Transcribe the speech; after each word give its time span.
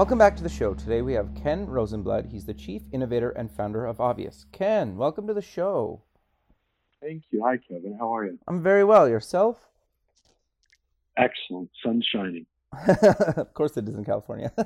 Welcome 0.00 0.16
back 0.16 0.34
to 0.36 0.42
the 0.42 0.48
show. 0.48 0.72
Today 0.72 1.02
we 1.02 1.12
have 1.12 1.34
Ken 1.34 1.66
Rosenblood. 1.66 2.32
He's 2.32 2.46
the 2.46 2.54
chief 2.54 2.80
innovator 2.90 3.32
and 3.32 3.50
founder 3.50 3.84
of 3.84 4.00
Obvious. 4.00 4.46
Ken, 4.50 4.96
welcome 4.96 5.26
to 5.26 5.34
the 5.34 5.42
show. 5.42 6.00
Thank 7.02 7.24
you. 7.30 7.42
Hi, 7.44 7.58
Kevin. 7.58 7.98
How 8.00 8.16
are 8.16 8.24
you? 8.24 8.38
I'm 8.48 8.62
very 8.62 8.82
well. 8.82 9.06
Yourself? 9.06 9.58
Excellent. 11.18 11.68
Sun 11.84 12.02
shining. 12.10 12.46
of 13.36 13.52
course 13.52 13.76
it 13.76 13.86
is 13.90 13.94
in 13.94 14.02
California. 14.06 14.50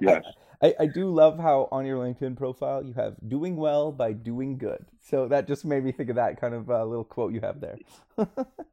Yes. 0.00 0.22
I, 0.62 0.74
I 0.80 0.86
do 0.86 1.10
love 1.10 1.38
how 1.38 1.68
on 1.72 1.86
your 1.86 1.98
LinkedIn 1.98 2.36
profile 2.36 2.84
you 2.84 2.92
have 2.94 3.14
doing 3.26 3.56
well 3.56 3.92
by 3.92 4.12
doing 4.12 4.58
good. 4.58 4.84
So 5.00 5.26
that 5.28 5.46
just 5.48 5.64
made 5.64 5.84
me 5.84 5.92
think 5.92 6.10
of 6.10 6.16
that 6.16 6.40
kind 6.40 6.54
of 6.54 6.70
uh, 6.70 6.84
little 6.84 7.04
quote 7.04 7.32
you 7.32 7.40
have 7.40 7.60
there. 7.60 7.78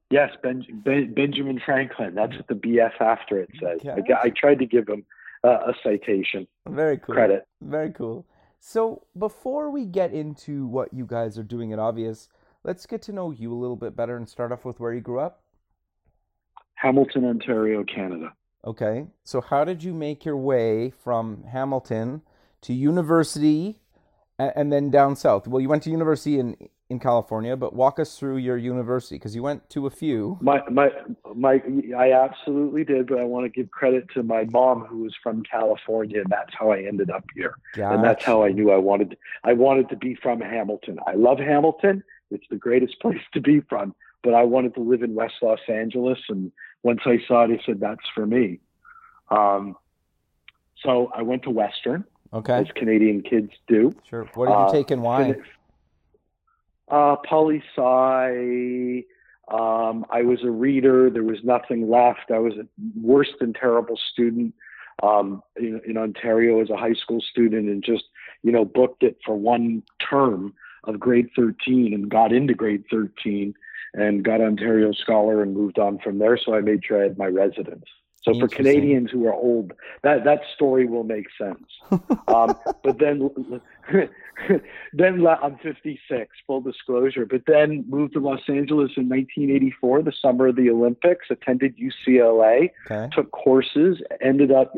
yes, 0.10 0.32
ben, 0.44 0.66
ben, 0.84 1.14
Benjamin 1.14 1.62
Franklin. 1.66 2.14
That's 2.16 2.34
what 2.36 2.48
the 2.48 2.56
BF 2.56 3.00
after 3.00 3.40
it 3.40 3.50
says. 3.62 3.80
I, 3.86 4.28
I 4.28 4.30
tried 4.30 4.60
to 4.60 4.66
give 4.66 4.88
him 4.88 5.06
uh, 5.44 5.60
a 5.68 5.74
citation. 5.82 6.48
Very 6.68 6.98
cool. 6.98 7.16
Credit. 7.16 7.48
Very 7.62 7.92
cool. 7.92 8.26
So 8.60 9.04
before 9.18 9.70
we 9.70 9.86
get 9.86 10.14
into 10.14 10.68
what 10.68 10.94
you 10.94 11.06
guys 11.06 11.38
are 11.38 11.44
doing 11.44 11.72
at 11.72 11.80
Obvious, 11.80 12.28
let's 12.64 12.86
get 12.86 13.02
to 13.04 13.14
know 13.14 13.32
you 13.32 13.54
a 13.54 13.56
little 13.56 13.76
bit 13.76 13.96
better 13.96 14.18
and 14.18 14.28
start 14.28 14.52
off 14.52 14.66
with 14.66 14.80
where 14.80 14.94
you 14.94 15.02
grew 15.02 15.20
up. 15.20 15.42
Hamilton, 16.74 17.26
Ontario, 17.26 17.84
Canada. 17.84 18.34
Okay. 18.68 19.08
So 19.24 19.40
how 19.40 19.64
did 19.64 19.82
you 19.82 19.94
make 19.94 20.26
your 20.26 20.38
way 20.38 20.90
from 20.90 21.46
Hamilton 21.46 22.22
to 22.62 22.74
university 22.74 23.80
and, 24.38 24.52
and 24.56 24.74
then 24.74 24.92
down 24.92 25.16
south? 25.16 25.48
Well, 25.48 25.62
you 25.62 25.70
went 25.70 25.84
to 25.84 25.90
university 25.90 26.38
in 26.38 26.58
in 26.90 27.00
California, 27.00 27.56
but 27.58 27.74
walk 27.74 28.00
us 28.00 28.18
through 28.18 28.38
your 28.38 28.58
university 28.58 29.16
because 29.16 29.36
you 29.36 29.44
went 29.44 29.70
to 29.70 29.88
a 29.88 29.90
few. 29.90 30.38
My, 30.40 30.62
my, 30.72 30.90
my, 31.36 31.62
I 31.98 32.14
absolutely 32.14 32.86
did, 32.86 33.08
but 33.08 33.20
I 33.20 33.26
want 33.26 33.46
to 33.46 33.50
give 33.50 33.70
credit 33.72 34.06
to 34.14 34.24
my 34.24 34.46
mom 34.46 34.86
who 34.86 35.00
was 35.00 35.14
from 35.22 35.44
California, 35.44 36.22
and 36.22 36.30
that's 36.30 36.54
how 36.58 36.72
I 36.72 36.84
ended 36.84 37.10
up 37.10 37.26
here. 37.36 37.56
And 37.76 38.04
that's 38.04 38.24
how 38.24 38.44
I 38.44 38.50
knew 38.54 38.72
I 38.72 38.78
wanted, 38.78 39.18
I 39.44 39.52
wanted 39.52 39.90
to 39.90 39.98
be 39.98 40.16
from 40.16 40.40
Hamilton. 40.40 40.98
I 41.06 41.16
love 41.16 41.40
Hamilton. 41.40 42.04
It's 42.32 42.46
the 42.50 42.56
greatest 42.56 42.98
place 43.02 43.22
to 43.34 43.42
be 43.42 43.60
from, 43.70 43.94
but 44.24 44.34
I 44.34 44.44
wanted 44.44 44.74
to 44.76 44.82
live 44.82 45.04
in 45.04 45.14
West 45.14 45.36
Los 45.42 45.60
Angeles. 45.68 46.20
And 46.30 46.54
once 46.88 47.02
I 47.06 47.18
saw 47.28 47.44
it, 47.44 47.52
I 47.52 47.60
said, 47.66 47.82
that's 47.82 48.08
for 48.16 48.26
me. 48.26 48.60
Um, 49.30 49.76
so 50.84 51.12
I 51.14 51.22
went 51.22 51.44
to 51.44 51.50
Western, 51.50 52.06
Okay. 52.34 52.60
as 52.60 52.68
Canadian 52.76 53.22
kids 53.24 53.52
do. 53.68 53.94
Sure. 54.10 54.24
What 54.36 54.46
did 54.48 54.54
you 54.54 54.58
Uh, 54.58 54.72
take 54.72 54.90
and 54.92 55.04
why? 55.04 55.36
Uh, 56.88 57.18
poli 57.28 57.62
sci. 57.76 59.04
Um, 59.50 60.06
I 60.10 60.22
was 60.24 60.40
a 60.44 60.50
reader. 60.52 61.10
There 61.10 61.24
was 61.24 61.44
nothing 61.44 61.90
left. 61.90 62.32
I 62.32 62.40
was 62.40 62.54
a 62.58 62.66
worse 63.02 63.32
than 63.40 63.52
terrible 63.54 63.98
student 64.14 64.54
um, 65.04 65.42
in, 65.58 65.82
in 65.86 65.98
Ontario 65.98 66.62
as 66.62 66.70
a 66.70 66.78
high 66.78 66.94
school 67.04 67.22
student, 67.22 67.68
and 67.70 67.84
just 67.84 68.06
you 68.44 68.52
know 68.54 68.64
booked 68.64 69.04
it 69.04 69.18
for 69.26 69.36
one 69.36 69.84
term 70.10 70.54
of 70.86 71.00
grade 71.00 71.30
13 71.36 71.94
and 71.94 72.10
got 72.10 72.32
into 72.32 72.54
grade 72.54 72.86
13 72.90 73.54
and 73.98 74.24
got 74.24 74.42
Ontario 74.42 74.92
Scholar 74.94 75.42
and 75.42 75.54
moved 75.54 75.80
on 75.80 75.98
from 76.00 76.20
there. 76.20 76.38
So 76.38 76.54
I 76.54 76.62
made 76.62 76.86
sure 76.86 77.00
I 77.00 77.04
had 77.04 77.18
my 77.18 77.28
residence. 77.28 77.86
So 78.24 78.38
for 78.38 78.48
Canadians 78.50 79.10
who 79.10 79.26
are 79.28 79.34
old, 79.34 79.72
that 80.04 80.26
that 80.26 80.42
story 80.54 80.86
will 80.86 81.04
make 81.04 81.28
sense. 81.38 81.64
Um, 82.28 82.58
but 82.84 83.00
then, 83.00 83.30
then 84.94 85.26
I'm 85.26 85.58
56, 85.64 86.36
full 86.46 86.60
disclosure. 86.60 87.26
But 87.26 87.44
then 87.48 87.86
moved 87.88 88.14
to 88.14 88.20
Los 88.20 88.42
Angeles 88.50 88.92
in 88.98 89.08
1984, 89.08 90.02
the 90.02 90.12
summer 90.22 90.48
of 90.48 90.58
the 90.58 90.70
Olympics. 90.70 91.28
Attended 91.30 91.76
UCLA, 91.78 92.72
Okay. 92.92 93.10
took 93.16 93.32
courses, 93.32 94.02
ended 94.20 94.52
up 94.52 94.74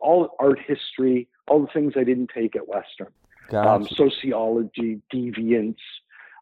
all 0.00 0.36
art 0.38 0.60
history, 0.64 1.26
all 1.48 1.62
the 1.62 1.72
things 1.74 1.94
I 1.96 2.04
didn't 2.04 2.30
take 2.32 2.54
at 2.54 2.68
Western. 2.68 3.08
Um, 3.52 3.88
sociology, 3.88 5.00
deviance, 5.12 5.82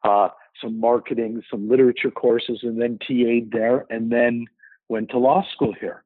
uh, 0.04 0.28
some 0.61 0.79
marketing, 0.79 1.43
some 1.51 1.69
literature 1.69 2.11
courses, 2.11 2.61
and 2.63 2.81
then 2.81 2.99
TA'd 3.07 3.51
there, 3.53 3.87
and 3.91 4.11
then 4.11 4.47
went 4.89 5.11
to 5.11 5.19
law 5.19 5.45
school 5.55 5.75
here. 5.79 6.05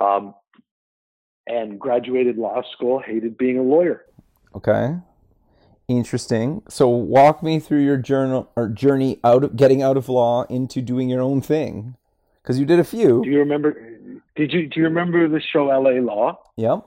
Um, 0.00 0.34
and 1.46 1.78
graduated 1.78 2.38
law 2.38 2.62
school, 2.72 3.02
hated 3.04 3.36
being 3.36 3.58
a 3.58 3.62
lawyer. 3.62 4.06
Okay. 4.54 4.96
Interesting. 5.88 6.62
So 6.68 6.88
walk 6.88 7.42
me 7.42 7.60
through 7.60 7.84
your 7.84 7.98
journal 7.98 8.50
or 8.56 8.68
journey 8.68 9.20
out 9.22 9.44
of 9.44 9.56
getting 9.56 9.82
out 9.82 9.98
of 9.98 10.08
law 10.08 10.44
into 10.44 10.80
doing 10.80 11.10
your 11.10 11.20
own 11.20 11.42
thing. 11.42 11.96
Because 12.42 12.58
you 12.58 12.64
did 12.64 12.78
a 12.78 12.84
few. 12.84 13.22
Do 13.22 13.30
you 13.30 13.38
remember? 13.38 13.72
Did 14.36 14.52
you 14.52 14.68
do 14.68 14.80
you 14.80 14.84
remember 14.84 15.28
the 15.28 15.40
show 15.40 15.70
L.A. 15.70 16.00
Law? 16.00 16.38
Yep. 16.56 16.86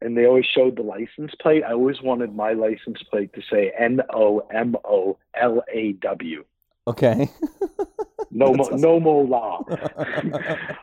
And 0.00 0.16
they 0.16 0.26
always 0.26 0.46
showed 0.46 0.76
the 0.76 0.82
license 0.82 1.32
plate. 1.40 1.62
I 1.64 1.72
always 1.72 2.00
wanted 2.02 2.34
my 2.34 2.52
license 2.52 3.02
plate 3.10 3.32
to 3.34 3.42
say 3.50 3.72
N 3.78 4.00
O 4.12 4.40
M 4.52 4.76
O 4.84 5.18
L 5.34 5.62
A 5.72 5.92
W. 5.92 6.44
Okay. 6.86 7.28
No, 8.30 8.52
mo, 8.54 8.62
awesome. 8.64 8.80
no 8.80 9.00
more 9.00 9.24
law. 9.24 9.64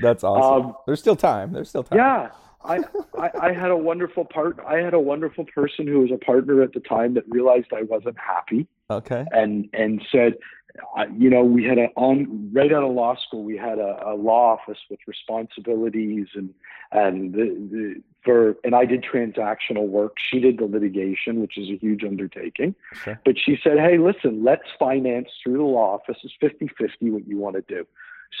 That's 0.00 0.24
awesome. 0.24 0.66
Um, 0.66 0.74
There's 0.86 1.00
still 1.00 1.16
time. 1.16 1.52
There's 1.52 1.68
still 1.68 1.82
time. 1.82 1.98
Yeah, 1.98 2.30
I, 2.64 2.78
I 3.18 3.30
I 3.48 3.52
had 3.52 3.70
a 3.70 3.76
wonderful 3.76 4.24
part. 4.24 4.58
I 4.66 4.76
had 4.78 4.94
a 4.94 5.00
wonderful 5.00 5.44
person 5.46 5.86
who 5.86 6.00
was 6.00 6.10
a 6.12 6.18
partner 6.18 6.62
at 6.62 6.72
the 6.72 6.80
time 6.80 7.14
that 7.14 7.24
realized 7.28 7.68
I 7.74 7.82
wasn't 7.82 8.16
happy 8.18 8.66
Okay. 8.90 9.24
and 9.32 9.68
and 9.72 10.00
said, 10.12 10.34
you 11.16 11.28
know, 11.28 11.42
we 11.42 11.64
had 11.64 11.78
a 11.78 11.88
on 11.96 12.50
right 12.52 12.72
out 12.72 12.82
of 12.82 12.92
law 12.92 13.16
school, 13.16 13.42
we 13.42 13.56
had 13.56 13.78
a, 13.78 14.00
a 14.06 14.14
law 14.14 14.54
office 14.54 14.78
with 14.90 15.00
responsibilities 15.06 16.28
and 16.34 16.54
and 16.90 17.32
the, 17.32 17.44
the 17.70 18.02
for 18.24 18.56
and 18.64 18.74
I 18.74 18.84
did 18.84 19.02
transactional 19.04 19.88
work. 19.88 20.16
She 20.18 20.40
did 20.40 20.58
the 20.58 20.64
litigation, 20.64 21.40
which 21.40 21.58
is 21.58 21.68
a 21.68 21.76
huge 21.76 22.04
undertaking. 22.04 22.74
But 23.24 23.38
she 23.38 23.58
said, 23.62 23.78
hey, 23.78 23.98
listen, 23.98 24.44
let's 24.44 24.68
finance 24.78 25.28
through 25.42 25.58
the 25.58 25.64
law 25.64 25.94
office. 25.94 26.18
It's 26.22 26.34
50 26.40 26.68
50 26.78 27.10
what 27.10 27.26
you 27.26 27.38
want 27.38 27.56
to 27.56 27.62
do. 27.62 27.86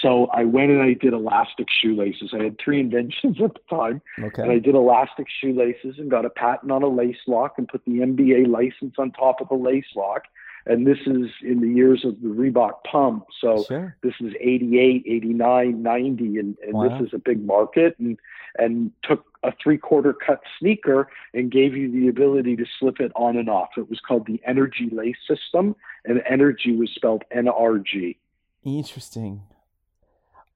So 0.00 0.26
I 0.32 0.44
went 0.44 0.70
and 0.70 0.80
I 0.80 0.94
did 0.94 1.12
elastic 1.12 1.68
shoelaces. 1.70 2.30
I 2.32 2.44
had 2.44 2.58
three 2.58 2.80
inventions 2.86 3.40
at 3.42 3.54
the 3.54 3.76
time. 3.76 4.00
And 4.42 4.52
I 4.52 4.58
did 4.58 4.74
elastic 4.74 5.26
shoelaces 5.28 5.98
and 5.98 6.10
got 6.10 6.24
a 6.24 6.30
patent 6.30 6.72
on 6.72 6.82
a 6.82 6.88
lace 6.88 7.16
lock 7.26 7.54
and 7.58 7.68
put 7.68 7.84
the 7.84 7.98
NBA 7.98 8.48
license 8.48 8.94
on 8.98 9.10
top 9.12 9.40
of 9.40 9.48
the 9.48 9.54
lace 9.54 9.84
lock. 9.94 10.24
And 10.66 10.86
this 10.86 10.98
is 11.06 11.26
in 11.42 11.60
the 11.60 11.68
years 11.68 12.04
of 12.04 12.20
the 12.22 12.28
Reebok 12.28 12.84
pump. 12.90 13.24
So 13.40 13.64
Sure. 13.64 13.96
this 14.02 14.14
is 14.20 14.32
88, 14.40 15.02
89, 15.06 15.82
90, 15.82 16.38
and, 16.38 16.56
and 16.64 16.72
Wow. 16.74 16.88
this 16.98 17.08
is 17.08 17.14
a 17.14 17.18
big 17.18 17.44
market. 17.44 17.96
And, 17.98 18.18
and 18.58 18.92
took 19.02 19.24
a 19.42 19.52
three 19.62 19.78
quarter 19.78 20.12
cut 20.12 20.40
sneaker 20.60 21.08
and 21.34 21.50
gave 21.50 21.74
you 21.74 21.90
the 21.90 22.08
ability 22.08 22.54
to 22.56 22.64
slip 22.78 23.00
it 23.00 23.10
on 23.16 23.36
and 23.36 23.48
off. 23.48 23.70
It 23.76 23.88
was 23.88 23.98
called 23.98 24.26
the 24.26 24.40
Energy 24.46 24.88
Lace 24.92 25.16
System, 25.26 25.74
and 26.04 26.22
energy 26.28 26.76
was 26.76 26.90
spelled 26.94 27.24
N 27.30 27.48
R 27.48 27.78
G. 27.78 28.18
Interesting. 28.62 29.42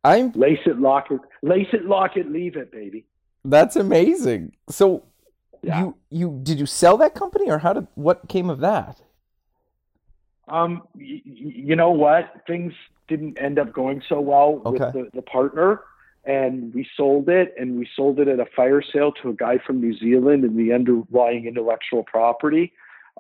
I'm 0.05 0.31
Lace 0.33 0.61
it, 0.67 0.79
lock 0.79 1.11
it, 1.11 1.21
lace 1.43 1.67
it, 1.73 1.85
lock 1.87 2.17
it, 2.17 2.31
leave 2.31 2.57
it, 2.57 2.71
baby. 2.71 3.05
that's 3.45 3.75
amazing. 3.77 4.53
So 4.69 5.03
Yeah. 5.63 5.81
you 5.81 5.97
you 6.11 6.41
did 6.43 6.61
you 6.61 6.67
sell 6.67 6.97
that 6.99 7.15
company 7.15 7.51
or 7.51 7.59
how 7.59 7.73
did 7.73 7.87
what 7.95 8.29
came 8.29 8.49
of 8.51 8.61
that? 8.61 9.01
Um, 10.49 10.83
y- 10.95 11.23
you 11.25 11.77
know 11.77 11.91
what? 11.91 12.43
Things 12.47 12.73
didn't 13.09 13.41
end 13.41 13.59
up 13.59 13.73
going 13.73 14.03
so 14.09 14.21
well 14.21 14.63
Okay. 14.67 14.85
with 14.85 14.93
the, 14.93 15.11
the 15.15 15.23
partner, 15.23 15.81
and 16.25 16.73
we 16.75 16.87
sold 16.97 17.29
it, 17.29 17.55
and 17.59 17.79
we 17.79 17.89
sold 17.95 18.19
it 18.21 18.29
at 18.29 18.41
a 18.41 18.47
fire 18.47 18.83
sale 18.83 19.13
to 19.23 19.31
a 19.31 19.35
guy 19.35 19.59
from 19.59 19.81
New 19.81 19.97
Zealand 19.97 20.45
in 20.45 20.57
the 20.57 20.73
underlying 20.73 21.47
intellectual 21.47 22.03
property, 22.03 22.73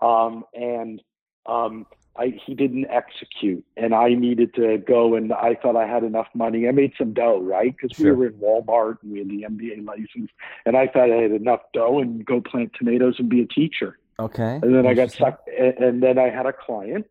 um, 0.02 0.44
and 0.55 1.02
um, 1.46 1.87
I, 2.17 2.38
he 2.44 2.55
didn't 2.55 2.87
execute, 2.90 3.64
and 3.76 3.94
I 3.94 4.11
needed 4.14 4.55
to 4.55 4.78
go, 4.78 5.14
and 5.14 5.32
I 5.32 5.55
thought 5.55 5.76
I 5.76 5.87
had 5.87 6.02
enough 6.02 6.28
money. 6.34 6.67
I 6.67 6.73
made 6.73 6.93
some 6.99 7.12
dough, 7.12 7.40
right? 7.40 7.75
Because 7.76 7.96
Sure. 7.96 8.14
we 8.14 8.19
were 8.19 8.26
in 8.28 8.34
Walmart 8.34 8.99
and 9.02 9.12
we 9.12 9.19
had 9.19 9.28
the 9.28 9.43
NBA 9.43 9.84
license, 9.84 10.31
and 10.64 10.76
I 10.76 10.87
thought 10.87 11.11
I 11.12 11.17
had 11.17 11.32
enough 11.32 11.61
dough 11.73 11.99
and 12.00 12.25
go 12.25 12.40
plant 12.40 12.73
tomatoes 12.78 13.17
and 13.19 13.28
be 13.28 13.43
a 13.43 13.46
teacher. 13.46 13.99
Okay. 14.19 14.58
And 14.62 14.75
then 14.75 14.87
I 14.87 14.94
got 14.94 15.11
sucked, 15.12 15.49
and, 15.49 15.75
and 15.78 16.02
then 16.02 16.19
I 16.19 16.31
had 16.31 16.46
a 16.46 16.52
client 16.52 17.06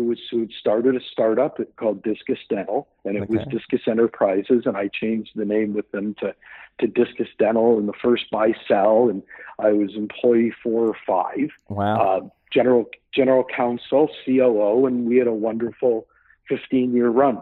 who 0.00 0.06
was 0.06 0.18
who 0.30 0.48
started 0.58 0.96
a 0.96 1.00
startup 1.12 1.58
called 1.76 2.02
Discus 2.02 2.38
Dental, 2.48 2.88
and 3.04 3.16
it 3.16 3.22
Okay. 3.24 3.36
was 3.36 3.46
Discus 3.50 3.82
Enterprises, 3.86 4.62
and 4.64 4.76
I 4.76 4.88
changed 4.88 5.32
the 5.34 5.44
name 5.44 5.74
with 5.74 5.90
them 5.92 6.14
to 6.20 6.34
to 6.78 6.86
Discus 6.86 7.28
Dental 7.38 7.78
in 7.78 7.86
the 7.86 7.92
first 7.92 8.30
buy 8.30 8.54
sell, 8.66 9.08
and 9.10 9.22
I 9.58 9.72
was 9.72 9.94
employee 9.94 10.52
four 10.62 10.86
or 10.88 10.96
five, 11.06 11.50
Wow. 11.68 11.96
uh, 12.00 12.20
general 12.50 12.86
general 13.12 13.44
counsel, 13.44 14.08
COO, 14.24 14.86
and 14.86 15.06
we 15.06 15.16
had 15.18 15.26
a 15.26 15.34
wonderful 15.34 16.06
15 16.48 16.94
year 16.94 17.08
run 17.10 17.38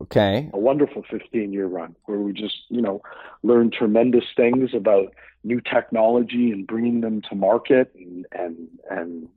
okay. 0.00 0.50
a 0.52 0.58
wonderful 0.58 1.04
15 1.10 1.52
year 1.52 1.66
run 1.66 1.94
where 2.06 2.18
we 2.18 2.32
just 2.32 2.56
you 2.68 2.80
know 2.80 3.02
learned 3.42 3.72
tremendous 3.72 4.24
things 4.36 4.70
about 4.74 5.12
new 5.44 5.60
technology 5.60 6.50
and 6.50 6.66
bringing 6.66 7.00
them 7.00 7.22
to 7.22 7.34
market 7.34 7.92
and 7.94 8.26
and 8.32 8.68
and 8.90 9.28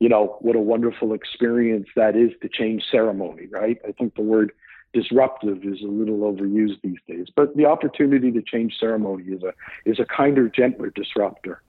you 0.00 0.08
know 0.08 0.36
what 0.40 0.56
a 0.56 0.60
wonderful 0.60 1.12
experience 1.12 1.86
that 1.94 2.16
is 2.16 2.30
to 2.42 2.48
change 2.48 2.82
ceremony 2.90 3.46
right 3.50 3.78
i 3.86 3.92
think 3.92 4.14
the 4.16 4.22
word 4.22 4.50
disruptive 4.92 5.62
is 5.64 5.80
a 5.82 5.86
little 5.86 6.18
overused 6.32 6.80
these 6.82 6.98
days 7.06 7.26
but 7.36 7.56
the 7.56 7.64
opportunity 7.64 8.32
to 8.32 8.42
change 8.42 8.76
ceremony 8.80 9.24
is 9.24 9.42
a 9.44 9.52
is 9.84 10.00
a 10.00 10.04
kinder 10.06 10.48
gentler 10.48 10.90
disruptor 10.90 11.62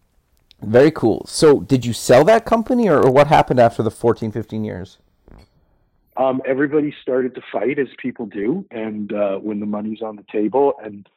Very 0.62 0.92
cool. 0.92 1.26
So, 1.28 1.48
did 1.62 1.86
you 1.88 1.94
sell 1.94 2.24
that 2.26 2.46
company, 2.46 2.88
or, 2.88 3.00
or 3.06 3.12
what 3.12 3.26
happened 3.28 3.60
after 3.60 3.82
the 3.82 3.90
14, 3.90 4.32
15 4.32 4.64
years? 4.64 5.00
um, 6.18 6.42
everybody 6.46 6.94
started 7.02 7.34
to 7.34 7.42
fight 7.52 7.80
as 7.80 7.88
people 7.98 8.26
do, 8.28 8.64
and 8.70 9.12
uh, 9.12 9.38
when 9.38 9.60
the 9.60 9.66
money's 9.66 10.02
on 10.04 10.16
the 10.18 10.26
table, 10.32 10.74
and 10.84 11.10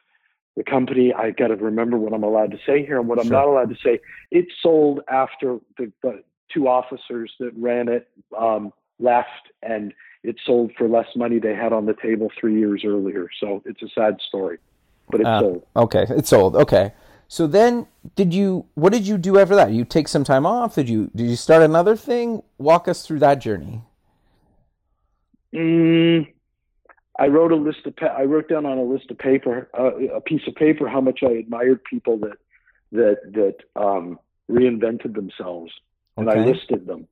the 0.57 0.63
company, 0.63 1.13
I 1.13 1.29
got 1.31 1.49
to 1.49 1.55
remember 1.57 1.95
what 1.97 2.11
I'm 2.13 2.23
allowed 2.23 2.51
to 2.51 2.59
say 2.65 2.83
here 2.85 2.97
and 2.99 3.07
what 3.07 3.19
I'm 3.19 3.25
Sure. 3.27 3.37
not 3.39 3.47
allowed 3.47 3.69
to 3.69 3.75
say. 3.83 3.99
It 4.31 4.45
sold 4.63 5.01
after 5.09 5.59
the, 5.77 5.91
the 6.01 6.23
two 6.53 6.67
officers 6.67 7.31
that 7.39 7.51
ran 7.57 7.87
it 7.89 8.07
um, 8.37 8.71
left, 8.99 9.29
and 9.63 9.93
it 10.23 10.37
sold 10.45 10.71
for 10.77 10.87
less 10.87 11.07
money 11.15 11.39
they 11.39 11.55
had 11.55 11.73
on 11.73 11.85
the 11.85 11.93
table 12.01 12.31
three 12.39 12.57
years 12.57 12.83
earlier. 12.85 13.29
So 13.39 13.61
it's 13.65 13.81
a 13.81 13.89
sad 13.89 14.17
story, 14.27 14.57
but 15.09 15.21
it 15.21 15.27
Ah. 15.27 15.39
sold. 15.39 15.63
Okay, 15.75 16.05
it 16.09 16.25
sold. 16.27 16.55
Okay. 16.55 16.93
So 17.27 17.47
then, 17.47 17.87
did 18.15 18.33
you? 18.33 18.65
What 18.75 18.93
did 18.93 19.07
you 19.07 19.17
do 19.17 19.39
after 19.39 19.55
that? 19.55 19.71
You 19.71 19.83
take 19.83 20.07
some 20.07 20.23
time 20.23 20.45
off? 20.45 20.75
Did 20.75 20.87
you? 20.89 21.09
Did 21.15 21.27
you 21.27 21.35
start 21.35 21.63
another 21.63 21.95
thing? 21.95 22.43
Walk 22.59 22.87
us 22.87 23.05
through 23.05 23.19
that 23.19 23.35
journey. 23.35 23.81
Mm, 25.53 26.27
I 27.17 27.27
wrote 27.27 27.51
a 27.51 27.55
list 27.55 27.85
of 27.85 27.95
pa- 27.95 28.15
I 28.17 28.23
wrote 28.23 28.49
down 28.49 28.65
on 28.65 28.77
a 28.77 28.83
list 28.83 29.09
of 29.09 29.17
paper 29.17 29.69
uh, 29.77 29.95
a 30.15 30.21
piece 30.21 30.41
of 30.47 30.55
paper 30.55 30.87
how 30.87 31.01
much 31.01 31.19
I 31.23 31.31
admired 31.31 31.83
people 31.83 32.17
that 32.19 32.37
that 32.91 33.17
that 33.33 33.81
um, 33.81 34.19
reinvented 34.49 35.15
themselves, 35.15 35.71
and 36.17 36.29
I 36.29 36.35
listed 36.45 36.85
them. 36.87 37.07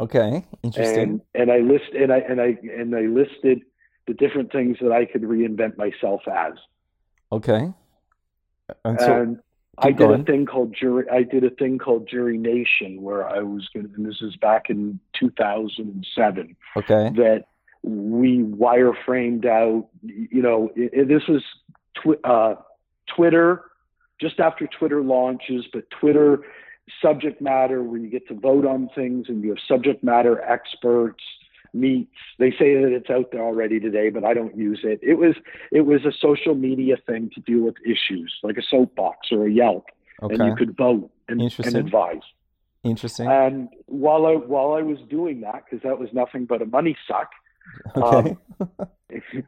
Okay, 0.00 0.44
interesting. 0.62 1.20
And 1.34 1.50
and 1.50 1.52
I 1.52 1.58
list 1.58 1.92
and 1.98 2.12
I 2.12 2.18
and 2.18 2.40
I 2.40 2.56
and 2.62 2.94
I 2.96 3.02
listed 3.02 3.62
the 4.06 4.14
different 4.14 4.50
things 4.52 4.78
that 4.80 4.90
I 4.92 5.04
could 5.04 5.22
reinvent 5.22 5.76
myself 5.76 6.22
as. 6.28 6.54
okay. 7.30 7.72
And 8.84 9.00
so, 9.00 9.20
and 9.22 9.38
I 9.78 9.90
did 9.90 10.10
a 10.10 10.22
thing 10.24 10.46
called 10.46 10.74
jury. 10.74 11.04
I 11.10 11.22
did 11.22 11.44
a 11.44 11.50
thing 11.50 11.78
called 11.78 12.08
Jury 12.08 12.38
Nation, 12.38 13.02
where 13.02 13.28
I 13.28 13.40
was 13.40 13.68
going. 13.72 13.88
to 13.88 13.94
And 13.94 14.06
this 14.06 14.20
is 14.22 14.34
back 14.36 14.70
in 14.70 14.98
2007. 15.18 16.56
okay, 16.76 17.10
that 17.16 17.44
we 17.82 18.38
wireframed 18.38 19.44
out. 19.46 19.88
You 20.02 20.42
know, 20.42 20.70
it, 20.74 20.90
it- 20.94 21.08
this 21.08 21.26
was 21.28 21.42
twi- 21.94 22.20
uh, 22.24 22.56
Twitter 23.14 23.64
just 24.20 24.40
after 24.40 24.66
Twitter 24.66 25.02
launches, 25.02 25.66
but 25.72 25.88
Twitter 25.90 26.40
subject 27.00 27.40
matter 27.40 27.82
where 27.82 27.98
you 27.98 28.08
get 28.08 28.28
to 28.28 28.34
vote 28.34 28.66
on 28.66 28.88
things 28.94 29.26
and 29.28 29.42
you 29.42 29.50
have 29.50 29.58
subject 29.66 30.02
matter 30.02 30.40
experts 30.42 31.22
meets. 31.74 32.10
They 32.38 32.50
say 32.50 32.74
that 32.74 32.92
it's 32.92 33.10
out 33.10 33.30
there 33.32 33.42
already 33.42 33.80
today, 33.80 34.10
but 34.10 34.24
I 34.24 34.34
don't 34.34 34.56
use 34.56 34.80
it. 34.84 35.00
It 35.02 35.14
was 35.14 35.34
it 35.70 35.82
was 35.82 36.04
a 36.04 36.12
social 36.12 36.54
media 36.54 36.96
thing 37.06 37.30
to 37.34 37.40
deal 37.40 37.64
with 37.64 37.76
issues 37.84 38.34
like 38.42 38.56
a 38.56 38.62
soapbox 38.62 39.28
or 39.30 39.46
a 39.46 39.50
Yelp, 39.50 39.86
and 40.20 40.38
you 40.38 40.54
could 40.56 40.76
vote 40.76 41.10
and, 41.28 41.40
and 41.40 41.76
advise. 41.76 42.22
interesting. 42.82 43.28
And 43.28 43.68
while 43.86 44.26
I 44.26 44.34
while 44.34 44.72
I 44.74 44.82
was 44.82 44.98
doing 45.08 45.40
that, 45.42 45.64
because 45.64 45.82
that 45.82 45.98
was 45.98 46.10
nothing 46.12 46.44
but 46.46 46.62
a 46.62 46.66
money 46.66 46.96
suck, 47.08 47.30
okay, 47.96 48.36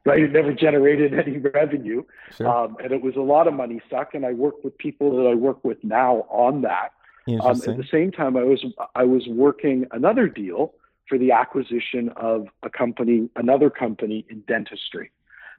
right? 0.05 0.23
It 0.23 0.33
never 0.33 0.53
generated 0.53 1.15
any 1.19 1.39
revenue, 1.39 2.05
sure. 2.37 2.49
um, 2.49 2.77
and 2.83 2.93
it 2.93 3.03
was 3.03 3.17
a 3.17 3.21
lot 3.21 3.47
of 3.47 3.55
money 3.55 3.81
suck. 3.91 4.15
And 4.15 4.25
I 4.25 4.33
worked 4.33 4.65
with 4.65 4.77
people 4.79 5.17
that 5.17 5.29
I 5.29 5.35
work 5.35 5.63
with 5.65 5.83
now 5.83 6.27
on 6.31 6.63
that. 6.63 6.91
Um, 7.27 7.61
at 7.67 7.77
the 7.77 7.87
same 7.91 8.13
time, 8.13 8.37
I 8.37 8.43
was 8.45 8.65
I 8.95 9.05
was 9.05 9.27
working 9.29 9.87
another 9.93 10.29
deal 10.29 10.75
for 11.09 11.19
the 11.19 11.33
acquisition 11.33 12.11
of 12.17 12.47
a 12.63 12.71
company, 12.71 13.29
another 13.37 13.71
company 13.71 14.27
in 14.29 14.41
dentistry 14.47 15.11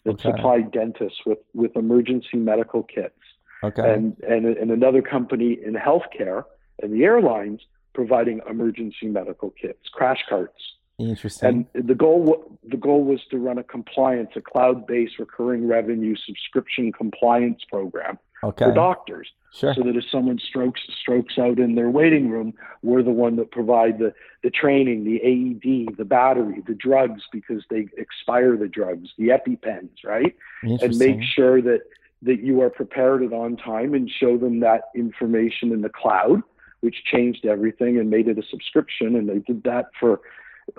that 0.03 0.11
Okay. 0.11 0.31
supplied 0.31 0.71
dentists 0.71 1.19
with 1.25 1.39
with 1.53 1.75
emergency 1.75 2.37
medical 2.37 2.83
kits 2.83 3.19
okay, 3.63 3.81
and, 3.93 4.15
and 4.27 4.45
and 4.45 4.69
another 4.69 5.01
company 5.01 5.57
in 5.63 5.73
healthcare 5.73 6.43
and 6.83 6.93
the 6.93 7.03
airlines 7.03 7.61
providing 7.93 8.41
emergency 8.47 9.07
medical 9.07 9.49
kits, 9.49 9.89
crash 9.91 10.23
carts. 10.29 10.74
Interesting. 10.97 11.67
And 11.73 11.87
the 11.87 11.95
goal 11.95 12.57
the 12.67 12.77
goal 12.77 13.03
was 13.03 13.19
to 13.31 13.37
run 13.37 13.57
a 13.57 13.63
compliance, 13.63 14.31
a 14.35 14.41
cloud-based 14.41 15.19
recurring 15.19 15.67
revenue 15.67 16.15
subscription 16.25 16.91
compliance 16.91 17.61
program 17.69 18.17
okay, 18.43 18.65
for 18.65 18.71
doctors, 18.73 19.27
sure. 19.53 19.73
so 19.73 19.83
that 19.83 19.95
if 19.95 20.03
someone 20.11 20.39
strokes 20.39 20.81
strokes 21.01 21.37
out 21.37 21.59
in 21.59 21.75
their 21.75 21.89
waiting 21.89 22.29
room, 22.29 22.53
we're 22.81 23.03
the 23.03 23.11
one 23.11 23.35
that 23.37 23.51
provide 23.51 23.99
the 23.99 24.13
the 24.43 24.49
training, 24.49 25.03
the 25.03 25.17
AED, 25.21 25.97
the 25.97 26.05
battery, 26.05 26.63
the 26.67 26.75
drugs 26.75 27.23
because 27.31 27.63
they 27.69 27.87
expire 27.97 28.55
the 28.57 28.67
drugs, 28.67 29.09
the 29.17 29.29
EpiPens, 29.29 30.03
right? 30.03 30.35
and 30.63 30.97
make 30.97 31.21
sure 31.21 31.61
that 31.61 31.81
that 32.21 32.41
you 32.41 32.61
are 32.61 32.69
prepared 32.69 33.21
and 33.21 33.33
on 33.33 33.55
time 33.57 33.93
and 33.93 34.09
show 34.09 34.37
them 34.37 34.59
that 34.61 34.83
information 34.95 35.71
in 35.71 35.81
the 35.81 35.89
cloud 35.89 36.41
which 36.81 37.03
changed 37.05 37.45
everything 37.45 37.97
and 37.97 38.09
made 38.09 38.27
it 38.27 38.37
a 38.37 38.43
subscription 38.49 39.15
and 39.15 39.27
they 39.27 39.39
did 39.39 39.63
that 39.63 39.85
for 39.99 40.21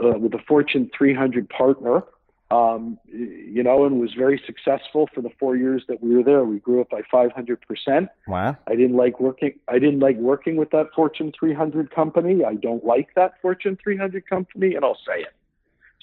uh, 0.02 0.18
with 0.18 0.34
a 0.34 0.42
fortune 0.46 0.90
300 0.96 1.48
partner 1.48 2.02
um, 2.50 2.98
you 3.08 3.62
know 3.62 3.86
and 3.86 4.00
was 4.00 4.14
very 4.14 4.40
successful 4.46 5.08
for 5.12 5.20
the 5.20 5.30
four 5.40 5.56
years 5.56 5.82
that 5.88 6.00
we 6.00 6.14
were 6.14 6.22
there. 6.22 6.44
We 6.44 6.60
grew 6.60 6.80
it 6.80 6.88
by 6.88 7.02
500% 7.12 8.08
wow. 8.28 8.56
i 8.68 8.76
didn't 8.76 8.96
like 8.96 9.18
working 9.18 9.58
i 9.66 9.80
didn't 9.80 9.98
like 9.98 10.16
working 10.16 10.54
with 10.56 10.70
that 10.70 10.86
fortune 10.94 11.32
300 11.38 11.90
company. 11.90 12.44
I 12.44 12.54
don't 12.54 12.84
like 12.84 13.08
that 13.16 13.40
fortune 13.42 13.76
300 13.82 14.28
company 14.28 14.76
and 14.76 14.84
i'll 14.84 14.98
say 15.06 15.22
it. 15.22 15.34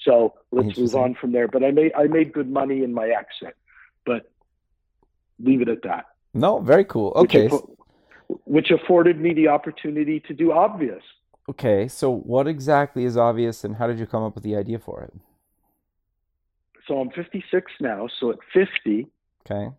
So 0.00 0.34
let's 0.50 0.76
move 0.76 0.94
on 0.94 1.14
from 1.14 1.32
there. 1.32 1.48
But 1.48 1.64
i 1.64 1.70
made 1.70 1.92
i 1.96 2.04
made 2.04 2.32
good 2.32 2.50
money 2.50 2.84
in 2.84 2.92
my 2.92 3.08
exit 3.08 3.56
but 4.04 4.30
leave 5.38 5.62
it 5.62 5.68
at 5.68 5.82
that. 5.82 6.06
No, 6.32 6.60
very 6.60 6.84
cool. 6.84 7.12
which 7.16 7.34
Okay, 7.34 7.48
affo- 7.48 7.76
which 8.44 8.70
afforded 8.70 9.20
me 9.20 9.34
the 9.34 9.48
opportunity 9.48 10.20
to 10.20 10.34
do 10.34 10.52
obvious 10.52 11.02
okay. 11.48 11.88
So, 11.88 12.10
what 12.10 12.46
exactly 12.46 13.04
is 13.04 13.16
obvious, 13.16 13.64
and 13.64 13.76
how 13.76 13.86
did 13.86 13.98
you 13.98 14.06
come 14.06 14.22
up 14.22 14.34
with 14.34 14.44
the 14.44 14.56
idea 14.56 14.78
for 14.78 15.02
it? 15.02 15.12
so 16.86 17.00
i'm 17.00 17.10
56 17.10 17.72
now 17.80 18.08
so 18.20 18.30
at 18.30 18.38
50 18.52 19.06
Okay, 19.50 19.70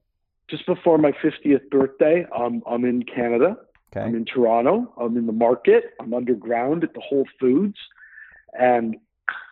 just 0.47 0.65
before 0.65 0.97
my 0.97 1.11
50th 1.11 1.69
birthday 1.69 2.25
um, 2.35 2.63
i'm 2.67 2.83
in 2.85 3.03
canada 3.03 3.57
okay, 3.95 4.05
I'm 4.05 4.15
in 4.15 4.25
Toronto. 4.25 4.91
I'm 4.97 5.17
in 5.17 5.25
the 5.25 5.33
market. 5.33 5.93
I'm 5.99 6.13
underground 6.13 6.83
at 6.83 6.93
the 6.93 7.01
Whole 7.01 7.25
Foods. 7.39 7.77
And 8.57 8.97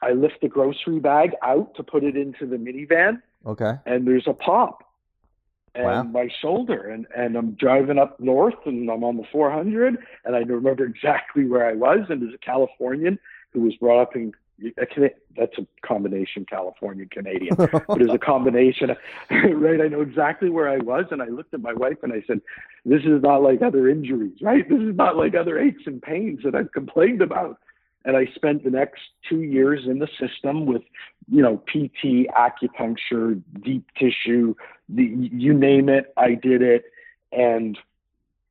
I 0.01 0.11
lift 0.11 0.41
the 0.41 0.47
grocery 0.47 0.99
bag 0.99 1.31
out 1.41 1.75
to 1.75 1.83
put 1.83 2.03
it 2.03 2.15
into 2.15 2.45
the 2.45 2.57
minivan, 2.57 3.21
okay, 3.45 3.73
and 3.85 4.07
there's 4.07 4.27
a 4.27 4.33
pop 4.33 4.83
and 5.75 5.85
Wow. 5.85 6.03
my 6.03 6.29
shoulder. 6.41 6.89
And, 6.89 7.07
and 7.15 7.35
I'm 7.35 7.51
driving 7.51 7.97
up 7.97 8.19
north, 8.19 8.65
and 8.65 8.89
I'm 8.89 9.03
on 9.03 9.17
the 9.17 9.23
400, 9.31 9.97
and 10.25 10.35
I 10.35 10.39
remember 10.39 10.85
exactly 10.85 11.45
where 11.45 11.65
I 11.65 11.73
was. 11.73 11.99
And 12.09 12.27
as 12.27 12.33
a 12.33 12.37
Californian 12.37 13.19
who 13.51 13.61
was 13.61 13.75
brought 13.75 14.01
up 14.01 14.15
in 14.15 14.33
a, 14.77 15.09
that's 15.37 15.57
a 15.57 15.67
combination 15.85 16.45
California 16.45 17.05
Canadian 17.05 17.55
but 17.57 18.01
as 18.01 18.13
a 18.13 18.19
combination, 18.19 18.95
right? 19.31 19.81
I 19.81 19.87
know 19.87 20.01
exactly 20.01 20.49
where 20.49 20.69
I 20.69 20.77
was, 20.77 21.05
and 21.11 21.21
I 21.21 21.27
looked 21.27 21.53
at 21.53 21.61
my 21.61 21.73
wife 21.73 21.97
and 22.03 22.13
I 22.13 22.23
said, 22.27 22.41
"This 22.85 23.01
is 23.03 23.21
not 23.21 23.41
like 23.41 23.61
other 23.61 23.89
injuries, 23.89 24.37
right? 24.41 24.67
This 24.67 24.79
is 24.79 24.95
not 24.95 25.17
like 25.17 25.35
other 25.35 25.59
aches 25.59 25.83
and 25.85 26.01
pains 26.01 26.41
that 26.43 26.55
I've 26.55 26.71
complained 26.71 27.21
about." 27.21 27.59
And 28.05 28.17
I 28.17 28.25
spent 28.35 28.63
the 28.63 28.69
next 28.69 29.01
two 29.29 29.41
years 29.41 29.81
in 29.85 29.99
the 29.99 30.09
system 30.19 30.65
with, 30.65 30.81
you 31.29 31.41
know, 31.41 31.57
PT, 31.57 32.27
acupuncture, 32.35 33.41
deep 33.63 33.85
tissue, 33.97 34.55
the, 34.89 35.03
you 35.03 35.53
name 35.53 35.87
it, 35.87 36.13
I 36.17 36.35
did 36.35 36.61
it, 36.61 36.85
and 37.31 37.77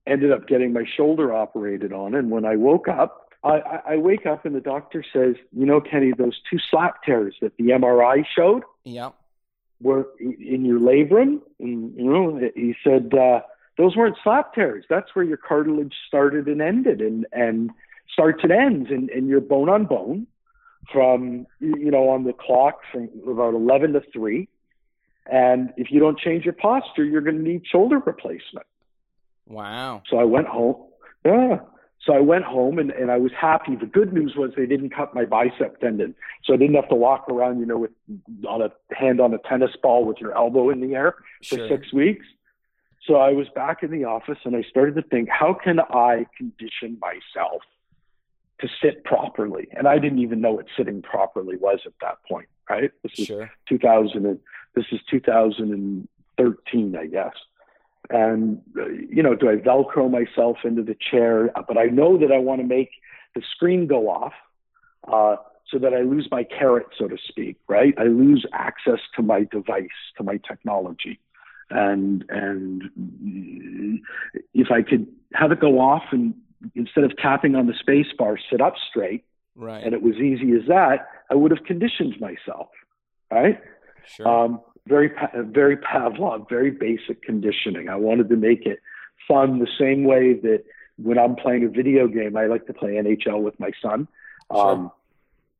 ended 0.06 0.32
up 0.32 0.48
getting 0.48 0.72
my 0.72 0.84
shoulder 0.96 1.34
operated 1.34 1.92
on. 1.92 2.14
And 2.14 2.30
when 2.30 2.44
I 2.44 2.56
woke 2.56 2.88
up, 2.88 3.30
I, 3.44 3.80
I, 3.86 3.96
wake 3.96 4.24
up 4.24 4.46
and 4.46 4.54
the 4.54 4.60
doctor 4.60 5.04
says, 5.12 5.34
"You 5.52 5.66
know, 5.66 5.80
Kenny, 5.80 6.12
those 6.16 6.40
two 6.48 6.58
slap 6.70 7.02
tears 7.02 7.34
that 7.42 7.56
the 7.56 7.70
MRI 7.70 8.24
showed." 8.36 8.62
yeah, 8.84 9.10
were 9.82 10.06
in 10.20 10.64
your 10.64 10.78
labrum. 10.78 11.40
And, 11.58 11.94
you 11.96 12.04
know, 12.04 12.40
he 12.54 12.74
said 12.84 13.12
uh, 13.14 13.40
those 13.76 13.96
weren't 13.96 14.16
slap 14.22 14.54
tears. 14.54 14.84
That's 14.88 15.14
where 15.14 15.24
your 15.24 15.36
cartilage 15.36 15.94
started 16.06 16.46
and 16.46 16.62
ended, 16.62 17.00
and 17.00 17.26
and 17.32 17.70
starts 18.12 18.40
and 18.42 18.52
ends, 18.52 18.90
and, 18.90 19.08
and 19.10 19.28
you're 19.28 19.40
bone 19.40 19.68
on 19.68 19.86
bone 19.86 20.26
from 20.92 21.46
you 21.60 21.90
know 21.90 22.08
on 22.08 22.24
the 22.24 22.32
clock 22.32 22.80
from 22.90 23.08
about 23.28 23.54
11 23.54 23.92
to 23.92 24.02
3 24.12 24.48
and 25.30 25.72
if 25.76 25.92
you 25.92 26.00
don't 26.00 26.18
change 26.18 26.44
your 26.44 26.54
posture 26.54 27.04
you're 27.04 27.20
going 27.20 27.36
to 27.36 27.42
need 27.42 27.62
shoulder 27.66 27.98
replacement. 28.00 28.66
Wow. 29.46 30.02
So 30.08 30.18
i 30.18 30.24
went 30.24 30.48
home. 30.48 30.76
Yeah. 31.24 31.60
So 32.04 32.14
i 32.14 32.20
went 32.20 32.44
home 32.44 32.80
and, 32.80 32.90
and 32.90 33.10
i 33.12 33.16
was 33.16 33.30
happy. 33.40 33.76
The 33.76 33.86
good 33.86 34.12
news 34.12 34.34
was 34.36 34.50
they 34.56 34.66
didn't 34.66 34.90
cut 34.90 35.14
my 35.14 35.24
bicep 35.24 35.78
tendon 35.80 36.14
so 36.44 36.52
i 36.54 36.56
didn't 36.56 36.74
have 36.74 36.88
to 36.88 36.96
walk 36.96 37.28
around 37.28 37.60
you 37.60 37.66
know 37.66 37.78
with 37.78 37.92
on 38.48 38.60
a 38.62 38.70
hand 38.92 39.20
on 39.20 39.32
a 39.32 39.38
tennis 39.48 39.70
ball 39.82 40.04
with 40.04 40.18
your 40.18 40.36
elbow 40.36 40.70
in 40.70 40.80
the 40.80 40.94
air 40.96 41.14
for 41.48 41.56
Sure. 41.56 41.68
six 41.68 41.92
weeks. 41.92 42.26
So 43.06 43.14
i 43.16 43.30
was 43.30 43.46
back 43.54 43.84
in 43.84 43.92
the 43.92 44.04
office 44.04 44.38
and 44.44 44.56
i 44.56 44.62
started 44.62 44.96
to 44.96 45.02
think 45.02 45.28
how 45.28 45.54
can 45.54 45.78
i 45.78 46.26
condition 46.36 46.98
myself 47.00 47.62
to 48.60 48.68
sit 48.82 49.04
properly. 49.04 49.68
And 49.72 49.88
I 49.88 49.98
didn't 49.98 50.20
even 50.20 50.40
know 50.40 50.52
what 50.52 50.66
sitting 50.76 51.02
properly 51.02 51.56
was 51.56 51.80
at 51.86 51.92
that 52.00 52.18
point, 52.28 52.48
right? 52.70 52.90
This 53.02 53.18
is 53.18 53.26
Sure. 53.26 53.50
2000 53.68 54.26
and 54.26 54.38
this 54.74 54.86
is 54.92 55.00
2013, 55.10 56.96
I 56.96 57.06
guess. 57.06 57.34
And 58.10 58.62
uh, 58.76 58.86
you 58.86 59.22
know, 59.22 59.34
do 59.34 59.48
I 59.48 59.56
velcro 59.56 60.10
myself 60.10 60.58
into 60.64 60.82
the 60.82 60.96
chair? 61.10 61.50
But 61.66 61.78
I 61.78 61.86
know 61.86 62.18
that 62.18 62.32
I 62.32 62.38
want 62.38 62.60
to 62.60 62.66
make 62.66 62.90
the 63.34 63.42
screen 63.54 63.86
go 63.86 64.08
off 64.08 64.32
uh, 65.10 65.36
so 65.68 65.78
that 65.78 65.94
I 65.94 66.00
lose 66.00 66.28
my 66.30 66.44
carrot, 66.44 66.86
so 66.98 67.08
to 67.08 67.16
speak, 67.28 67.56
right? 67.68 67.94
I 67.98 68.04
lose 68.04 68.44
access 68.52 68.98
to 69.16 69.22
my 69.22 69.44
device, 69.50 69.88
to 70.18 70.22
my 70.24 70.38
technology. 70.46 71.20
And 71.70 72.24
and 72.28 72.82
if 74.52 74.70
I 74.70 74.82
could 74.82 75.06
have 75.32 75.52
it 75.52 75.60
go 75.60 75.80
off 75.80 76.02
and 76.10 76.34
instead 76.74 77.04
of 77.04 77.16
tapping 77.16 77.54
on 77.54 77.66
the 77.66 77.74
space 77.74 78.06
bar, 78.18 78.38
sit 78.50 78.60
up 78.60 78.74
straight, 78.90 79.24
Right. 79.54 79.82
and 79.84 79.92
it 79.94 80.02
was 80.02 80.16
easy 80.16 80.52
as 80.52 80.66
that, 80.68 81.08
I 81.30 81.34
would 81.34 81.50
have 81.50 81.64
conditioned 81.64 82.18
myself, 82.20 82.68
right? 83.30 83.60
sure. 84.06 84.26
Um, 84.26 84.60
very, 84.88 85.10
very 85.34 85.76
Pavlov, 85.76 86.48
very 86.48 86.70
basic 86.70 87.22
conditioning. 87.22 87.88
I 87.88 87.96
wanted 87.96 88.28
to 88.30 88.36
make 88.36 88.66
it 88.66 88.80
fun 89.28 89.58
the 89.60 89.68
same 89.78 90.04
way 90.04 90.32
that 90.34 90.64
when 90.96 91.18
I'm 91.18 91.36
playing 91.36 91.64
a 91.64 91.68
video 91.68 92.08
game, 92.08 92.36
I 92.36 92.46
like 92.46 92.66
to 92.66 92.72
play 92.74 92.94
NHL 92.94 93.40
with 93.42 93.58
my 93.60 93.70
son. 93.80 94.08
Um, 94.50 94.90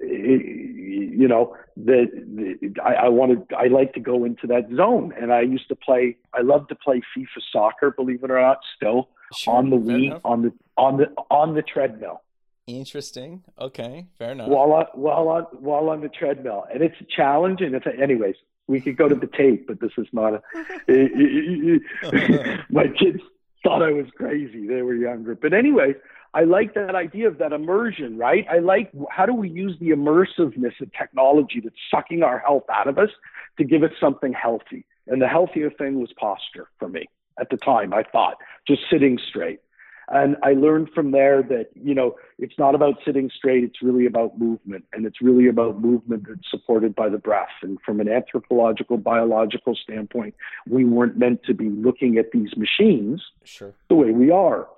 it- 0.01 0.71
you 1.13 1.29
know, 1.29 1.57
the, 1.77 2.07
the 2.35 2.81
I, 2.83 2.95
I 2.95 3.09
wanted, 3.09 3.45
I 3.57 3.67
like 3.69 3.93
to 3.95 4.01
go 4.01 4.25
into 4.25 4.47
that 4.49 4.69
zone, 4.75 5.13
and 5.21 5.33
I 5.33 5.43
used 5.43 5.69
to 5.69 5.77
play. 5.77 6.17
I 6.35 6.41
love 6.41 6.67
to 6.69 6.75
play 6.75 7.01
FIFA 7.17 7.43
soccer, 7.53 7.91
believe 7.93 8.25
it 8.25 8.31
or 8.31 8.41
not, 8.41 8.59
still 8.77 9.09
sure. 9.33 9.55
on 9.55 9.71
the 9.71 9.77
Wii, 9.77 10.07
enough. 10.07 10.23
on 10.25 10.43
the 10.43 10.53
on 10.77 10.97
the 10.97 11.13
on 11.31 11.55
the 11.55 11.63
treadmill 11.63 12.23
Interesting. 12.67 13.43
Okay. 13.61 14.07
Fair 14.19 14.33
enough. 14.33 14.49
while 14.49 14.73
on 14.73 14.87
while 14.95 15.29
on 15.29 15.43
while 15.53 15.89
on 15.89 16.01
the 16.01 16.09
treadmill, 16.09 16.65
and 16.73 16.83
it's 16.83 17.01
a 17.01 17.05
challenge. 17.05 17.61
And 17.61 17.75
if, 17.75 17.87
anyways, 17.87 18.37
we 18.69 18.81
could 18.81 18.97
go 18.97 19.09
to 19.09 19.15
the 19.15 19.27
tape, 19.27 19.67
but 19.67 19.81
this 19.81 19.93
is 19.99 20.07
not 20.13 20.35
a. 20.35 20.43
my 22.71 22.87
kids 22.87 23.21
thought 23.65 23.83
I 23.83 23.91
was 23.91 24.07
crazy; 24.17 24.67
they 24.67 24.83
were 24.83 24.95
younger. 24.95 25.35
But 25.35 25.55
anyways, 25.55 25.97
I 26.35 26.45
like 26.45 26.75
that 26.75 26.95
idea 26.95 27.27
of 27.27 27.39
that 27.39 27.53
immersion, 27.53 28.17
right? 28.17 28.47
I 28.49 28.59
like 28.59 28.93
how 29.11 29.27
do 29.27 29.35
we 29.35 29.49
use 29.49 29.77
the 29.81 29.91
immersiveness 29.91 30.81
of 30.81 30.93
technology 30.93 31.61
that's 31.61 31.75
sucking 31.91 32.23
our 32.23 32.39
health 32.39 32.65
out 32.73 32.87
of 32.87 32.97
us 32.97 33.11
to 33.59 33.65
give 33.65 33.83
us 33.83 33.91
something 34.01 34.33
healthy? 34.33 34.87
And 35.09 35.21
the 35.21 35.27
healthier 35.27 35.69
thing 35.69 36.01
was 36.01 36.13
posture 36.17 36.69
for 36.79 36.89
me 36.89 37.09
at 37.41 37.51
the 37.51 37.57
time. 37.57 37.93
I 37.93 38.03
thought 38.03 38.39
just 38.67 38.83
sitting 38.91 39.19
straight. 39.19 39.61
And 40.09 40.37
I 40.43 40.53
learned 40.53 40.91
from 40.95 41.13
there 41.13 41.43
that, 41.45 41.69
you 41.75 41.95
know, 41.95 42.17
it's 42.39 42.59
not 42.59 42.75
about 42.75 42.97
sitting 43.05 43.31
straight, 43.35 43.65
it's 43.65 43.81
really 43.81 44.05
about 44.05 44.39
movement. 44.39 44.85
And 44.93 45.07
it's 45.07 45.23
really 45.23 45.47
about 45.49 45.81
movement 45.81 46.27
that's 46.29 46.51
supported 46.51 46.95
by 46.95 47.09
the 47.09 47.19
breath. 47.19 47.49
And 47.63 47.79
from 47.81 48.01
an 48.01 48.09
anthropological, 48.09 48.99
biological 48.99 49.75
standpoint, 49.75 50.35
we 50.69 50.85
weren't 50.85 51.17
meant 51.17 51.45
to 51.45 51.55
be 51.55 51.71
looking 51.71 52.19
at 52.19 52.33
these 52.33 52.55
machines 52.57 53.23
Sure. 53.45 53.73
the 53.89 53.95
way 53.95 54.11
we 54.11 54.31
are. 54.31 54.69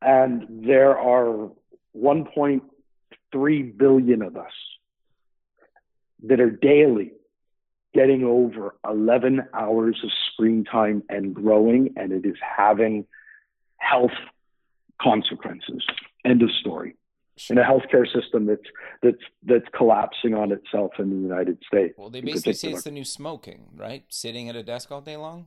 And 0.00 0.46
there 0.64 0.96
are 0.96 1.50
1.3 1.96 3.78
billion 3.78 4.22
of 4.22 4.36
us 4.36 4.52
that 6.22 6.40
are 6.40 6.50
daily 6.50 7.12
getting 7.98 8.22
over 8.22 8.74
11 8.88 9.42
hours 9.54 9.96
of 10.04 10.10
screen 10.32 10.62
time 10.64 11.02
and 11.08 11.34
growing, 11.34 11.92
and 11.96 12.12
it 12.12 12.24
is 12.24 12.36
having 12.56 13.04
health 13.78 14.16
consequences. 15.02 15.82
End 16.24 16.42
of 16.42 16.50
story. 16.60 16.94
In 17.50 17.58
a 17.58 17.62
healthcare 17.62 18.06
system 18.12 18.46
that's 18.46 18.68
that's 19.00 19.24
that's 19.44 19.68
collapsing 19.72 20.34
on 20.34 20.50
itself 20.50 20.92
in 20.98 21.10
the 21.10 21.16
United 21.30 21.58
States. 21.64 21.94
Well, 21.96 22.10
they 22.10 22.20
basically 22.20 22.52
say 22.52 22.72
it's 22.72 22.82
the 22.82 22.90
new 22.90 23.04
smoking, 23.04 23.60
right? 23.76 24.02
Sitting 24.08 24.48
at 24.48 24.56
a 24.56 24.62
desk 24.64 24.90
all 24.90 25.00
day 25.00 25.16
long. 25.16 25.46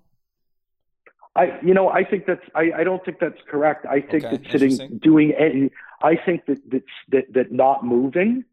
I, 1.36 1.60
you 1.62 1.74
know, 1.74 1.90
I 1.90 2.04
think 2.06 2.26
that's. 2.26 2.46
I, 2.56 2.72
I 2.80 2.84
don't 2.86 3.04
think 3.04 3.18
that's 3.20 3.42
correct. 3.50 3.86
I 3.86 4.00
think 4.00 4.24
Okay, 4.24 4.38
that 4.38 4.52
sitting, 4.52 5.00
doing 5.04 5.34
any. 5.38 5.70
I 6.02 6.16
think 6.26 6.46
that 6.46 6.60
that 6.72 6.84
that, 7.10 7.34
that 7.34 7.52
not 7.52 7.86
moving, 7.86 8.46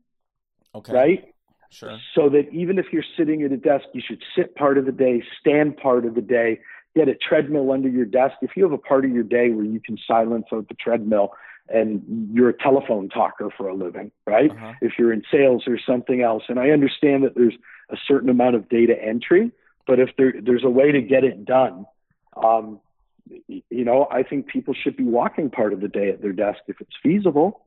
Okay. 0.74 0.92
right? 0.92 1.34
Sure. 1.70 1.98
So 2.14 2.28
that 2.30 2.48
even 2.52 2.78
if 2.78 2.86
you're 2.92 3.04
sitting 3.16 3.42
at 3.42 3.52
a 3.52 3.56
desk, 3.56 3.84
you 3.92 4.02
should 4.06 4.22
sit 4.36 4.54
part 4.54 4.78
of 4.78 4.86
the 4.86 4.92
day, 4.92 5.22
stand 5.38 5.76
part 5.76 6.04
of 6.06 6.14
the 6.14 6.22
day, 6.22 6.60
get 6.96 7.08
a 7.08 7.14
treadmill 7.14 7.70
under 7.70 7.88
your 7.88 8.06
desk. 8.06 8.36
If 8.42 8.52
you 8.56 8.62
have 8.64 8.72
a 8.72 8.78
part 8.78 9.04
of 9.04 9.10
your 9.10 9.22
day 9.22 9.50
where 9.50 9.64
you 9.64 9.80
can 9.80 9.98
silence 10.06 10.46
out 10.52 10.68
the 10.68 10.74
treadmill 10.74 11.32
and 11.68 12.30
you're 12.32 12.48
a 12.48 12.56
telephone 12.56 13.08
talker 13.08 13.50
for 13.56 13.68
a 13.68 13.74
living, 13.74 14.10
right? 14.26 14.50
Uh-huh. 14.50 14.72
If 14.80 14.92
you're 14.98 15.12
in 15.12 15.22
sales 15.30 15.64
or 15.66 15.78
something 15.78 16.22
else, 16.22 16.44
and 16.48 16.58
I 16.58 16.70
understand 16.70 17.24
that 17.24 17.34
there's 17.34 17.56
a 17.90 17.96
certain 18.06 18.30
amount 18.30 18.56
of 18.56 18.68
data 18.68 18.94
entry, 19.00 19.50
but 19.86 20.00
if 20.00 20.10
there 20.16 20.34
there's 20.40 20.64
a 20.64 20.70
way 20.70 20.92
to 20.92 21.02
get 21.02 21.24
it 21.24 21.44
done, 21.44 21.86
um, 22.42 22.80
you 23.46 23.84
know, 23.84 24.08
I 24.10 24.22
think 24.22 24.46
people 24.46 24.74
should 24.74 24.96
be 24.96 25.04
walking 25.04 25.50
part 25.50 25.72
of 25.72 25.80
the 25.80 25.88
day 25.88 26.08
at 26.08 26.22
their 26.22 26.32
desk 26.32 26.60
if 26.66 26.80
it's 26.80 26.96
feasible. 27.02 27.64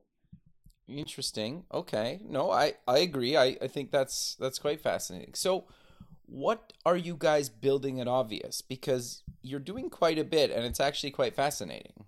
Interesting. 0.87 1.63
Okay. 1.73 2.19
No, 2.27 2.51
I 2.51 2.73
I 2.87 2.99
agree. 2.99 3.37
I 3.37 3.57
I 3.61 3.67
think 3.67 3.91
that's 3.91 4.35
that's 4.39 4.59
quite 4.59 4.81
fascinating. 4.81 5.33
So, 5.35 5.65
what 6.25 6.73
are 6.85 6.97
you 6.97 7.15
guys 7.17 7.49
building 7.49 7.99
at 8.01 8.07
Obvious? 8.07 8.61
Because 8.61 9.23
you're 9.41 9.59
doing 9.59 9.89
quite 9.89 10.19
a 10.19 10.23
bit, 10.23 10.51
and 10.51 10.65
it's 10.65 10.79
actually 10.79 11.11
quite 11.11 11.35
fascinating. 11.35 12.05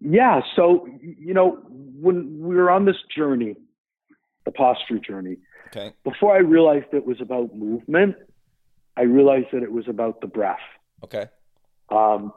Yeah. 0.00 0.40
So, 0.56 0.86
you 1.00 1.32
know, 1.34 1.58
when 1.68 2.38
we 2.40 2.56
were 2.56 2.70
on 2.70 2.84
this 2.84 2.96
journey, 3.16 3.54
the 4.44 4.50
posture 4.50 4.98
journey, 4.98 5.36
Okay. 5.68 5.92
before 6.04 6.34
I 6.34 6.38
realized 6.40 6.86
it 6.92 7.04
was 7.06 7.20
about 7.20 7.54
movement, 7.54 8.16
I 8.96 9.02
realized 9.02 9.48
that 9.52 9.62
it 9.62 9.72
was 9.72 9.88
about 9.88 10.20
the 10.20 10.26
breath. 10.26 10.58
Okay. 11.02 11.26
Um, 11.88 12.32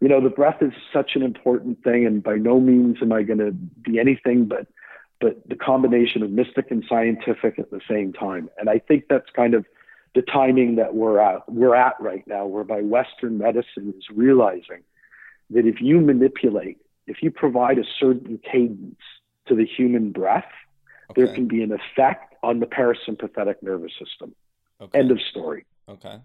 you 0.00 0.08
know, 0.08 0.20
the 0.20 0.30
breath 0.30 0.60
is 0.60 0.72
such 0.92 1.12
an 1.14 1.22
important 1.22 1.82
thing, 1.82 2.06
and 2.06 2.22
by 2.22 2.36
no 2.36 2.60
means 2.60 2.98
am 3.00 3.12
I 3.12 3.22
going 3.22 3.38
to 3.38 3.52
be 3.52 3.98
anything 3.98 4.46
but 4.46 4.66
but 5.20 5.48
the 5.48 5.56
combination 5.56 6.22
of 6.22 6.30
mystic 6.30 6.70
and 6.70 6.84
scientific 6.88 7.58
at 7.58 7.70
the 7.70 7.80
same 7.88 8.12
time. 8.12 8.50
And 8.58 8.68
I 8.68 8.78
think 8.78 9.04
that's 9.08 9.30
kind 9.34 9.54
of 9.54 9.64
the 10.14 10.22
timing 10.22 10.76
that 10.76 10.94
we're 10.94 11.18
at 11.18 11.50
we're 11.50 11.74
at 11.74 11.94
right 12.00 12.26
now, 12.26 12.46
whereby 12.46 12.82
Western 12.82 13.38
medicine 13.38 13.94
is 13.96 14.04
realizing 14.14 14.82
that 15.50 15.66
if 15.66 15.80
you 15.80 16.00
manipulate, 16.00 16.78
if 17.06 17.22
you 17.22 17.30
provide 17.30 17.78
a 17.78 17.84
certain 17.98 18.38
cadence 18.38 19.00
to 19.46 19.54
the 19.54 19.66
human 19.66 20.10
breath, 20.10 20.50
there 21.16 21.28
can 21.28 21.46
be 21.46 21.62
an 21.62 21.72
effect 21.72 22.34
on 22.42 22.60
the 22.60 22.66
parasympathetic 22.66 23.56
nervous 23.62 23.92
system. 23.98 24.34
Okay. 24.80 24.98
End 24.98 25.10
of 25.10 25.20
story. 25.20 25.64
Okay. 25.88 26.16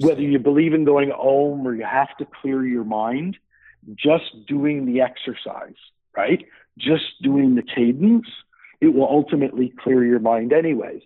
Whether 0.00 0.22
you 0.22 0.38
believe 0.38 0.74
in 0.74 0.84
going 0.84 1.10
home 1.10 1.66
or 1.66 1.74
you 1.74 1.84
have 1.84 2.16
to 2.18 2.26
clear 2.40 2.64
your 2.64 2.84
mind, 2.84 3.36
just 3.94 4.46
doing 4.46 4.86
the 4.86 5.00
exercise, 5.00 5.76
right? 6.16 6.44
Just 6.78 7.22
doing 7.22 7.54
the 7.54 7.62
cadence, 7.62 8.26
it 8.80 8.88
will 8.88 9.08
ultimately 9.08 9.72
clear 9.82 10.04
your 10.04 10.18
mind 10.20 10.52
anyways. 10.52 11.02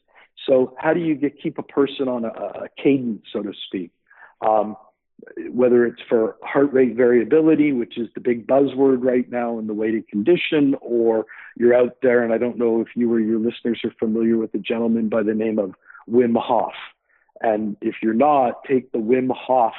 So 0.47 0.75
how 0.79 0.95
do 0.95 1.01
you 1.01 1.15
get 1.15 1.41
keep 1.41 1.59
a 1.59 1.63
person 1.63 2.09
on 2.09 2.25
a, 2.25 2.29
a 2.29 2.69
cadence, 2.83 3.23
so 3.33 3.43
to 3.43 3.53
speak? 3.67 3.91
Um, 4.41 4.77
whether 5.51 5.85
it's 5.87 6.01
for 6.09 6.37
heart 6.43 6.73
rate 6.73 6.97
variability, 6.97 7.73
which 7.73 7.99
is 7.99 8.09
the 8.15 8.21
big 8.21 8.47
buzzword 8.47 9.05
right 9.05 9.31
now 9.31 9.59
in 9.59 9.67
the 9.67 9.75
weighted 9.75 10.09
condition, 10.09 10.75
or 10.81 11.27
you're 11.57 11.75
out 11.75 11.99
there, 12.03 12.23
and 12.23 12.33
I 12.33 12.39
don't 12.39 12.57
know 12.57 12.81
if 12.81 12.89
you 12.95 13.13
or 13.13 13.21
your 13.21 13.39
listeners 13.39 13.81
are 13.85 13.93
familiar 13.99 14.39
with 14.39 14.55
a 14.55 14.59
gentleman 14.59 15.09
by 15.09 15.23
the 15.23 15.35
name 15.35 15.59
of 15.59 15.75
Wim 16.09 16.37
Hof. 16.41 16.73
And 17.41 17.77
if 17.81 17.97
you're 18.03 18.15
not, 18.15 18.65
take 18.65 18.93
the 18.93 18.99
Wim 18.99 19.31
Hof 19.35 19.75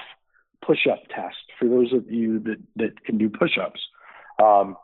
push 0.65 0.88
up 0.91 1.03
test 1.13 1.38
for 1.58 1.68
those 1.68 1.91
of 1.94 2.10
you 2.12 2.39
that, 2.39 2.58
that 2.75 3.03
can 3.03 3.18
do 3.18 3.30
push 3.30 3.58
ups. 3.58 3.82
Um, 4.41 4.77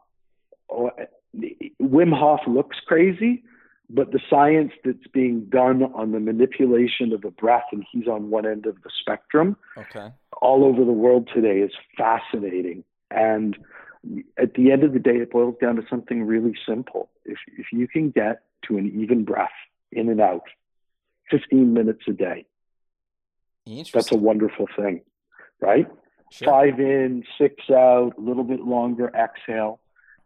Wim 1.82 2.18
Hof 2.18 2.42
looks 2.48 2.78
crazy, 2.86 3.44
but 3.90 4.12
the 4.12 4.20
science 4.30 4.72
that's 4.84 5.08
being 5.14 5.46
done 5.46 5.84
on 5.84 6.12
the 6.12 6.20
manipulation 6.20 7.14
of 7.14 7.22
the 7.22 7.32
breath, 7.32 7.66
and 7.72 7.86
he's 7.92 8.08
on 8.08 8.30
one 8.30 8.46
end 8.46 8.66
of 8.66 8.76
the 8.84 8.90
spectrum, 9.00 9.56
Okay. 9.78 10.12
all 10.42 10.64
over 10.66 10.84
the 10.84 10.92
world 10.92 11.30
today 11.34 11.60
is 11.60 11.72
fascinating. 11.98 12.84
And 13.12 13.58
at 14.38 14.54
the 14.56 14.72
end 14.72 14.84
of 14.84 14.94
the 14.94 15.00
day, 15.00 15.18
it 15.18 15.32
boils 15.32 15.56
down 15.62 15.78
to 15.78 15.84
something 15.90 16.24
really 16.24 16.54
simple. 16.68 17.10
If, 17.26 17.38
if 17.58 17.68
you 17.72 17.88
can 17.88 18.12
get 18.12 18.42
to 18.68 18.78
an 18.78 18.92
even 19.00 19.24
breath 19.24 19.50
in 19.92 20.10
and 20.10 20.20
out, 20.22 20.44
15 21.32 21.74
minutes 21.74 22.04
a 22.08 22.14
day, 22.14 22.46
that's 23.94 24.12
a 24.12 24.18
wonderful 24.18 24.68
thing, 24.76 25.02
right? 25.60 25.88
Sure. 26.32 26.48
Five 26.48 26.80
in, 26.80 27.24
six 27.38 27.56
out, 27.70 28.14
a 28.18 28.22
little 28.22 28.44
bit 28.44 28.62
longer 28.62 29.12
exhale. 29.16 29.80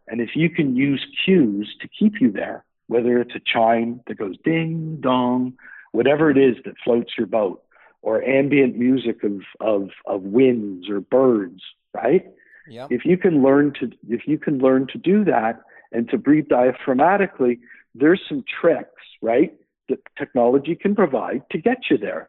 And 0.08 0.20
if 0.20 0.30
you 0.34 0.50
can 0.50 0.74
use 0.74 1.04
cues 1.24 1.74
to 1.80 1.88
keep 1.88 2.20
you 2.20 2.30
there, 2.32 2.64
whether 2.88 3.18
it's 3.20 3.34
a 3.34 3.40
chime 3.40 4.00
that 4.06 4.18
goes 4.18 4.36
ding 4.44 4.98
dong, 5.00 5.54
whatever 5.92 6.30
it 6.30 6.38
is 6.38 6.56
that 6.64 6.74
floats 6.84 7.12
your 7.16 7.26
boat, 7.26 7.62
or 8.02 8.22
ambient 8.22 8.76
music 8.76 9.22
of 9.22 9.42
of 9.60 9.90
of 10.06 10.22
winds 10.22 10.88
or 10.90 11.00
birds, 11.00 11.62
right? 11.94 12.26
Yep. 12.68 12.88
If 12.90 13.04
you 13.04 13.16
can 13.16 13.42
learn 13.42 13.72
to 13.80 13.90
if 14.08 14.26
you 14.26 14.38
can 14.38 14.58
learn 14.58 14.86
to 14.88 14.98
do 14.98 15.24
that 15.24 15.60
and 15.92 16.08
to 16.10 16.18
breathe 16.18 16.48
diaphragmatically, 16.48 17.60
there's 17.94 18.20
some 18.28 18.44
tricks, 18.60 19.02
right, 19.20 19.54
that 19.88 20.00
technology 20.18 20.74
can 20.74 20.94
provide 20.94 21.42
to 21.50 21.58
get 21.58 21.78
you 21.90 21.98
there. 21.98 22.28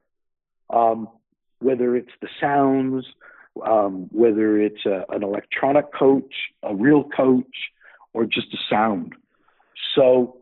Um, 0.73 1.07
whether 1.59 1.95
it's 1.95 2.11
the 2.21 2.27
sounds, 2.41 3.05
um, 3.65 4.09
whether 4.11 4.59
it's 4.59 4.85
a, 4.85 5.05
an 5.09 5.23
electronic 5.23 5.93
coach, 5.93 6.33
a 6.63 6.75
real 6.75 7.03
coach, 7.03 7.55
or 8.13 8.25
just 8.25 8.53
a 8.53 8.57
sound. 8.69 9.13
So 9.95 10.37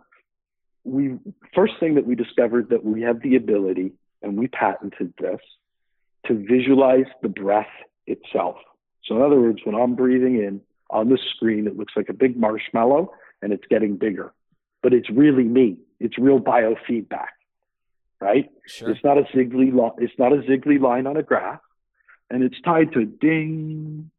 we 0.83 1.19
first 1.53 1.73
thing 1.79 1.95
that 1.95 2.07
we 2.07 2.15
discovered 2.15 2.69
that 2.69 2.83
we 2.83 3.01
have 3.01 3.21
the 3.21 3.35
ability, 3.35 3.91
and 4.21 4.37
we 4.37 4.47
patented 4.47 5.13
this, 5.19 5.41
to 6.27 6.33
visualize 6.33 7.05
the 7.21 7.29
breath 7.29 7.73
itself. 8.07 8.57
So 9.03 9.15
in 9.17 9.21
other 9.21 9.39
words, 9.39 9.59
when 9.63 9.75
I'm 9.75 9.95
breathing 9.95 10.35
in 10.35 10.61
on 10.89 11.09
the 11.09 11.19
screen, 11.35 11.67
it 11.67 11.77
looks 11.77 11.93
like 11.95 12.09
a 12.09 12.13
big 12.13 12.37
marshmallow 12.37 13.11
and 13.41 13.51
it's 13.51 13.65
getting 13.69 13.97
bigger, 13.97 14.33
but 14.83 14.93
it's 14.93 15.09
really 15.09 15.43
me. 15.43 15.77
It's 15.99 16.17
real 16.17 16.39
biofeedback, 16.39 17.33
right? 18.21 18.49
Sure. 18.67 18.91
It's 18.91 19.03
not 19.03 19.17
a 19.17 19.23
ziggly 19.35 19.71
it's 19.97 20.13
not 20.17 20.31
a 20.31 20.37
ziggly 20.37 20.79
line 20.79 21.07
on 21.07 21.17
a 21.17 21.23
graph, 21.23 21.59
and 22.29 22.43
it's 22.43 22.61
tied 22.61 22.93
to 22.93 23.05
ding, 23.05 24.11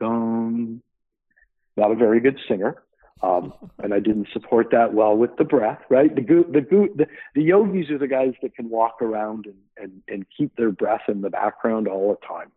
dong. 0.00 0.82
Not 1.76 1.90
a 1.90 1.94
very 1.94 2.20
good 2.20 2.38
singer, 2.48 2.82
um, 3.22 3.52
and 3.78 3.92
I 3.92 4.00
didn't 4.00 4.28
support 4.32 4.68
that 4.72 4.94
well 4.94 5.16
with 5.16 5.36
the 5.36 5.44
breath, 5.44 5.82
right? 5.90 6.12
The, 6.12 6.22
go- 6.22 6.50
the, 6.50 6.62
go- 6.62 6.88
the, 6.94 7.06
the 7.34 7.42
yogis 7.42 7.90
are 7.90 7.98
the 7.98 8.08
guys 8.08 8.32
that 8.42 8.54
can 8.56 8.70
walk 8.70 9.02
around 9.02 9.44
and, 9.46 9.56
and, 9.76 10.02
and 10.08 10.26
keep 10.36 10.56
their 10.56 10.70
breath 10.70 11.02
in 11.08 11.20
the 11.20 11.30
background 11.30 11.86
all 11.86 12.16
the 12.18 12.26
time. 12.26 12.50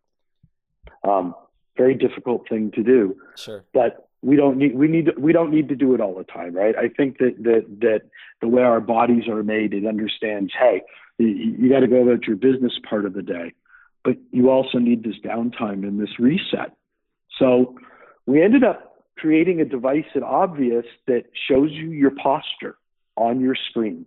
Um, 1.03 1.35
very 1.77 1.95
difficult 1.95 2.47
thing 2.47 2.71
to 2.71 2.83
do. 2.83 3.15
Sure. 3.35 3.63
But 3.73 4.09
we 4.21 4.35
don't 4.35 4.57
need 4.57 4.75
we 4.75 4.87
need 4.87 5.09
we 5.17 5.31
don't 5.31 5.51
need 5.51 5.69
to 5.69 5.75
do 5.75 5.93
it 5.93 6.01
all 6.01 6.15
the 6.15 6.25
time, 6.25 6.53
right? 6.53 6.75
I 6.75 6.89
think 6.89 7.19
that 7.19 7.35
that 7.43 7.65
that 7.81 8.01
the 8.41 8.47
way 8.47 8.63
our 8.63 8.81
bodies 8.81 9.27
are 9.27 9.43
made, 9.43 9.73
it 9.73 9.85
understands. 9.85 10.51
Hey, 10.57 10.81
you, 11.17 11.27
you 11.27 11.69
got 11.69 11.79
to 11.79 11.87
go 11.87 12.01
about 12.01 12.27
your 12.27 12.35
business 12.35 12.73
part 12.89 13.05
of 13.05 13.13
the 13.13 13.21
day, 13.21 13.53
but 14.03 14.17
you 14.31 14.49
also 14.49 14.77
need 14.77 15.03
this 15.03 15.15
downtime 15.23 15.83
and 15.83 15.99
this 15.99 16.19
reset. 16.19 16.75
So 17.37 17.77
we 18.25 18.43
ended 18.43 18.63
up 18.63 19.03
creating 19.17 19.61
a 19.61 19.65
device 19.65 20.05
at 20.15 20.23
Obvious 20.23 20.85
that 21.07 21.25
shows 21.47 21.71
you 21.71 21.91
your 21.91 22.11
posture 22.11 22.77
on 23.15 23.39
your 23.39 23.55
screen. 23.69 24.05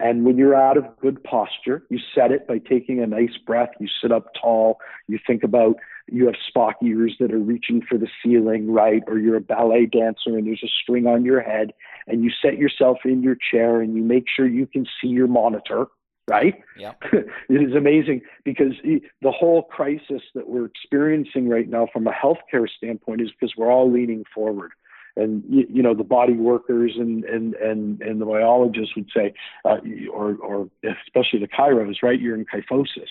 And 0.00 0.24
when 0.24 0.36
you're 0.36 0.54
out 0.54 0.76
of 0.76 0.84
good 1.00 1.22
posture, 1.22 1.84
you 1.88 1.98
set 2.14 2.32
it 2.32 2.46
by 2.46 2.58
taking 2.58 3.00
a 3.00 3.06
nice 3.06 3.36
breath. 3.46 3.70
You 3.78 3.86
sit 4.00 4.10
up 4.10 4.26
tall. 4.40 4.78
You 5.06 5.18
think 5.26 5.44
about 5.44 5.76
you 6.08 6.26
have 6.26 6.34
Spock 6.50 6.74
ears 6.82 7.14
that 7.20 7.32
are 7.32 7.38
reaching 7.38 7.82
for 7.88 7.96
the 7.96 8.08
ceiling, 8.22 8.70
right? 8.70 9.02
Or 9.06 9.18
you're 9.18 9.36
a 9.36 9.40
ballet 9.40 9.86
dancer 9.86 10.36
and 10.36 10.46
there's 10.46 10.62
a 10.64 10.72
string 10.82 11.06
on 11.06 11.24
your 11.24 11.40
head. 11.40 11.72
And 12.08 12.24
you 12.24 12.30
set 12.42 12.58
yourself 12.58 12.98
in 13.04 13.22
your 13.22 13.36
chair 13.36 13.80
and 13.80 13.94
you 13.94 14.02
make 14.02 14.24
sure 14.28 14.46
you 14.46 14.66
can 14.66 14.86
see 15.00 15.08
your 15.08 15.28
monitor 15.28 15.86
right? 16.30 16.54
Yeah. 16.78 16.92
it 17.12 17.26
is 17.48 17.74
amazing 17.74 18.22
because 18.44 18.72
the 18.84 19.30
whole 19.30 19.62
crisis 19.62 20.22
that 20.34 20.48
we're 20.48 20.66
experiencing 20.66 21.48
right 21.48 21.68
now 21.68 21.88
from 21.92 22.06
a 22.06 22.12
healthcare 22.12 22.68
standpoint 22.68 23.20
is 23.20 23.30
because 23.30 23.54
we're 23.56 23.70
all 23.70 23.90
leaning 23.90 24.24
forward. 24.34 24.72
And 25.14 25.44
you, 25.48 25.82
know 25.82 25.94
the 25.94 26.04
body 26.04 26.32
workers 26.32 26.92
and 26.96 27.24
and 27.24 27.54
and 27.54 28.00
and 28.00 28.20
the 28.20 28.24
biologists 28.24 28.96
would 28.96 29.10
say, 29.14 29.34
uh, 29.64 29.76
or 30.10 30.36
or 30.36 30.70
especially 30.82 31.40
the 31.40 31.48
chiros, 31.48 31.96
right? 32.02 32.18
You're 32.18 32.34
in 32.34 32.46
kyphosis, 32.46 33.10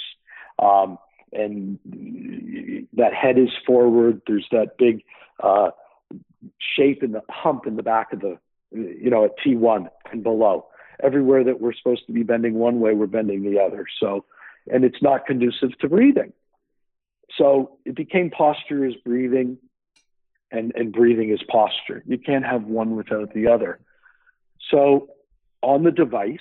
um, 0.57 0.97
and 1.31 1.77
that 2.93 3.13
head 3.13 3.37
is 3.37 3.49
forward. 3.67 4.21
There's 4.25 4.47
that 4.51 4.77
big 4.79 5.03
uh, 5.43 5.69
shape 6.75 7.03
in 7.03 7.11
the 7.11 7.21
hump 7.29 7.67
in 7.67 7.75
the 7.75 7.83
back 7.83 8.13
of 8.13 8.21
the, 8.21 8.37
you 8.71 9.09
know, 9.09 9.25
at 9.25 9.31
T1 9.45 9.87
and 10.11 10.23
below 10.23 10.65
everywhere 11.03 11.43
that 11.43 11.59
we're 11.59 11.73
supposed 11.73 12.05
to 12.07 12.13
be 12.13 12.23
bending 12.23 12.55
one 12.55 12.79
way, 12.79 12.93
we're 12.93 13.07
bending 13.07 13.43
the 13.43 13.59
other. 13.59 13.85
So, 13.99 14.25
and 14.71 14.83
it's 14.83 15.01
not 15.01 15.25
conducive 15.25 15.77
to 15.79 15.89
breathing. 15.89 16.33
So 17.37 17.77
it 17.85 17.95
became 17.95 18.29
posture 18.29 18.85
is 18.85 18.93
breathing 19.05 19.57
and, 20.51 20.71
and 20.75 20.91
breathing 20.91 21.31
is 21.31 21.41
posture. 21.47 22.03
You 22.05 22.17
can't 22.17 22.45
have 22.45 22.63
one 22.63 22.95
without 22.95 23.33
the 23.33 23.47
other. 23.47 23.79
So 24.69 25.09
on 25.61 25.83
the 25.83 25.91
device, 25.91 26.39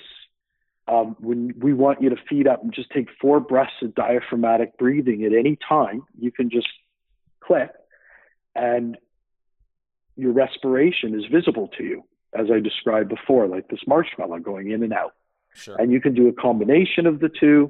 um, 0.87 1.15
when 1.19 1.53
we 1.59 1.73
want 1.73 2.01
you 2.01 2.09
to 2.09 2.17
feed 2.29 2.47
up 2.47 2.63
and 2.63 2.73
just 2.73 2.89
take 2.91 3.07
four 3.21 3.39
breaths 3.39 3.71
of 3.81 3.95
diaphragmatic 3.95 4.77
breathing 4.77 5.23
at 5.23 5.33
any 5.33 5.57
time, 5.67 6.03
you 6.19 6.31
can 6.31 6.49
just 6.49 6.67
click 7.39 7.71
and 8.55 8.97
your 10.15 10.33
respiration 10.33 11.17
is 11.17 11.25
visible 11.31 11.69
to 11.77 11.83
you 11.83 12.03
as 12.33 12.47
I 12.51 12.59
described 12.59 13.09
before, 13.09 13.47
like 13.47 13.67
this 13.69 13.79
marshmallow 13.87 14.39
going 14.39 14.71
in 14.71 14.83
and 14.83 14.93
out. 14.93 15.13
Sure. 15.53 15.75
And 15.77 15.91
you 15.91 15.99
can 15.99 16.13
do 16.13 16.27
a 16.27 16.33
combination 16.33 17.05
of 17.05 17.19
the 17.19 17.29
two. 17.29 17.69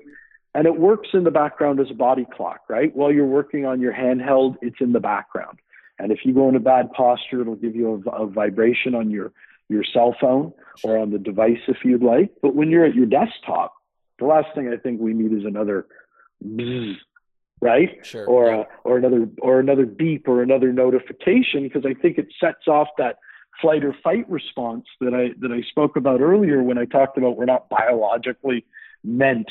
And 0.53 0.67
it 0.67 0.77
works 0.77 1.09
in 1.13 1.23
the 1.23 1.31
background 1.31 1.79
as 1.79 1.89
a 1.89 1.93
body 1.93 2.27
clock, 2.35 2.61
right? 2.69 2.93
While 2.95 3.11
you're 3.11 3.25
working 3.25 3.65
on 3.65 3.79
your 3.79 3.93
handheld, 3.93 4.57
it's 4.61 4.81
in 4.81 4.91
the 4.91 4.99
background. 4.99 5.59
And 6.01 6.11
if 6.11 6.19
you 6.23 6.33
go 6.33 6.49
in 6.49 6.55
a 6.55 6.59
bad 6.59 6.91
posture, 6.91 7.41
it'll 7.41 7.55
give 7.55 7.75
you 7.75 8.03
a, 8.05 8.23
a 8.23 8.27
vibration 8.27 8.95
on 8.95 9.11
your, 9.11 9.31
your 9.69 9.83
cell 9.83 10.15
phone 10.19 10.53
or 10.83 10.97
on 10.97 11.11
the 11.11 11.19
device 11.19 11.59
if 11.67 11.77
you'd 11.83 12.03
like. 12.03 12.31
But 12.41 12.55
when 12.55 12.69
you're 12.69 12.85
at 12.85 12.95
your 12.95 13.05
desktop, 13.05 13.73
the 14.19 14.25
last 14.25 14.47
thing 14.55 14.71
I 14.71 14.77
think 14.77 14.99
we 14.99 15.13
need 15.13 15.31
is 15.37 15.45
another 15.45 15.85
bzzz, 16.43 16.95
right? 17.61 18.05
Sure. 18.05 18.25
Or 18.25 18.47
yeah. 18.47 18.61
a, 18.61 18.65
or 18.83 18.97
another 18.97 19.27
or 19.41 19.59
another 19.59 19.85
beep 19.85 20.27
or 20.27 20.41
another 20.41 20.71
notification 20.71 21.63
because 21.63 21.85
I 21.85 21.93
think 21.93 22.17
it 22.17 22.27
sets 22.39 22.67
off 22.67 22.87
that 22.97 23.17
flight 23.59 23.83
or 23.83 23.95
fight 24.03 24.29
response 24.29 24.85
that 25.01 25.13
I 25.13 25.29
that 25.39 25.51
I 25.51 25.61
spoke 25.69 25.95
about 25.95 26.21
earlier 26.21 26.61
when 26.61 26.77
I 26.77 26.85
talked 26.85 27.17
about 27.17 27.37
we're 27.37 27.45
not 27.45 27.69
biologically 27.69 28.65
meant 29.03 29.49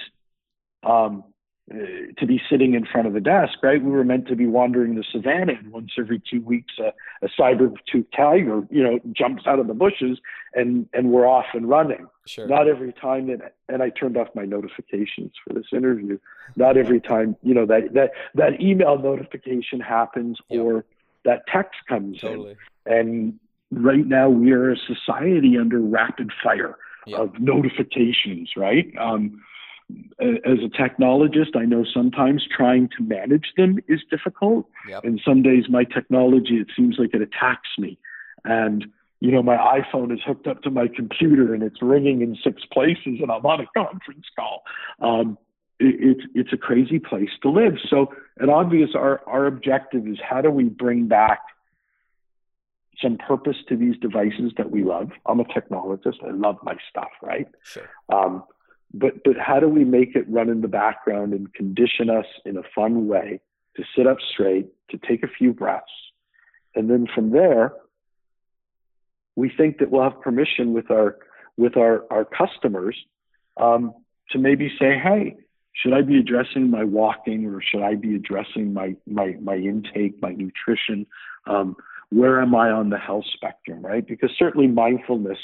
um, 0.83 1.25
uh, 1.73 2.13
to 2.19 2.27
be 2.27 2.41
sitting 2.51 2.75
in 2.75 2.85
front 2.85 3.07
of 3.07 3.15
a 3.15 3.21
desk, 3.21 3.59
right? 3.63 3.83
We 3.83 3.91
were 3.91 4.05
meant 4.05 4.27
to 4.29 4.37
be 4.37 4.47
wandering 4.47 4.97
the 4.97 5.05
savannah, 5.11 5.53
and 5.53 5.73
once 5.73 5.93
every 5.99 6.21
two 6.29 6.41
weeks, 6.41 6.75
a, 6.79 6.93
a 7.25 7.29
saber-toothed 7.37 8.13
tiger, 8.15 8.67
you 8.71 8.83
know, 8.83 8.99
jumps 9.13 9.45
out 9.47 9.59
of 9.61 9.67
the 9.69 9.75
bushes, 9.75 10.19
and 10.55 10.89
and 10.93 11.11
we're 11.11 11.27
off 11.27 11.47
and 11.55 11.69
running. 11.69 12.07
Sure. 12.27 12.49
Not 12.49 12.67
every 12.67 12.93
time 12.93 13.29
that, 13.29 13.55
and 13.69 13.83
I 13.83 13.91
turned 13.91 14.17
off 14.17 14.29
my 14.35 14.45
notifications 14.45 15.33
for 15.45 15.55
this 15.55 15.67
interview. 15.73 16.19
Not 16.57 16.77
every 16.77 17.01
time, 17.01 17.37
you 17.43 17.55
know, 17.55 17.67
that 17.67 17.95
that 17.95 18.11
that 18.35 18.61
email 18.61 18.99
notification 18.99 19.81
happens 19.81 20.39
yep. 20.49 20.61
or 20.63 20.85
that 21.25 21.47
text 21.47 21.79
comes 21.89 22.19
totally. 22.19 22.57
in, 22.87 22.93
and 22.93 23.39
right 23.71 24.07
now 24.07 24.29
we 24.29 24.53
are 24.53 24.73
a 24.73 24.77
society 24.77 25.57
under 25.57 25.79
rapid 25.79 26.33
fire 26.43 26.77
yep. 27.07 27.21
of 27.21 27.41
notifications, 27.41 28.51
right? 28.57 28.93
Um, 28.99 29.43
as 30.21 30.59
a 30.65 30.69
technologist, 30.69 31.57
I 31.57 31.65
know 31.65 31.85
sometimes 31.85 32.47
trying 32.55 32.89
to 32.97 33.03
manage 33.03 33.53
them 33.57 33.79
is 33.89 34.01
difficult. 34.11 34.67
Yep. 34.89 35.05
And 35.05 35.21
some 35.25 35.43
days 35.43 35.65
my 35.69 35.85
technology, 35.85 36.57
it 36.57 36.69
seems 36.77 36.97
like 36.99 37.15
it 37.15 37.23
attacks 37.23 37.69
me. 37.79 37.99
And, 38.45 38.87
you 39.21 39.31
know, 39.31 39.43
my 39.43 39.57
iPhone 39.57 40.13
is 40.13 40.21
hooked 40.27 40.47
up 40.47 40.63
to 40.63 40.71
my 40.71 40.89
computer 40.89 41.55
and 41.55 41.63
it's 41.63 41.81
ringing 41.83 42.23
in 42.23 42.37
six 42.43 42.63
places 42.73 43.19
and 43.21 43.31
I'm 43.31 43.45
on 43.47 43.61
a 43.61 43.67
conference 43.77 44.27
call. 44.37 44.63
Um, 45.01 45.39
it, 45.79 45.95
it's, 45.99 46.27
it's 46.35 46.53
a 46.53 46.59
crazy 46.59 46.99
place 46.99 47.31
to 47.43 47.51
live. 47.51 47.75
So, 47.89 48.13
an 48.39 48.51
obvious, 48.51 48.91
our, 48.95 49.23
our 49.27 49.47
objective 49.47 50.07
is 50.07 50.19
how 50.27 50.41
do 50.41 50.51
we 50.51 50.65
bring 50.65 51.09
back 51.09 51.41
some 53.03 53.17
purpose 53.17 53.57
to 53.69 53.77
these 53.77 53.97
devices 53.97 54.53
that 54.59 54.71
we 54.71 54.85
love. 54.85 55.11
I'm 55.27 55.41
a 55.41 55.45
technologist. 55.45 56.23
I 56.27 56.33
love 56.33 56.59
my 56.63 56.77
stuff, 56.91 57.11
right? 57.23 57.47
Sure. 57.63 57.89
Um, 58.13 58.45
but 58.93 59.23
but 59.25 59.37
how 59.39 59.61
do 59.61 59.69
we 59.69 59.85
make 59.85 60.17
it 60.17 60.29
run 60.29 60.49
in 60.49 60.61
the 60.61 60.69
background 60.69 61.33
and 61.33 61.53
condition 61.55 62.11
us 62.11 62.27
in 62.45 62.57
a 62.57 62.63
fun 62.75 63.07
way 63.07 63.41
to 63.77 63.85
sit 63.97 64.07
up 64.07 64.19
straight, 64.33 64.67
to 64.91 64.99
take 64.99 65.23
a 65.23 65.29
few 65.29 65.53
breaths, 65.53 65.93
and 66.75 66.91
then 66.91 67.07
from 67.15 67.31
there, 67.31 67.73
we 69.37 69.51
think 69.57 69.79
that 69.79 69.91
we'll 69.91 70.03
have 70.03 70.21
permission 70.21 70.73
with 70.73 70.91
our 70.91 71.19
with 71.57 71.77
our 71.77 72.05
our 72.11 72.25
customers 72.25 72.97
um, 73.57 73.95
to 74.31 74.39
maybe 74.39 74.69
say, 74.79 74.99
hey, 74.99 75.37
should 75.73 75.93
I 75.93 76.03
be 76.03 76.19
addressing 76.19 76.71
my 76.71 76.85
walking 76.85 77.47
or 77.47 77.63
should 77.63 77.83
I 77.83 77.95
be 77.95 78.17
addressing 78.17 78.73
my 78.73 78.97
my 79.07 79.37
my 79.41 79.57
intake, 79.57 80.21
my 80.21 80.33
nutrition, 80.33 81.07
Um, 81.47 81.77
where 82.11 82.41
am 82.41 82.55
I 82.55 82.71
on 82.71 82.91
the 82.91 82.99
health 82.99 83.25
spectrum, 83.33 83.85
right? 83.85 84.07
Because 84.07 84.31
certainly 84.37 84.67
mindfulness 84.67 85.39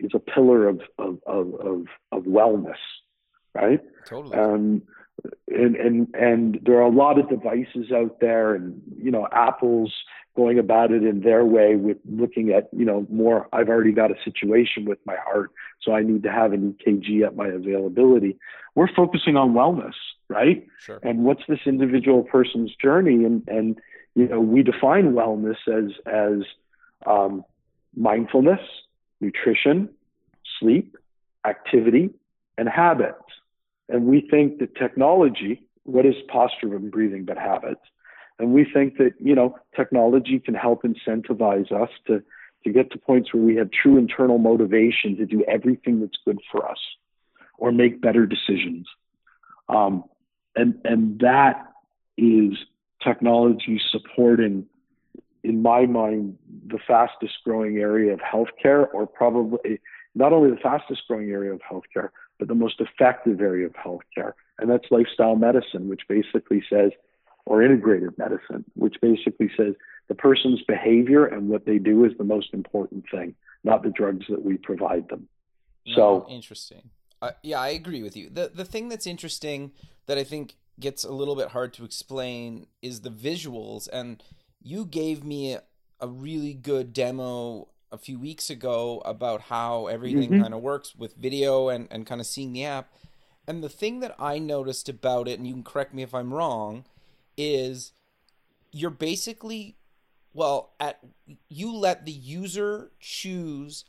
is 0.00 0.12
a 0.14 0.18
pillar 0.18 0.68
of 0.68 0.80
of 0.98 1.18
of 1.26 1.54
of, 1.54 1.86
of 2.12 2.22
wellness, 2.24 2.78
right? 3.54 3.80
Totally. 4.06 4.36
Um, 4.36 4.82
and 5.48 5.76
and 5.76 6.14
and 6.14 6.60
there 6.64 6.76
are 6.76 6.82
a 6.82 6.90
lot 6.90 7.18
of 7.18 7.28
devices 7.28 7.90
out 7.94 8.20
there, 8.20 8.54
and 8.54 8.80
you 8.96 9.10
know, 9.10 9.26
Apple's 9.32 9.92
going 10.36 10.58
about 10.58 10.92
it 10.92 11.02
in 11.02 11.20
their 11.20 11.44
way 11.44 11.74
with 11.74 11.96
looking 12.08 12.50
at 12.50 12.68
you 12.72 12.84
know 12.84 13.06
more. 13.10 13.48
I've 13.52 13.68
already 13.68 13.92
got 13.92 14.10
a 14.10 14.14
situation 14.24 14.84
with 14.84 14.98
my 15.04 15.16
heart, 15.16 15.50
so 15.82 15.92
I 15.92 16.02
need 16.02 16.22
to 16.22 16.30
have 16.30 16.52
an 16.52 16.76
EKG 16.86 17.26
at 17.26 17.34
my 17.34 17.48
availability. 17.48 18.38
We're 18.74 18.92
focusing 18.94 19.36
on 19.36 19.54
wellness, 19.54 19.94
right? 20.28 20.66
Sure. 20.80 21.00
And 21.02 21.24
what's 21.24 21.42
this 21.48 21.60
individual 21.66 22.22
person's 22.22 22.74
journey, 22.76 23.24
and 23.24 23.42
and 23.48 23.78
you 24.14 24.28
know, 24.28 24.40
we 24.40 24.62
define 24.62 25.12
wellness 25.12 25.56
as 25.66 25.92
as 26.06 26.44
um, 27.06 27.44
mindfulness, 27.96 28.60
nutrition, 29.20 29.88
sleep, 30.58 30.96
activity, 31.46 32.10
and 32.56 32.68
habits. 32.68 33.22
And 33.88 34.04
we 34.04 34.26
think 34.30 34.58
that 34.58 34.74
technology, 34.76 35.66
what 35.84 36.04
is 36.04 36.14
posture 36.28 36.74
and 36.76 36.90
breathing 36.90 37.24
but 37.24 37.38
habits? 37.38 37.80
And 38.38 38.52
we 38.52 38.64
think 38.64 38.98
that, 38.98 39.14
you 39.18 39.34
know, 39.34 39.56
technology 39.74 40.38
can 40.38 40.54
help 40.54 40.82
incentivize 40.82 41.72
us 41.72 41.90
to, 42.06 42.22
to 42.64 42.72
get 42.72 42.90
to 42.92 42.98
points 42.98 43.32
where 43.32 43.42
we 43.42 43.56
have 43.56 43.70
true 43.70 43.96
internal 43.98 44.38
motivation 44.38 45.16
to 45.16 45.26
do 45.26 45.44
everything 45.44 46.00
that's 46.00 46.18
good 46.24 46.38
for 46.50 46.68
us 46.68 46.78
or 47.56 47.72
make 47.72 48.00
better 48.00 48.26
decisions. 48.26 48.86
Um, 49.68 50.04
and, 50.54 50.80
and 50.84 51.18
that 51.20 51.66
is 52.16 52.52
technology 53.02 53.80
supporting, 53.90 54.66
in 55.44 55.62
my 55.62 55.86
mind, 55.86 56.36
the 56.66 56.78
fastest 56.86 57.34
growing 57.44 57.78
area 57.78 58.12
of 58.12 58.20
healthcare, 58.20 58.86
or 58.92 59.06
probably 59.06 59.80
not 60.14 60.32
only 60.32 60.50
the 60.50 60.56
fastest 60.56 61.02
growing 61.06 61.30
area 61.30 61.52
of 61.52 61.60
healthcare, 61.60 62.10
but 62.38 62.48
the 62.48 62.54
most 62.54 62.80
effective 62.80 63.40
area 63.40 63.66
of 63.66 63.72
healthcare. 63.72 64.32
And 64.58 64.70
that's 64.70 64.84
lifestyle 64.90 65.36
medicine, 65.36 65.88
which 65.88 66.02
basically 66.08 66.62
says, 66.68 66.90
or 67.46 67.62
integrated 67.62 68.16
medicine, 68.18 68.64
which 68.74 68.96
basically 69.00 69.50
says 69.56 69.74
the 70.08 70.14
person's 70.14 70.62
behavior 70.62 71.24
and 71.24 71.48
what 71.48 71.66
they 71.66 71.78
do 71.78 72.04
is 72.04 72.12
the 72.18 72.24
most 72.24 72.52
important 72.52 73.04
thing, 73.10 73.34
not 73.64 73.82
the 73.82 73.90
drugs 73.90 74.26
that 74.28 74.44
we 74.44 74.56
provide 74.56 75.08
them. 75.08 75.28
No, 75.86 75.94
so 75.94 76.26
interesting. 76.28 76.90
Uh, 77.22 77.30
yeah, 77.42 77.60
I 77.60 77.68
agree 77.68 78.02
with 78.02 78.16
you. 78.16 78.28
The 78.30 78.50
the 78.54 78.64
thing 78.64 78.88
that's 78.88 79.06
interesting 79.06 79.72
that 80.06 80.18
I 80.18 80.24
think 80.24 80.54
gets 80.78 81.04
a 81.04 81.10
little 81.12 81.34
bit 81.34 81.48
hard 81.48 81.72
to 81.74 81.84
explain 81.84 82.66
is 82.82 83.00
the 83.00 83.10
visuals 83.10 83.88
and 83.92 84.22
you 84.62 84.84
gave 84.84 85.24
me 85.24 85.54
a, 85.54 85.62
a 86.00 86.08
really 86.08 86.54
good 86.54 86.92
demo 86.92 87.68
a 87.90 87.98
few 87.98 88.18
weeks 88.18 88.50
ago 88.50 89.00
about 89.04 89.42
how 89.42 89.86
everything 89.86 90.32
Mhm. 90.32 90.40
kind 90.40 90.54
of 90.54 90.60
works 90.60 90.94
with 90.94 91.14
video 91.16 91.68
and, 91.68 91.88
and 91.90 92.06
kind 92.06 92.20
of 92.20 92.26
seeing 92.26 92.52
the 92.52 92.64
app. 92.64 92.92
And 93.46 93.62
the 93.62 93.68
thing 93.70 94.00
that 94.00 94.14
I 94.18 94.38
noticed 94.38 94.88
about 94.88 95.26
it, 95.26 95.38
and 95.38 95.46
you 95.46 95.54
can 95.54 95.64
correct 95.64 95.94
me 95.94 96.02
if 96.02 96.14
I'm 96.14 96.34
wrong, 96.34 96.84
is 97.36 97.92
you're 98.72 98.90
basically, 98.90 99.76
well, 100.34 100.74
at 100.78 101.00
you 101.48 101.72
let 101.74 102.04
the 102.04 102.12
user 102.12 102.92
choose 103.00 103.84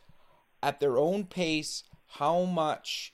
at 0.64 0.80
their 0.80 0.98
own 0.98 1.26
pace 1.26 1.84
how 2.14 2.46
much 2.46 3.14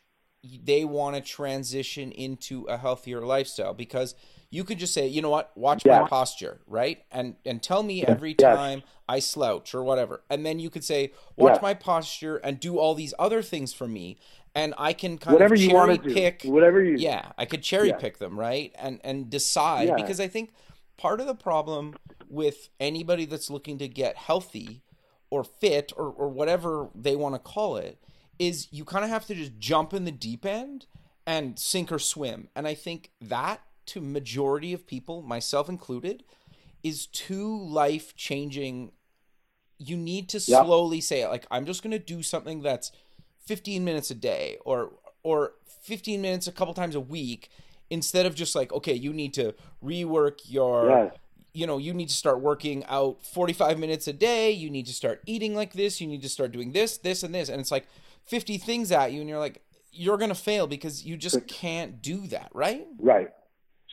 they 0.63 0.85
want 0.85 1.15
to 1.15 1.21
transition 1.21 2.11
into 2.11 2.63
a 2.65 2.77
healthier 2.77 3.21
lifestyle 3.21 3.73
because 3.73 4.15
you 4.51 4.63
could 4.63 4.79
just 4.79 4.93
say, 4.93 5.07
you 5.07 5.21
know 5.21 5.29
what, 5.29 5.51
watch 5.55 5.85
my 5.85 6.07
posture, 6.07 6.61
right? 6.67 7.03
And 7.11 7.35
and 7.45 7.61
tell 7.61 7.83
me 7.83 8.01
Yeah. 8.01 8.11
every 8.11 8.35
Yes. 8.37 8.55
time 8.55 8.83
I 9.07 9.19
slouch 9.19 9.73
or 9.75 9.83
whatever. 9.83 10.23
And 10.29 10.45
then 10.45 10.59
you 10.59 10.69
could 10.69 10.83
say, 10.83 11.11
watch 11.35 11.55
Yeah. 11.55 11.59
my 11.61 11.73
posture 11.73 12.37
and 12.37 12.59
do 12.59 12.77
all 12.77 12.95
these 12.95 13.13
other 13.19 13.41
things 13.41 13.73
for 13.73 13.87
me. 13.87 14.17
And 14.53 14.73
I 14.77 14.93
can 14.93 15.17
kind 15.17 15.33
whatever 15.33 15.55
of 15.55 15.61
you 15.61 15.67
cherry 15.69 15.87
want 15.89 16.01
to 16.03 16.07
do, 16.09 16.13
pick 16.13 16.43
whatever 16.43 16.81
you 16.81 16.95
yeah, 16.97 17.31
I 17.37 17.45
could 17.45 17.63
cherry 17.63 17.89
Yeah. 17.89 17.97
pick 17.97 18.19
them, 18.19 18.39
right? 18.39 18.73
And 18.77 19.01
and 19.03 19.29
decide 19.29 19.87
Yeah. 19.89 19.95
because 19.95 20.19
I 20.19 20.27
think 20.27 20.53
part 20.97 21.19
of 21.19 21.27
the 21.27 21.35
problem 21.35 21.95
with 22.29 22.69
anybody 22.79 23.25
that's 23.25 23.49
looking 23.49 23.77
to 23.79 23.87
get 23.87 24.15
healthy 24.15 24.81
or 25.29 25.43
fit 25.43 25.91
or, 25.97 26.05
or 26.09 26.29
whatever 26.29 26.89
they 26.95 27.15
want 27.15 27.35
to 27.35 27.39
call 27.39 27.75
it 27.77 27.97
is 28.39 28.67
you 28.71 28.85
kind 28.85 29.03
of 29.03 29.09
have 29.09 29.25
to 29.27 29.35
just 29.35 29.57
jump 29.59 29.93
in 29.93 30.05
the 30.05 30.11
deep 30.11 30.45
end 30.45 30.85
and 31.25 31.57
sink 31.57 31.91
or 31.91 31.99
swim. 31.99 32.49
And 32.55 32.67
I 32.67 32.73
think 32.73 33.11
that 33.21 33.61
to 33.87 34.01
majority 34.01 34.73
of 34.73 34.87
people, 34.87 35.21
myself 35.21 35.69
included, 35.69 36.23
is 36.83 37.07
too 37.07 37.57
life 37.67 38.15
changing. 38.15 38.91
You 39.77 39.97
need 39.97 40.29
to 40.29 40.39
Yep. 40.47 40.65
slowly 40.65 41.01
say 41.01 41.27
like 41.27 41.45
I'm 41.51 41.65
just 41.65 41.83
going 41.83 41.91
to 41.91 41.99
do 41.99 42.23
something 42.23 42.61
that's 42.61 42.91
15 43.45 43.83
minutes 43.83 44.09
a 44.11 44.15
day 44.15 44.57
or 44.65 44.91
or 45.23 45.53
15 45.81 46.21
minutes 46.21 46.47
a 46.47 46.51
couple 46.51 46.73
times 46.73 46.95
a 46.95 46.99
week 46.99 47.49
instead 47.89 48.25
of 48.25 48.35
just 48.35 48.55
like 48.55 48.71
okay, 48.71 48.93
you 48.93 49.13
need 49.13 49.33
to 49.35 49.53
rework 49.83 50.39
your 50.45 50.89
Yes. 50.89 51.13
you 51.53 51.65
know, 51.67 51.77
you 51.77 51.93
need 51.93 52.09
to 52.09 52.15
start 52.15 52.41
working 52.41 52.83
out 52.85 53.23
45 53.25 53.79
minutes 53.79 54.07
a 54.07 54.13
day. 54.13 54.51
You 54.51 54.69
need 54.69 54.85
to 54.87 54.93
start 54.93 55.21
eating 55.25 55.55
like 55.55 55.73
this. 55.73 56.01
You 56.01 56.07
need 56.07 56.21
to 56.23 56.29
start 56.29 56.51
doing 56.51 56.73
this, 56.73 56.97
this, 56.97 57.23
and 57.23 57.33
this. 57.33 57.47
And 57.49 57.61
it's 57.61 57.71
like 57.71 57.87
50 58.25 58.57
things 58.57 58.91
at 58.91 59.11
you, 59.11 59.21
and 59.21 59.29
you're 59.29 59.39
like, 59.39 59.61
you're 59.91 60.17
going 60.17 60.29
to 60.29 60.35
fail 60.35 60.67
because 60.67 61.05
you 61.05 61.17
just 61.17 61.47
can't 61.47 62.01
do 62.01 62.27
that, 62.27 62.49
right? 62.53 62.85
Right. 62.99 63.29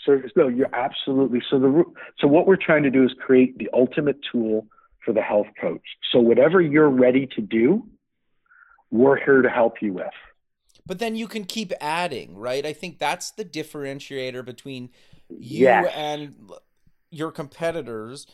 So 0.05 0.21
no, 0.35 0.49
you're 0.49 0.75
absolutely 0.75 1.41
so 1.49 1.61
the 1.61 1.85
so 2.19 2.27
what 2.27 2.47
we're 2.47 2.57
trying 2.57 2.83
to 2.83 2.91
do 2.91 3.05
is 3.05 3.13
create 3.25 3.57
the 3.59 3.69
ultimate 3.73 4.19
tool 4.33 4.67
for 5.05 5.13
the 5.13 5.23
health 5.23 5.47
coach. 5.61 5.83
So 6.11 6.19
whatever 6.19 6.61
you're 6.61 6.91
ready 6.91 7.29
to 7.37 7.41
do, 7.41 7.87
we're 8.91 9.17
here 9.17 9.43
to 9.43 9.49
help 9.49 9.81
you 9.81 9.93
with. 9.93 10.07
But 10.85 10.99
then 10.99 11.15
you 11.15 11.29
can 11.29 11.45
keep 11.45 11.73
adding, 11.81 12.37
right? 12.37 12.67
I 12.67 12.73
think 12.73 12.99
that's 12.99 13.31
the 13.31 13.45
differentiator 13.45 14.45
between 14.45 14.91
you 15.29 15.67
Yes. 15.67 15.93
and 15.95 16.35
your 17.11 17.31
competitors. 17.31 18.27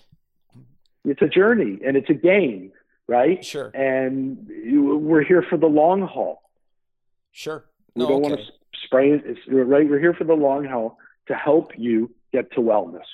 It's 1.05 1.21
a 1.21 1.29
journey 1.29 1.79
and 1.87 1.97
it's 1.97 2.09
a 2.09 2.15
game, 2.15 2.73
right? 3.09 3.45
Sure, 3.45 3.69
And 3.75 4.47
we're 4.49 5.25
here 5.25 5.43
for 5.49 5.57
the 5.57 5.67
long 5.67 6.03
haul. 6.03 6.43
sure. 7.33 7.65
We 7.95 8.05
don't 8.07 8.13
okay. 8.25 8.31
want 8.31 8.41
to 8.41 8.47
spray 8.85 9.11
it. 9.11 9.23
It's 9.25 9.41
right. 9.49 9.89
We're 9.89 9.99
here 9.99 10.15
for 10.15 10.23
the 10.25 10.35
long 10.35 10.65
haul 10.67 10.99
to 11.27 11.35
help 11.35 11.73
you 11.77 12.15
get 12.33 12.53
to 12.53 12.61
wellness, 12.61 13.07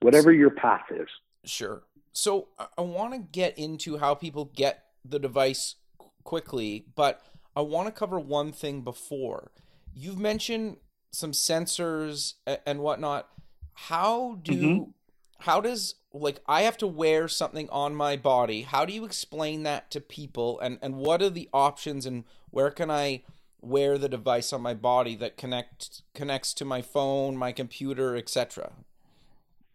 whatever 0.00 0.30
your 0.32 0.50
path 0.50 0.84
is. 0.90 1.08
Sure. 1.44 1.82
So 2.12 2.48
I, 2.76 2.82
want 2.82 3.14
to 3.14 3.18
get 3.18 3.58
into 3.58 3.96
how 3.98 4.14
people 4.14 4.44
get 4.54 4.84
the 5.04 5.18
device 5.18 5.74
quickly, 6.22 6.84
but 6.94 7.20
I 7.56 7.62
want 7.62 7.86
to 7.88 7.92
cover 7.92 8.20
one 8.20 8.52
thing 8.52 8.82
before. 8.82 9.50
You've 9.92 10.18
mentioned 10.20 10.76
some 11.10 11.32
sensors 11.32 12.34
and 12.66 12.80
whatnot. 12.80 13.28
How 13.74 14.38
do 14.42 14.52
Mhm. 14.52 14.92
How 15.40 15.60
does 15.60 15.94
like 16.12 16.40
I 16.46 16.62
have 16.62 16.76
to 16.78 16.86
wear 16.86 17.28
something 17.28 17.68
on 17.70 17.94
my 17.94 18.16
body? 18.16 18.62
How 18.62 18.84
do 18.84 18.92
you 18.92 19.04
explain 19.04 19.62
that 19.64 19.90
to 19.92 20.00
people 20.00 20.58
and 20.60 20.78
and 20.82 20.96
what 20.96 21.22
are 21.22 21.30
the 21.30 21.48
options 21.52 22.06
and 22.06 22.24
where 22.50 22.70
can 22.70 22.90
I 22.90 23.22
wear 23.60 23.98
the 23.98 24.08
device 24.08 24.52
on 24.52 24.62
my 24.62 24.74
body 24.74 25.16
that 25.16 25.36
connect 25.36 26.02
connects 26.14 26.54
to 26.54 26.64
my 26.64 26.82
phone, 26.82 27.36
my 27.36 27.52
computer, 27.52 28.16
etc. 28.16 28.72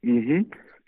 hmm 0.03 0.41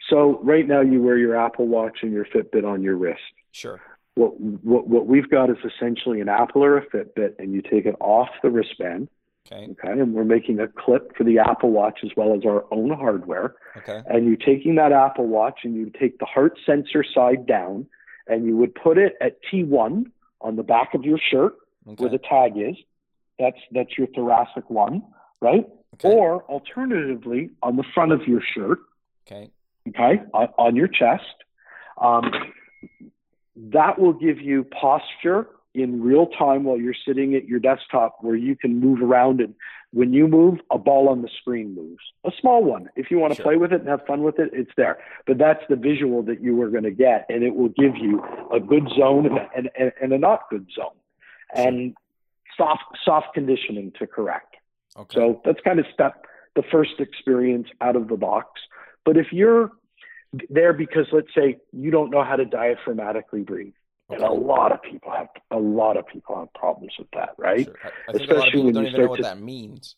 So 0.10 0.40
right 0.44 0.68
now 0.68 0.82
you 0.82 1.02
wear 1.02 1.18
your 1.18 1.36
Apple 1.36 1.68
Watch 1.68 2.00
and 2.02 2.12
your 2.12 2.26
Fitbit 2.26 2.66
on 2.66 2.82
your 2.82 2.96
wrist. 2.96 3.22
Sure. 3.52 3.82
What, 4.16 4.40
what, 4.40 4.88
what 4.88 5.08
we've 5.08 5.30
got 5.30 5.50
is 5.50 5.58
essentially 5.66 6.22
an 6.22 6.30
Apple 6.30 6.64
or 6.64 6.78
a 6.78 6.86
Fitbit, 6.86 7.36
and 7.38 7.54
you 7.54 7.62
take 7.62 7.86
it 7.86 7.96
off 8.00 8.30
the 8.42 8.50
wristband. 8.50 9.10
Okay. 9.52 9.72
Okay. 9.72 9.92
And 10.00 10.14
we're 10.14 10.24
making 10.24 10.60
a 10.60 10.68
clip 10.68 11.16
for 11.16 11.24
the 11.24 11.40
Apple 11.40 11.72
Watch 11.72 12.00
as 12.04 12.12
well 12.18 12.34
as 12.36 12.46
our 12.46 12.66
own 12.72 12.90
hardware. 12.92 13.56
Okay. 13.78 14.02
And 14.08 14.26
you're 14.26 14.36
taking 14.38 14.76
that 14.76 14.92
Apple 14.92 15.28
Watch 15.28 15.60
and 15.64 15.76
you 15.76 15.92
take 16.00 16.20
the 16.20 16.26
heart 16.26 16.58
sensor 16.66 17.04
side 17.04 17.46
down 17.46 17.86
and 18.28 18.46
you 18.46 18.58
would 18.58 18.74
put 18.74 18.98
it 18.98 19.14
at 19.22 19.38
T1 19.52 20.06
on 20.42 20.56
the 20.56 20.64
back 20.64 20.94
of 20.94 21.04
your 21.04 21.20
shirt 21.20 21.56
Okay. 21.88 22.02
where 22.02 22.10
the 22.10 22.18
tag 22.18 22.54
is. 22.58 22.76
That's, 23.38 23.58
that's 23.72 23.98
your 23.98 24.08
thoracic 24.08 24.70
one, 24.70 25.04
right? 25.42 25.68
okay. 25.96 26.10
Or 26.10 26.44
alternatively, 26.46 27.52
on 27.62 27.76
the 27.76 27.84
front 27.94 28.12
of 28.12 28.22
your 28.28 28.42
shirt, 28.42 28.80
okay. 29.28 29.52
okay, 29.90 30.22
on, 30.34 30.48
on 30.58 30.76
your 30.76 30.88
chest. 30.88 31.24
Um, 32.02 32.32
that 33.56 34.00
will 34.00 34.14
give 34.14 34.40
you 34.42 34.64
posture 34.66 35.48
in 35.76 36.02
real 36.02 36.28
time 36.28 36.64
while 36.64 36.78
you're 36.80 36.96
sitting 37.06 37.36
at 37.36 37.46
your 37.48 37.60
desktop 37.60 38.18
where 38.22 38.36
you 38.36 38.56
can 38.56 38.80
move 38.80 39.02
around 39.02 39.42
and 39.42 39.54
when 39.92 40.14
you 40.14 40.28
move 40.28 40.60
a 40.72 40.78
ball 40.78 41.10
on 41.10 41.22
the 41.22 41.30
screen 41.40 41.76
moves 41.76 42.04
a 42.26 42.32
small 42.40 42.64
one 42.64 42.90
if 42.96 43.12
you 43.12 43.20
want 43.20 43.32
to 43.34 43.38
Sure. 43.38 43.46
play 43.46 43.58
with 43.58 43.72
it 43.74 43.82
and 43.82 43.90
have 43.90 44.06
fun 44.08 44.24
with 44.24 44.40
it 44.40 44.50
it's 44.54 44.72
there 44.78 44.98
but 45.28 45.38
that's 45.38 45.64
the 45.70 45.76
visual 45.76 46.24
that 46.24 46.42
you 46.42 46.60
are 46.62 46.70
going 46.70 46.84
to 46.84 46.92
get 46.92 47.26
and 47.30 47.44
it 47.44 47.56
will 47.56 47.70
give 47.70 47.96
you 47.98 48.24
a 48.54 48.60
good 48.60 48.88
zone 48.98 49.26
and, 49.28 49.38
and, 49.56 49.70
and, 49.78 49.92
and 50.02 50.14
a 50.14 50.18
not 50.18 50.50
good 50.50 50.68
zone 50.76 50.96
and 51.54 51.94
soft 52.58 52.84
soft 53.04 53.28
conditioning 53.34 53.92
to 54.00 54.08
correct 54.08 54.56
Okay. 54.98 55.16
so 55.20 55.42
that's 55.44 55.60
kind 55.62 55.80
of 55.80 55.86
step 55.94 56.26
the 56.56 56.64
first 56.72 57.00
experience 57.00 57.68
out 57.82 57.98
of 57.98 58.08
the 58.08 58.16
box. 58.16 58.62
But 59.04 59.18
if 59.18 59.28
you're 59.34 59.72
there 60.50 60.72
because 60.72 61.06
let's 61.12 61.34
say 61.36 61.58
you 61.74 61.92
don't 61.92 62.10
know 62.12 62.24
how 62.24 62.38
to 62.38 62.46
diaphragmatically 62.46 63.46
breathe. 63.46 63.74
And 64.10 64.22
a 64.22 64.32
lot 64.32 64.72
of 64.72 64.82
people 64.84 65.12
have 65.12 65.30
a 65.50 65.58
lot 65.58 65.98
of 65.98 66.06
people 66.08 66.38
have 66.38 66.54
problems 66.54 66.94
with 67.00 67.08
that, 67.14 67.30
right? 67.38 67.66
Sure. 67.66 67.76
I, 67.84 68.12
I 68.12 68.14
think 68.14 68.30
a 68.30 68.34
lot 68.36 68.48
of 68.48 68.54
people 68.54 68.72
don't 68.72 68.86
even 68.86 69.02
know 69.02 69.08
what 69.08 69.18
to, 69.18 69.24
that 69.24 69.40
means. 69.40 69.96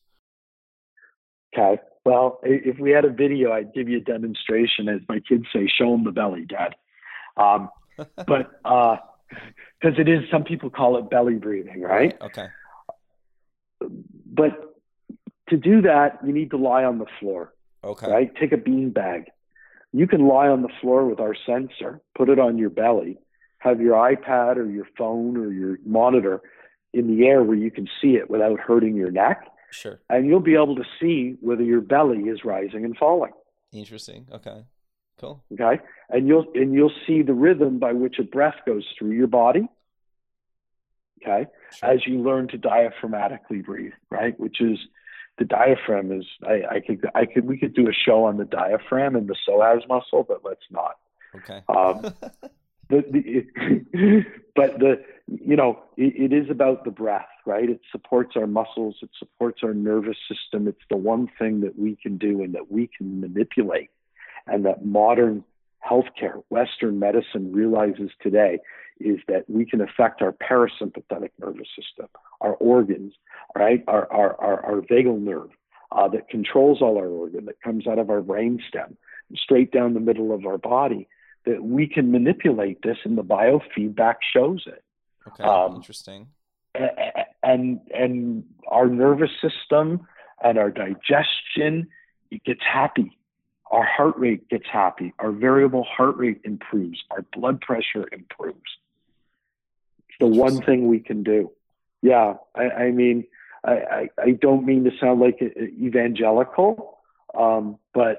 Okay. 1.54 1.82
Well, 2.06 2.39
if 2.43 2.80
we 2.80 2.91
had 2.91 3.04
a 3.04 3.10
video, 3.10 3.52
I'd 3.52 3.74
give 3.74 3.89
you 3.89 3.98
a 3.98 4.02
demonstration. 4.02 4.88
As 4.88 5.02
my 5.10 5.20
kids 5.20 5.46
say, 5.54 5.67
show 5.67 5.91
them 5.91 6.06
the 6.06 6.12
belly, 6.12 6.46
Dad. 6.46 6.76
Um, 7.36 7.70
but 7.98 8.62
because 8.62 9.98
uh, 9.98 10.02
it 10.02 10.08
is, 10.08 10.24
some 10.32 10.46
people 10.46 10.70
call 10.70 10.98
it 10.98 11.10
belly 11.10 11.36
breathing, 11.36 11.82
right? 11.82 12.15
Okay. 12.22 12.48
But 13.82 14.76
to 15.50 15.58
do 15.58 15.82
that, 15.82 16.20
you 16.26 16.32
need 16.32 16.52
to 16.52 16.58
lie 16.58 16.86
on 16.86 17.00
the 17.00 17.08
floor. 17.20 17.54
Okay. 17.84 18.10
Right? 18.10 18.32
Take 18.39 18.54
a 18.54 18.58
bean 18.58 18.91
bag. 18.91 19.26
You 19.91 20.08
can 20.08 20.28
lie 20.28 20.48
on 20.48 20.62
the 20.62 20.70
floor 20.82 21.06
with 21.06 21.20
our 21.20 21.36
sensor, 21.46 22.02
put 22.15 22.30
it 22.30 22.39
on 22.39 22.58
your 22.58 22.70
belly, 22.70 23.17
have 23.67 23.82
your 23.82 23.95
iPad 23.95 24.58
or 24.58 24.65
your 24.65 24.88
phone 24.97 25.38
or 25.38 25.51
your 25.51 25.77
monitor 25.86 26.41
in 26.93 27.08
the 27.08 27.25
air 27.27 27.43
where 27.43 27.58
you 27.58 27.71
can 27.71 27.88
see 28.01 28.15
it 28.15 28.30
without 28.30 28.60
hurting 28.60 28.95
your 28.95 29.12
neck. 29.12 29.47
Sure. 29.71 29.99
And 30.10 30.27
you'll 30.27 30.39
be 30.39 30.56
able 30.56 30.75
to 30.75 30.86
see 30.99 31.38
whether 31.41 31.63
your 31.63 31.82
belly 31.82 32.23
is 32.23 32.43
rising 32.43 32.86
and 32.86 32.97
falling. 32.97 33.34
Interesting. 33.71 34.27
Okay. 34.32 34.63
Cool. 35.19 35.43
Okay. 35.51 35.82
And 36.10 36.27
you'll 36.27 36.45
and 36.53 36.73
you'll 36.73 36.91
see 37.06 37.21
the 37.21 37.34
rhythm 37.34 37.80
by 37.80 37.93
which 37.93 38.19
a 38.19 38.23
breath 38.23 38.56
goes 38.65 38.86
through 38.97 39.12
your 39.12 39.27
body. 39.27 39.67
Okay. 41.21 41.49
Sure. 41.75 41.89
As 41.89 42.06
you 42.06 42.21
learn 42.21 42.47
to 42.49 42.58
diaphragmatically 42.58 43.65
breathe, 43.65 43.93
right? 44.10 44.39
Which 44.39 44.62
is 44.62 44.77
the 45.38 45.45
diaphragm 45.45 46.12
is 46.12 46.25
I, 46.43 46.75
I 46.75 46.80
could 46.80 47.06
I 47.13 47.25
could 47.25 47.45
we 47.45 47.58
could 47.58 47.73
do 47.73 47.89
a 47.89 47.93
show 47.93 48.25
on 48.25 48.38
the 48.38 48.45
diaphragm 48.45 49.15
and 49.15 49.27
the 49.27 49.36
psoas 49.47 49.88
muscle, 49.88 50.23
but 50.23 50.41
let's 50.43 50.62
not. 50.71 50.97
Okay. 51.36 51.62
Um, 51.67 52.13
the, 52.89 53.04
the 53.12 54.23
but 54.56 54.80
the 54.80 55.04
you 55.28 55.56
know 55.56 55.80
it, 55.97 56.32
it 56.32 56.34
is 56.34 56.50
about 56.50 56.86
the 56.86 56.91
breath, 56.91 57.28
right? 57.45 57.69
It 57.69 57.82
supports 57.91 58.36
our 58.36 58.47
muscles, 58.47 58.97
it 59.02 59.10
supports 59.17 59.62
our 59.63 59.73
nervous 59.73 60.17
system. 60.28 60.67
It's 60.67 60.78
the 60.89 60.97
one 60.97 61.30
thing 61.39 61.62
that 61.62 61.78
we 61.78 61.97
can 62.02 62.17
do 62.17 62.41
and 62.43 62.54
that 62.56 62.71
we 62.71 62.89
can 62.97 63.21
manipulate, 63.21 63.89
and 64.45 64.65
that 64.65 64.86
modern 64.86 65.43
healthcare, 65.88 66.43
Western 66.50 67.00
medicine 67.00 67.52
realizes 67.54 68.12
today 68.21 68.60
is 69.00 69.19
that 69.28 69.50
we 69.50 69.65
can 69.65 69.82
affect 69.82 70.21
our 70.21 70.32
parasympathetic 70.34 71.30
nervous 71.39 71.67
system, 71.80 72.08
our 72.41 72.54
organs, 72.56 73.13
right? 73.56 73.84
Our, 73.88 74.12
our, 74.12 74.41
our, 74.41 74.65
our 74.65 74.82
vagal 74.82 75.21
nerve 75.21 75.50
uh, 75.91 76.08
that 76.10 76.30
controls 76.30 76.82
all 76.82 76.97
our 76.97 77.08
organ, 77.08 77.45
that 77.45 77.62
comes 77.62 77.88
out 77.88 78.00
of 78.00 78.10
our 78.10 78.21
brain 78.21 78.60
stem, 78.67 78.97
straight 79.36 79.71
down 79.71 79.93
the 79.93 80.00
middle 80.00 80.34
of 80.34 80.45
our 80.45 80.58
body, 80.58 81.08
that 81.45 81.63
we 81.63 81.88
can 81.88 82.12
manipulate 82.12 82.82
this 82.82 82.97
and 83.04 83.17
the 83.17 83.23
biofeedback 83.23 84.15
shows 84.34 84.63
it. 84.67 84.84
Okay, 85.28 85.43
um, 85.43 85.76
interesting. 85.76 86.28
And, 87.43 87.80
and 87.93 88.43
our 88.67 88.88
nervous 88.88 89.32
system 89.41 90.08
and 90.43 90.58
our 90.58 90.69
digestion, 90.69 91.88
it 92.30 92.43
gets 92.43 92.62
happy. 92.62 93.17
Our 93.71 93.86
heart 93.86 94.17
rate 94.17 94.47
gets 94.50 94.65
happy. 94.71 95.13
Our 95.19 95.32
variable 95.32 95.84
heart 95.84 96.17
rate 96.17 96.41
improves. 96.43 97.04
Our 97.12 97.26
blood 97.34 97.62
pressure 97.62 98.06
improves 98.12 98.62
the 100.19 100.28
one 100.28 100.62
thing 100.62 100.88
we 100.88 101.00
can 101.00 101.23
do. 101.23 101.52
Yeah, 102.02 102.36
I, 102.56 102.69
I 102.69 102.91
mean, 102.91 103.26
I, 103.63 103.71
I, 103.71 104.10
I, 104.19 104.32
don't 104.32 104.65
mean 104.65 104.84
to 104.84 104.91
sound 105.00 105.19
like 105.19 105.41
evangelical, 105.41 106.97
um, 107.36 107.78
but 107.94 108.18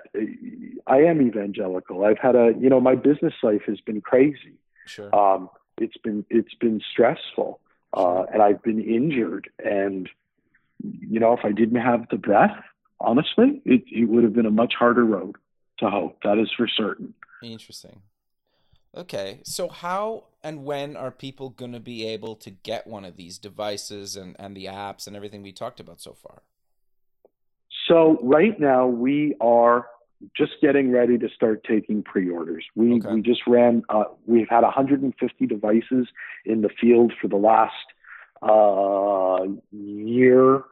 I 0.86 0.98
am 0.98 1.20
evangelical. 1.20 2.04
I've 2.04 2.18
had 2.18 2.36
a, 2.36 2.52
you 2.58 2.68
know, 2.68 2.80
my 2.80 2.94
business 2.94 3.34
life 3.42 3.62
has 3.66 3.80
been 3.80 4.00
crazy. 4.00 4.58
Sure. 4.86 5.14
Um, 5.14 5.50
it's 5.78 5.96
been 5.96 6.24
it's 6.28 6.54
been 6.54 6.80
stressful, 6.92 7.60
uh, 7.92 8.24
and 8.32 8.42
I've 8.42 8.62
been 8.62 8.80
injured. 8.80 9.48
And 9.64 10.08
you 10.82 11.20
know, 11.20 11.32
if 11.32 11.44
I 11.44 11.52
didn't 11.52 11.80
have 11.80 12.08
the 12.10 12.16
breath, 12.16 12.56
honestly, 13.00 13.62
it, 13.64 13.84
it 13.90 14.06
would 14.06 14.24
have 14.24 14.34
been 14.34 14.46
a 14.46 14.50
much 14.50 14.74
harder 14.78 15.04
road 15.04 15.36
to 15.78 15.90
hoe. 15.90 16.16
That 16.24 16.38
is 16.38 16.50
for 16.56 16.68
certain. 16.68 17.14
Interesting. 17.42 18.02
Okay, 18.96 19.40
so 19.44 19.68
how 19.68 20.24
and 20.42 20.64
when 20.64 20.96
are 20.96 21.10
people 21.10 21.50
going 21.50 21.72
to 21.72 21.80
be 21.80 22.06
able 22.06 22.34
to 22.36 22.50
get 22.50 22.86
one 22.86 23.04
of 23.04 23.16
these 23.16 23.38
devices 23.38 24.16
and, 24.16 24.34
and 24.38 24.56
the 24.56 24.64
apps 24.64 25.06
and 25.06 25.14
everything 25.14 25.42
we 25.42 25.52
talked 25.52 25.78
about 25.78 26.00
so 26.00 26.14
far? 26.14 26.42
So 27.88 28.18
right 28.22 28.58
now 28.60 28.86
we 28.86 29.34
are 29.40 29.86
just 30.36 30.52
getting 30.60 30.92
ready 30.92 31.16
to 31.18 31.28
start 31.34 31.64
taking 31.64 32.02
pre-orders. 32.02 32.64
We 32.74 32.94
okay. 32.94 33.14
we 33.14 33.22
just 33.22 33.42
ran. 33.46 33.82
Uh, 33.88 34.04
we've 34.26 34.48
had 34.48 34.62
150 34.62 35.46
devices 35.46 36.08
in 36.44 36.60
the 36.60 36.68
field 36.80 37.12
for 37.20 37.28
the 37.28 37.36
last 37.36 37.72
uh, 38.42 39.44
year, 39.72 40.64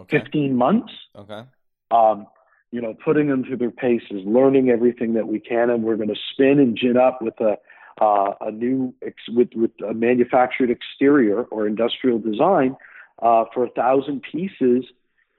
okay. 0.00 0.18
15 0.18 0.54
months. 0.54 0.92
Okay. 1.16 1.42
Um, 1.90 2.26
you 2.70 2.82
know, 2.82 2.94
putting 3.02 3.28
them 3.28 3.44
through 3.44 3.56
their 3.56 3.70
paces, 3.70 4.22
learning 4.26 4.68
everything 4.68 5.14
that 5.14 5.26
we 5.26 5.40
can, 5.40 5.70
and 5.70 5.82
we're 5.82 5.96
going 5.96 6.10
to 6.10 6.20
spin 6.32 6.58
and 6.58 6.76
gin 6.76 6.96
up 6.96 7.20
with 7.20 7.40
a 7.40 7.56
uh, 8.00 8.34
a 8.42 8.50
new 8.50 8.94
ex- 9.02 9.28
with 9.28 9.48
with 9.54 9.72
a 9.88 9.94
manufactured 9.94 10.70
exterior 10.70 11.44
or 11.44 11.66
industrial 11.66 12.18
design 12.18 12.76
uh, 13.22 13.44
for 13.52 13.64
a 13.64 13.70
thousand 13.70 14.22
pieces 14.22 14.84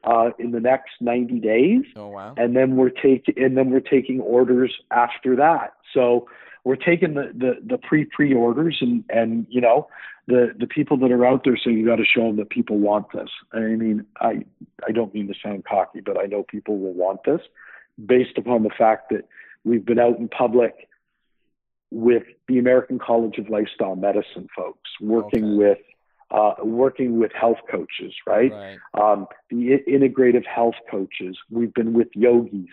uh, 0.03 0.31
in 0.39 0.51
the 0.51 0.59
next 0.59 0.91
90 1.01 1.39
days. 1.39 1.83
Oh 1.95 2.07
wow! 2.07 2.33
And 2.38 2.55
then 2.55 2.75
we're 2.75 2.89
taking 2.89 3.35
and 3.38 3.57
then 3.57 3.69
we're 3.69 3.79
taking 3.79 4.19
orders 4.21 4.73
after 4.91 5.35
that. 5.38 5.73
So 5.93 6.27
we're 6.63 6.75
taking 6.75 7.13
the 7.13 7.31
the, 7.35 7.57
the 7.65 7.77
pre 7.77 8.05
pre 8.05 8.33
orders 8.33 8.77
and 8.81 9.03
and 9.09 9.45
you 9.49 9.62
know 9.62 9.88
the 10.27 10.53
the 10.57 10.67
people 10.67 10.97
that 10.97 11.12
are 11.12 11.25
out 11.25 11.43
there. 11.43 11.57
So 11.62 11.69
you 11.69 11.85
got 11.85 11.97
to 11.97 12.05
show 12.05 12.27
them 12.27 12.38
that 12.38 12.49
people 12.49 12.77
want 12.77 13.12
this. 13.13 13.29
I 13.51 13.59
mean, 13.59 14.05
I 14.21 14.45
I 14.88 14.91
don't 14.91 15.13
mean 15.13 15.27
to 15.27 15.33
sound 15.43 15.65
cocky, 15.65 16.01
but 16.01 16.19
I 16.19 16.25
know 16.25 16.43
people 16.43 16.77
will 16.77 16.93
want 16.93 17.23
this 17.25 17.41
based 18.03 18.38
upon 18.38 18.63
the 18.63 18.69
fact 18.69 19.09
that 19.09 19.27
we've 19.65 19.85
been 19.85 19.99
out 19.99 20.17
in 20.17 20.29
public 20.29 20.88
with 21.91 22.23
the 22.47 22.59
American 22.59 22.99
College 22.99 23.38
of 23.39 23.49
Lifestyle 23.49 23.95
Medicine 23.95 24.47
folks, 24.55 24.89
working 25.01 25.43
okay. 25.43 25.55
with 25.55 25.79
uh, 26.31 26.53
working 26.63 27.19
with 27.19 27.31
health 27.33 27.57
coaches, 27.69 28.13
right? 28.27 28.51
right. 28.51 28.77
Um, 28.93 29.27
the 29.49 29.79
integrative 29.87 30.45
health 30.45 30.75
coaches. 30.89 31.37
We've 31.49 31.73
been 31.73 31.93
with 31.93 32.09
yogis. 32.13 32.69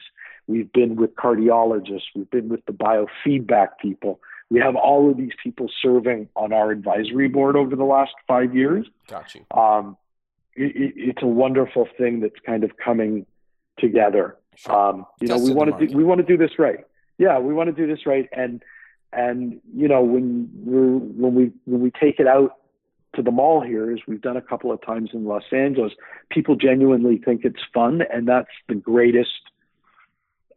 We've 0.47 0.71
been 0.73 0.97
with 0.97 1.15
cardiologists. 1.17 2.05
We've 2.15 2.31
been 2.31 2.49
with 2.49 2.65
the 2.67 2.73
biofeedback 2.73 3.79
people. 3.81 4.21
We 4.51 4.61
have 4.61 4.77
all 4.77 5.11
of 5.11 5.17
these 5.17 5.33
people 5.43 5.69
serving 5.83 6.29
on 6.37 6.53
our 6.53 6.71
advisory 6.71 7.29
board 7.29 7.57
over 7.57 7.75
the 7.75 7.85
last 7.85 8.13
five 8.29 8.55
years. 8.55 8.87
Got 9.09 9.35
you. 9.35 9.45
Um, 9.51 9.97
it, 10.55 10.93
it's 10.97 11.23
a 11.23 11.27
wonderful 11.27 11.89
thing 11.99 12.21
that's 12.21 12.39
kind 12.45 12.63
of 12.63 12.77
coming 12.77 13.27
together. 13.79 14.37
Sure. 14.55 14.91
Um, 14.91 15.07
you 15.21 15.29
Tested 15.29 15.43
know, 15.43 15.49
we 15.49 15.55
want 15.55 15.79
to 15.79 15.87
do, 15.87 15.97
we 15.97 16.05
want 16.05 16.21
to 16.21 16.27
do 16.27 16.37
this 16.37 16.59
right. 16.59 16.79
Yeah, 17.19 17.39
we 17.39 17.55
want 17.55 17.75
to 17.75 17.75
do 17.75 17.93
this 17.93 18.07
right, 18.07 18.29
and 18.33 18.63
and 19.13 19.61
you 19.75 19.89
know 19.89 20.03
when 20.03 20.51
we 20.65 21.23
when 21.23 21.35
we 21.35 21.53
when 21.65 21.81
we 21.81 21.91
take 21.91 22.21
it 22.21 22.27
out 22.27 22.53
to 23.17 23.23
the 23.23 23.31
mall 23.31 23.63
here, 23.63 23.91
as 23.93 24.01
we've 24.07 24.21
done 24.21 24.37
a 24.37 24.43
couple 24.43 24.73
of 24.73 24.85
times 24.85 25.11
in 25.13 25.25
Los 25.25 25.45
Angeles, 25.53 25.93
people 26.31 26.57
genuinely 26.57 27.19
think 27.19 27.43
it's 27.45 27.61
fun, 27.75 28.03
and 28.13 28.29
that's 28.29 28.51
the 28.69 28.75
greatest 28.75 29.31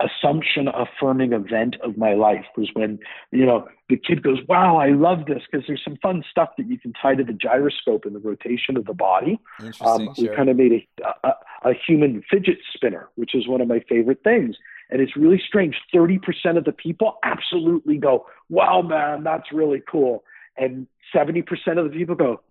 assumption 0.02 0.70
affirming 0.70 1.34
event 1.34 1.76
of 1.84 1.98
my 1.98 2.14
life 2.14 2.46
was 2.56 2.70
when 2.72 2.98
you 3.32 3.46
know 3.46 3.68
the 3.90 3.98
kid 3.98 4.24
goes 4.24 4.38
wow 4.48 4.78
i 4.78 4.92
love 4.92 5.26
this 5.26 5.42
because 5.52 5.68
there's 5.68 5.82
some 5.84 5.98
fun 6.02 6.24
stuff 6.32 6.48
that 6.58 6.70
you 6.70 6.80
can 6.80 6.94
tie 6.94 7.16
to 7.16 7.22
the 7.26 7.34
gyroscope 7.34 8.06
and 8.06 8.16
the 8.16 8.20
rotation 8.20 8.78
of 8.78 8.86
the 8.86 8.94
body 8.94 9.38
um, 9.82 10.08
we 10.18 10.30
kind 10.30 10.48
of 10.48 10.56
made 10.56 10.72
a, 10.72 11.28
a, 11.28 11.34
a 11.72 11.74
human 11.86 12.24
fidget 12.32 12.60
spinner 12.74 13.10
which 13.16 13.36
is 13.36 13.46
one 13.46 13.60
of 13.60 13.68
my 13.68 13.82
favorite 13.90 14.24
things 14.24 14.56
and 14.90 15.02
it's 15.02 15.16
really 15.16 15.42
strange. 15.46 15.76
30% 15.94 16.58
of 16.58 16.66
the 16.66 16.72
people 16.72 17.18
absolutely 17.24 17.98
go, 17.98 18.26
wow, 18.50 18.82
man, 18.82 19.24
that's 19.24 19.52
really 19.52 19.82
cool. 19.90 20.24
And 20.58 20.88
70% 21.16 21.44
of 21.78 21.92
the 21.92 21.98
people 21.98 22.16
go, 22.16 22.42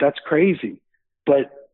that's 0.00 0.18
crazy. 0.24 0.80
But 1.26 1.70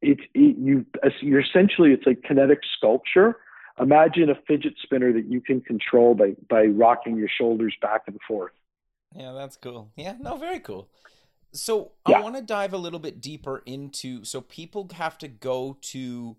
it's, 0.00 0.22
it, 0.34 0.56
you, 0.58 0.86
you're 1.20 1.40
essentially, 1.40 1.92
it's 1.92 2.06
like 2.06 2.22
kinetic 2.22 2.60
sculpture. 2.76 3.38
Imagine 3.80 4.30
a 4.30 4.36
fidget 4.46 4.74
spinner 4.82 5.12
that 5.12 5.26
you 5.26 5.40
can 5.40 5.60
control 5.60 6.14
by, 6.14 6.34
by 6.48 6.66
rocking 6.66 7.16
your 7.16 7.28
shoulders 7.28 7.74
back 7.80 8.02
and 8.06 8.18
forth. 8.26 8.52
Yeah, 9.14 9.32
that's 9.32 9.56
cool. 9.56 9.90
Yeah, 9.96 10.14
no, 10.20 10.36
very 10.36 10.60
cool. 10.60 10.88
So 11.52 11.92
yeah. 12.08 12.18
I 12.18 12.20
want 12.20 12.34
to 12.34 12.42
dive 12.42 12.72
a 12.72 12.78
little 12.78 12.98
bit 12.98 13.20
deeper 13.20 13.62
into 13.64 14.24
so 14.24 14.40
people 14.40 14.88
have 14.94 15.16
to 15.18 15.28
go 15.28 15.78
to 15.82 16.36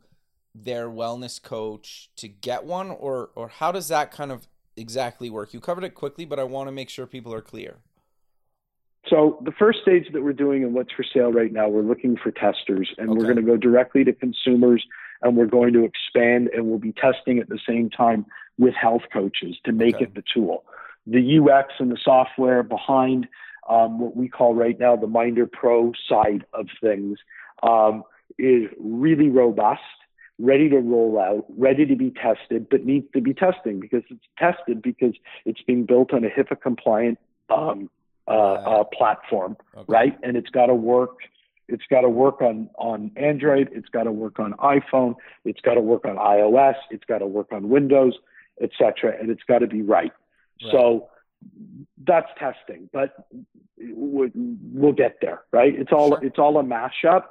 their 0.53 0.89
wellness 0.89 1.41
coach 1.41 2.09
to 2.17 2.27
get 2.27 2.65
one 2.65 2.91
or 2.91 3.29
or 3.35 3.47
how 3.47 3.71
does 3.71 3.87
that 3.87 4.11
kind 4.11 4.31
of 4.31 4.47
exactly 4.75 5.29
work? 5.29 5.53
You 5.53 5.61
covered 5.61 5.85
it 5.85 5.95
quickly, 5.95 6.25
but 6.25 6.37
I 6.37 6.43
want 6.43 6.67
to 6.67 6.71
make 6.73 6.89
sure 6.89 7.05
people 7.05 7.33
are 7.33 7.41
clear. 7.41 7.77
So 9.09 9.39
the 9.43 9.51
first 9.51 9.79
stage 9.81 10.07
that 10.13 10.23
we're 10.23 10.33
doing 10.33 10.63
and 10.63 10.73
what's 10.73 10.91
for 10.91 11.03
sale 11.03 11.31
right 11.31 11.51
now, 11.51 11.67
we're 11.67 11.81
looking 11.83 12.17
for 12.17 12.31
testers 12.31 12.93
and 12.97 13.09
Okay. 13.09 13.17
we're 13.17 13.25
going 13.25 13.35
to 13.37 13.43
go 13.43 13.57
directly 13.57 14.03
to 14.03 14.13
consumers 14.13 14.85
and 15.21 15.35
we're 15.37 15.45
going 15.45 15.73
to 15.73 15.83
expand 15.85 16.49
and 16.53 16.65
we'll 16.67 16.79
be 16.79 16.93
testing 16.93 17.39
at 17.39 17.47
the 17.49 17.59
same 17.67 17.89
time 17.89 18.25
with 18.57 18.73
health 18.73 19.03
coaches 19.13 19.57
to 19.65 19.71
make 19.71 19.95
Okay. 19.95 20.05
it 20.05 20.15
the 20.15 20.23
tool. 20.33 20.63
The 21.05 21.39
UX 21.39 21.73
and 21.79 21.91
the 21.91 21.99
software 22.03 22.63
behind 22.63 23.27
um, 23.69 23.99
what 23.99 24.15
we 24.15 24.27
call 24.27 24.55
right 24.55 24.79
now 24.79 24.95
the 24.95 25.07
Minder 25.07 25.45
Pro 25.47 25.91
side 26.07 26.45
of 26.53 26.67
things 26.81 27.19
um, 27.63 28.03
is 28.39 28.69
really 28.79 29.29
robust, 29.29 29.81
ready 30.39 30.67
to 30.69 30.77
roll 30.79 31.19
out, 31.19 31.45
ready 31.57 31.85
to 31.85 31.95
be 31.95 32.11
tested, 32.11 32.67
but 32.69 32.85
needs 32.85 33.07
to 33.13 33.21
be 33.21 33.33
testing 33.33 33.79
because 33.79 34.03
it's 34.09 34.25
tested 34.37 34.81
because 34.81 35.13
it's 35.45 35.61
being 35.61 35.85
built 35.85 36.11
on 36.13 36.23
a 36.23 36.29
HIPAA 36.29 36.59
compliant 36.59 37.19
um, 37.49 37.89
uh, 38.27 38.31
uh, 38.31 38.83
platform, 38.85 39.57
Okay. 39.75 39.85
right? 39.87 40.17
And 40.23 40.35
it's 40.37 40.49
got 40.49 40.67
to 40.67 40.73
work. 40.75 41.17
It's 41.67 41.83
got 41.89 42.01
to 42.01 42.09
work 42.09 42.41
on 42.41 42.69
on 42.77 43.11
Android. 43.15 43.69
It's 43.71 43.89
got 43.89 44.03
to 44.03 44.11
work 44.11 44.39
on 44.39 44.53
iPhone. 44.53 45.15
It's 45.45 45.61
got 45.61 45.75
to 45.75 45.81
work 45.81 46.05
on 46.05 46.15
iOS. 46.17 46.75
It's 46.91 47.03
got 47.05 47.19
to 47.19 47.27
work 47.27 47.51
on 47.51 47.69
Windows, 47.69 48.13
etc. 48.61 49.15
And 49.19 49.29
it's 49.29 49.43
got 49.43 49.59
to 49.59 49.67
be 49.67 49.81
right. 49.81 50.11
Right. 50.63 50.71
So 50.71 51.09
that's 52.05 52.27
testing, 52.39 52.89
but 52.93 53.27
we'll, 53.77 54.93
get 54.93 55.17
there, 55.21 55.41
right? 55.51 55.73
It's 55.77 55.91
all 55.91 56.09
Sure. 56.09 56.19
it's 56.23 56.39
all 56.39 56.57
a 56.59 56.63
mashup. 56.63 57.25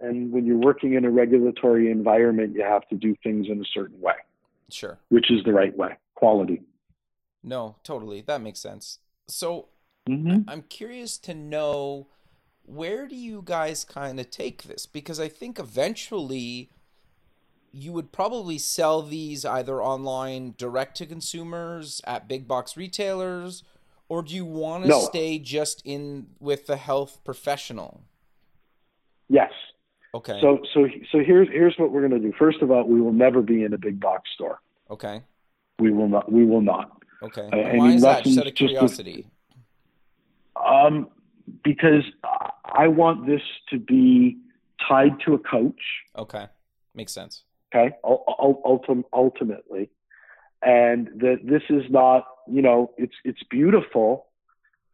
And 0.00 0.30
when 0.30 0.44
you're 0.44 0.58
working 0.58 0.92
in 0.92 1.04
a 1.04 1.10
regulatory 1.10 1.90
environment, 1.90 2.54
you 2.54 2.62
have 2.62 2.86
to 2.88 2.96
do 2.96 3.14
things 3.22 3.46
in 3.48 3.60
a 3.60 3.64
certain 3.72 3.98
way, 4.00 4.14
Sure. 4.68 4.98
which 5.08 5.30
is 5.30 5.42
the 5.44 5.52
right 5.52 5.74
way, 5.76 5.96
quality. 6.14 6.62
No, 7.42 7.76
totally. 7.82 8.20
That 8.20 8.40
makes 8.42 8.60
sense. 8.60 8.98
So 9.26 9.68
Mm-hmm. 10.08 10.48
I'm 10.48 10.62
curious 10.62 11.18
to 11.18 11.34
know 11.34 12.06
where 12.64 13.06
do 13.06 13.14
you 13.16 13.42
guys 13.44 13.84
kind 13.84 14.18
of 14.20 14.30
take 14.30 14.64
this? 14.64 14.86
Because 14.86 15.20
I 15.20 15.28
think 15.28 15.58
eventually 15.58 16.70
you 17.72 17.92
would 17.92 18.12
probably 18.12 18.58
sell 18.58 19.02
these 19.02 19.44
either 19.44 19.82
online 19.82 20.54
direct 20.56 20.96
to 20.98 21.06
consumers 21.06 22.00
at 22.06 22.28
big 22.28 22.48
box 22.48 22.76
retailers, 22.76 23.62
or 24.08 24.22
do 24.22 24.34
you 24.34 24.44
want 24.44 24.84
to 24.84 24.88
No. 24.88 25.00
stay 25.00 25.38
just 25.38 25.82
in 25.84 26.28
with 26.40 26.66
the 26.66 26.76
health 26.76 27.20
professional? 27.24 28.02
Yes. 29.28 29.52
Okay. 30.14 30.40
So 30.40 30.60
so 30.72 30.88
so 31.12 31.18
here's 31.18 31.48
here's 31.48 31.74
what 31.76 31.90
we're 31.90 32.08
going 32.08 32.20
to 32.22 32.28
do. 32.30 32.32
First 32.38 32.62
of 32.62 32.70
all, 32.70 32.84
we 32.84 33.00
will 33.00 33.12
never 33.12 33.42
be 33.42 33.64
in 33.64 33.72
a 33.74 33.78
big 33.78 34.00
box 34.00 34.30
store. 34.34 34.60
okay. 34.90 35.22
We 35.78 35.92
will 35.92 36.08
not. 36.08 36.32
We 36.32 36.46
will 36.46 36.62
not. 36.62 36.90
Okay. 37.22 37.50
I 37.52 37.76
Why 37.76 37.90
is 37.92 38.00
that? 38.00 38.24
Just 38.24 38.38
out 38.38 38.46
of 38.46 38.54
just 38.54 38.70
curiosity. 38.70 39.26
Um, 40.64 41.08
because 41.64 42.04
I 42.64 42.88
want 42.88 43.26
this 43.26 43.42
to 43.70 43.78
be 43.78 44.38
tied 44.88 45.20
to 45.24 45.34
a 45.34 45.38
coach. 45.38 45.80
Okay. 46.16 46.46
Makes 46.94 47.12
sense. 47.12 47.44
okay 47.74 47.94
ul- 48.04 48.24
ul- 48.40 48.62
ultim- 48.64 49.04
ultimately 49.12 49.90
and 50.62 51.08
that 51.16 51.38
this 51.44 51.62
is 51.68 51.82
not 51.90 52.24
you 52.48 52.62
know 52.62 52.90
it's 52.96 53.16
it's 53.24 53.42
beautiful 53.50 54.26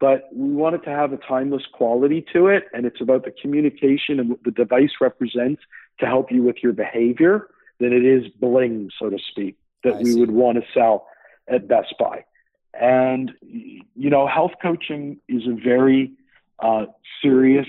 but 0.01 0.27
we 0.35 0.49
want 0.53 0.75
it 0.75 0.83
to 0.83 0.89
have 0.89 1.13
a 1.13 1.17
timeless 1.17 1.63
quality 1.71 2.25
to 2.33 2.47
it 2.47 2.63
and 2.73 2.85
it's 2.85 2.99
about 2.99 3.23
the 3.23 3.31
communication 3.41 4.19
and 4.19 4.29
what 4.31 4.43
the 4.43 4.51
device 4.51 4.95
represents 4.99 5.61
to 5.99 6.05
help 6.05 6.29
you 6.31 6.43
with 6.43 6.57
your 6.61 6.73
behavior 6.73 7.47
than 7.79 7.93
it 7.93 8.03
is 8.03 8.23
bling 8.41 8.89
so 8.99 9.09
to 9.09 9.17
speak 9.31 9.55
that 9.85 9.93
I 9.93 9.97
we 9.99 10.11
see. 10.11 10.19
would 10.19 10.31
want 10.31 10.57
to 10.57 10.63
sell 10.73 11.07
at 11.47 11.67
best 11.69 11.93
buy 11.97 12.25
and 12.73 13.31
you 13.43 14.09
know 14.09 14.27
health 14.27 14.53
coaching 14.61 15.17
is 15.27 15.43
a 15.47 15.53
very 15.53 16.11
uh, 16.59 16.85
serious 17.21 17.67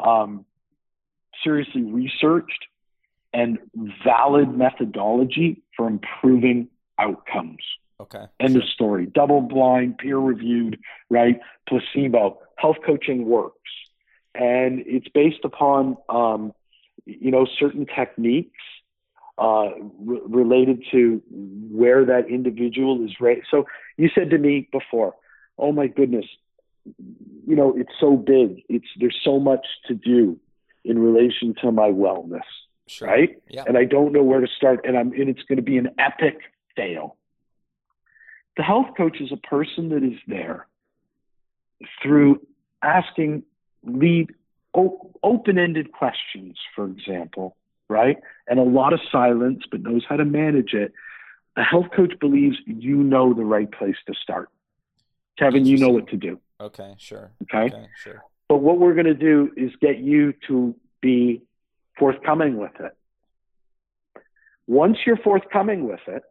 um, 0.00 0.44
seriously 1.42 1.82
researched 1.82 2.66
and 3.32 3.58
valid 4.04 4.56
methodology 4.56 5.62
for 5.76 5.88
improving 5.88 6.68
outcomes. 6.98 7.62
Okay. 8.00 8.24
End 8.40 8.52
Sure. 8.52 8.62
of 8.62 8.68
story. 8.68 9.06
Double 9.06 9.40
blind, 9.40 9.98
peer 9.98 10.18
reviewed, 10.18 10.78
right? 11.08 11.40
Placebo. 11.68 12.38
Health 12.56 12.78
coaching 12.84 13.26
works. 13.26 13.56
And 14.34 14.82
it's 14.86 15.08
based 15.08 15.44
upon, 15.44 15.96
um, 16.08 16.52
you 17.06 17.30
know, 17.30 17.46
certain 17.58 17.86
techniques 17.86 18.58
uh, 19.38 19.70
re- 19.98 20.20
related 20.26 20.84
to 20.92 21.22
where 21.30 22.04
that 22.04 22.28
individual 22.28 23.04
is 23.04 23.12
raised. 23.20 23.46
So 23.50 23.64
you 23.96 24.08
said 24.14 24.30
to 24.30 24.38
me 24.38 24.68
before, 24.72 25.14
oh 25.58 25.72
my 25.72 25.86
goodness, 25.86 26.26
you 27.46 27.56
know, 27.56 27.74
it's 27.76 27.92
so 28.00 28.16
big. 28.16 28.62
It's 28.68 28.86
there's 28.98 29.18
so 29.24 29.38
much 29.38 29.66
to 29.88 29.94
do 29.94 30.38
in 30.84 30.98
relation 30.98 31.54
to 31.62 31.70
my 31.70 31.88
wellness 31.90 32.40
Sure. 32.88 33.08
right? 33.08 33.40
Yeah. 33.48 33.64
And 33.66 33.78
I 33.78 33.84
don't 33.84 34.12
know 34.12 34.22
where 34.22 34.40
to 34.40 34.48
start, 34.48 34.80
and 34.84 34.98
I'm 34.98 35.12
and 35.12 35.28
it's 35.28 35.42
going 35.44 35.56
to 35.56 35.62
be 35.62 35.78
an 35.78 35.90
epic 35.98 36.38
fail. 36.76 37.16
The 38.56 38.62
health 38.62 38.88
coach 38.96 39.20
is 39.20 39.32
a 39.32 39.36
person 39.36 39.88
that 39.90 40.02
is 40.02 40.18
there 40.26 40.66
through 42.02 42.46
asking 42.82 43.44
lead 43.84 44.34
o- 44.74 45.12
open-ended 45.22 45.92
questions, 45.92 46.58
for 46.74 46.86
example, 46.86 47.56
right? 47.92 48.16
And 48.48 48.58
a 48.58 48.64
lot 48.64 48.92
of 48.92 49.00
silence, 49.12 49.64
but 49.70 49.82
knows 49.82 50.02
how 50.08 50.16
to 50.16 50.24
manage 50.24 50.72
it. 50.72 50.92
A 51.56 51.62
health 51.62 51.86
coach 51.94 52.14
believes 52.18 52.56
you 52.66 52.96
know 52.96 53.34
the 53.34 53.44
right 53.44 53.70
place 53.70 53.96
to 54.06 54.14
start. 54.14 54.48
Kevin, 55.38 55.66
you 55.66 55.76
know 55.76 55.90
what 55.90 56.08
to 56.08 56.16
do. 56.16 56.40
Okay. 56.60 56.94
Sure. 56.98 57.30
Okay. 57.42 57.74
Okay. 57.74 57.86
Sure. 58.02 58.24
But 58.48 58.58
what 58.58 58.78
we're 58.78 58.94
going 58.94 59.06
to 59.06 59.14
do 59.14 59.50
is 59.56 59.70
get 59.80 59.98
you 59.98 60.34
to 60.48 60.74
be 61.00 61.42
forthcoming 61.98 62.56
with 62.56 62.72
it. 62.80 62.96
Once 64.66 64.98
you're 65.04 65.16
forthcoming 65.18 65.86
with 65.86 66.00
it, 66.06 66.22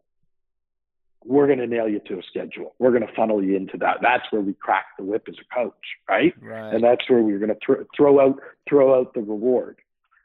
we're 1.23 1.45
going 1.45 1.59
to 1.59 1.67
nail 1.67 1.87
you 1.87 1.99
to 2.07 2.17
a 2.17 2.23
schedule. 2.23 2.73
We're 2.79 2.91
going 2.91 3.05
to 3.05 3.13
funnel 3.13 3.43
you 3.43 3.55
into 3.55 3.77
that. 3.77 3.97
That's 4.01 4.23
where 4.31 4.41
we 4.41 4.53
crack 4.53 4.85
the 4.97 5.03
whip 5.03 5.27
as 5.27 5.35
a 5.35 5.55
coach, 5.55 5.73
right? 6.09 6.33
Right. 6.41 6.73
And 6.73 6.83
that's 6.83 7.07
where 7.09 7.21
we're 7.21 7.37
going 7.37 7.49
to 7.49 7.57
thro- 7.63 7.85
throw 7.95 8.19
out 8.19 8.39
throw 8.67 8.99
out 8.99 9.13
the 9.13 9.21
reward. 9.21 9.79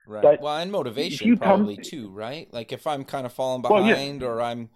Right. 0.07 0.23
But 0.23 0.40
well, 0.40 0.57
and 0.59 0.71
motivation 0.71 1.27
you 1.27 1.37
come- 1.37 1.59
probably 1.64 1.77
too, 1.77 2.09
right? 2.11 2.49
Like 2.53 2.73
if 2.73 2.87
I'm 2.87 3.05
kind 3.05 3.27
of 3.27 3.33
falling 3.33 3.62
Well, 3.62 3.85
yeah. 3.85 3.95
behind 3.95 4.23
or 4.23 4.40
I'm, 4.40 4.69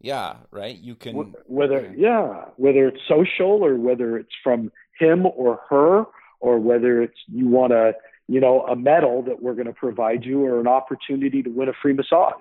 yeah, 0.00 0.36
right. 0.50 0.76
You 0.76 0.94
can. 0.94 1.34
Whether 1.46 1.92
yeah, 1.96 2.46
whether 2.56 2.88
it's 2.88 3.00
social 3.06 3.64
or 3.64 3.76
whether 3.76 4.16
it's 4.16 4.32
from 4.42 4.72
him 4.98 5.26
or 5.26 5.60
her 5.68 6.04
or 6.40 6.58
whether 6.58 7.02
it's 7.02 7.18
you 7.28 7.46
want 7.48 7.72
a 7.72 7.94
you 8.28 8.40
know 8.40 8.62
a 8.66 8.74
medal 8.76 9.22
that 9.24 9.42
we're 9.42 9.54
going 9.54 9.66
to 9.66 9.72
provide 9.74 10.24
you 10.24 10.44
or 10.46 10.60
an 10.60 10.66
opportunity 10.66 11.42
to 11.42 11.50
win 11.50 11.68
a 11.68 11.72
free 11.82 11.92
massage. 11.92 12.34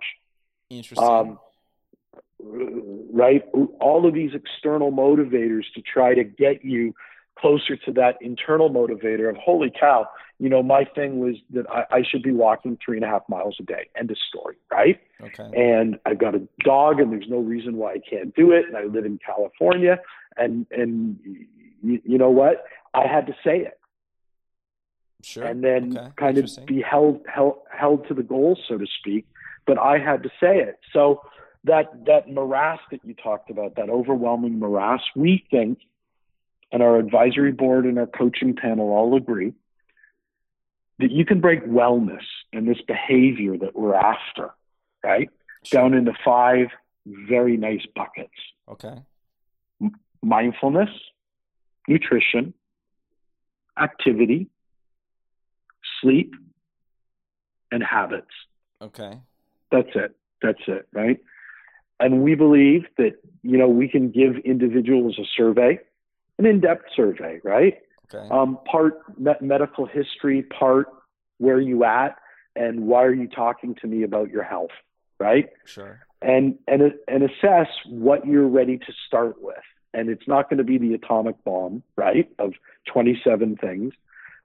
Interesting. 0.70 1.04
um, 1.08 1.40
right? 2.42 3.44
All 3.82 4.08
of 4.08 4.14
these 4.14 4.32
external 4.34 4.92
motivators 4.92 5.64
to 5.76 5.82
try 5.82 6.14
to 6.14 6.24
get 6.24 6.64
you 6.64 6.94
closer 7.38 7.76
to 7.78 7.92
that 7.94 8.18
internal 8.22 8.70
motivator 8.70 9.30
of 9.30 9.36
holy 9.38 9.72
cow, 9.78 10.08
you 10.40 10.48
know, 10.48 10.64
my 10.64 10.86
thing 10.86 11.20
was 11.20 11.36
that 11.52 11.70
I, 11.70 11.98
I 11.98 12.04
should 12.10 12.24
be 12.24 12.32
walking 12.32 12.78
three 12.84 12.96
and 12.98 13.06
a 13.06 13.10
half 13.10 13.24
miles 13.28 13.58
a 13.60 13.64
day. 13.64 13.90
End 13.98 14.10
of 14.10 14.18
story, 14.18 14.56
right? 14.72 15.00
okay. 15.22 15.50
And 15.54 16.00
I've 16.06 16.18
got 16.18 16.34
a 16.34 16.42
dog, 16.64 17.00
and 17.00 17.12
there's 17.12 17.28
no 17.30 17.40
reason 17.40 17.76
why 17.76 17.94
I 17.94 18.00
can't 18.10 18.34
do 18.36 18.52
it. 18.52 18.66
And 18.66 18.78
I 18.78 18.84
live 18.84 19.06
in 19.06 19.20
California, 19.24 20.00
and 20.38 20.66
and 20.72 21.20
you, 21.84 22.02
you 22.04 22.18
know 22.18 22.30
what? 22.30 22.64
I 22.94 23.06
had 23.06 23.28
to 23.28 23.36
say 23.44 23.60
it 23.60 23.80
Sure. 25.22 25.44
and 25.44 25.64
then 25.64 25.98
okay. 25.98 26.10
kind 26.16 26.38
of 26.38 26.50
be 26.66 26.82
held, 26.82 27.22
held 27.28 27.58
held 27.78 28.08
to 28.08 28.14
the 28.14 28.24
goal, 28.24 28.58
so 28.68 28.78
to 28.78 28.88
speak. 29.00 29.28
But 29.68 29.78
I 29.78 29.98
had 29.98 30.24
to 30.24 30.30
say 30.40 30.60
it. 30.60 30.80
So 30.94 31.22
that 31.66 32.06
that 32.06 32.32
morass 32.32 32.80
that 32.92 33.02
you 33.04 33.14
talked 33.14 33.50
about, 33.50 33.76
that 33.76 33.90
overwhelming 33.90 34.60
morass, 34.60 35.02
we 35.18 35.46
think, 35.52 35.80
and 36.72 36.82
our 36.82 36.98
advisory 36.98 37.52
board 37.52 37.86
and 37.86 38.00
our 38.00 38.08
coaching 38.08 38.56
panel 38.56 38.92
all 38.92 39.18
agree 39.18 39.54
that 41.00 41.12
you 41.12 41.26
can 41.26 41.40
break 41.42 41.66
wellness 41.66 42.24
and 42.54 42.68
this 42.68 42.82
behavior 42.88 43.58
that 43.58 43.76
we're 43.76 43.96
after, 43.96 44.52
right, 45.04 45.30
Sure. 45.64 45.82
down 45.82 45.94
into 45.94 46.14
five 46.24 46.68
very 47.06 47.58
nice 47.58 47.86
buckets: 47.96 48.34
Okay. 48.68 49.02
mindfulness, 50.22 50.90
nutrition, 51.88 52.54
activity, 53.80 54.48
sleep, 56.02 56.36
and 57.72 57.84
habits. 57.84 58.28
Okay. 58.82 59.20
That's 59.72 59.90
it. 59.96 60.16
That's 60.42 60.62
it, 60.68 60.88
right? 60.94 61.20
And 62.00 62.24
we 62.24 62.36
believe 62.36 62.86
that, 62.98 63.14
you 63.44 63.58
know, 63.58 63.68
we 63.68 63.88
can 63.88 64.10
give 64.12 64.38
individuals 64.46 65.20
a 65.20 65.26
survey, 65.36 65.80
an 66.38 66.46
in-depth 66.46 66.86
survey, 66.96 67.40
right? 67.44 67.80
Okay. 68.14 68.28
Um, 68.30 68.60
part 68.70 69.02
me- 69.20 69.34
medical 69.42 69.86
history, 69.86 70.44
part 70.44 70.88
where 71.38 71.60
you 71.60 71.84
at, 71.84 72.18
and 72.56 72.88
why 72.88 73.04
are 73.04 73.14
you 73.14 73.28
talking 73.28 73.76
to 73.76 73.88
me 73.88 74.04
about 74.04 74.30
your 74.30 74.44
health, 74.44 74.72
right? 75.20 75.50
sure. 75.66 76.02
And 76.22 76.58
and 76.68 76.94
and 77.08 77.24
assess 77.24 77.68
what 77.86 78.26
you're 78.26 78.48
ready 78.48 78.78
to 78.78 78.94
start 79.08 79.42
with. 79.42 79.56
And 79.94 80.10
it's 80.10 80.28
not 80.28 80.50
going 80.50 80.58
to 80.58 80.64
be 80.64 80.78
the 80.78 80.94
atomic 80.94 81.44
bomb, 81.44 81.82
right? 81.96 82.30
Of 82.38 82.54
27 82.94 83.58
things, 83.58 83.94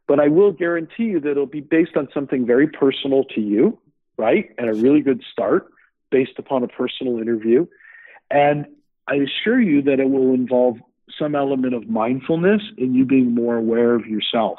but 0.06 0.20
I 0.20 0.28
will 0.28 0.52
guarantee 0.52 1.04
you 1.04 1.20
that 1.20 1.30
it'll 1.30 1.46
be 1.46 1.60
based 1.60 1.96
on 1.96 2.08
something 2.14 2.46
very 2.46 2.68
personal 2.68 3.24
to 3.34 3.40
you, 3.40 3.78
right? 4.16 4.50
And 4.58 4.70
a 4.70 4.74
really 4.74 5.00
good 5.00 5.22
start 5.32 5.70
based 6.10 6.38
upon 6.38 6.62
a 6.62 6.68
personal 6.68 7.18
interview. 7.18 7.66
And 8.30 8.66
I 9.08 9.16
assure 9.16 9.60
you 9.60 9.82
that 9.82 10.00
it 10.00 10.08
will 10.08 10.32
involve 10.34 10.78
some 11.18 11.34
element 11.34 11.74
of 11.74 11.88
mindfulness 11.88 12.62
and 12.78 12.94
you 12.94 13.04
being 13.04 13.34
more 13.34 13.56
aware 13.56 13.94
of 13.94 14.06
yourself. 14.06 14.58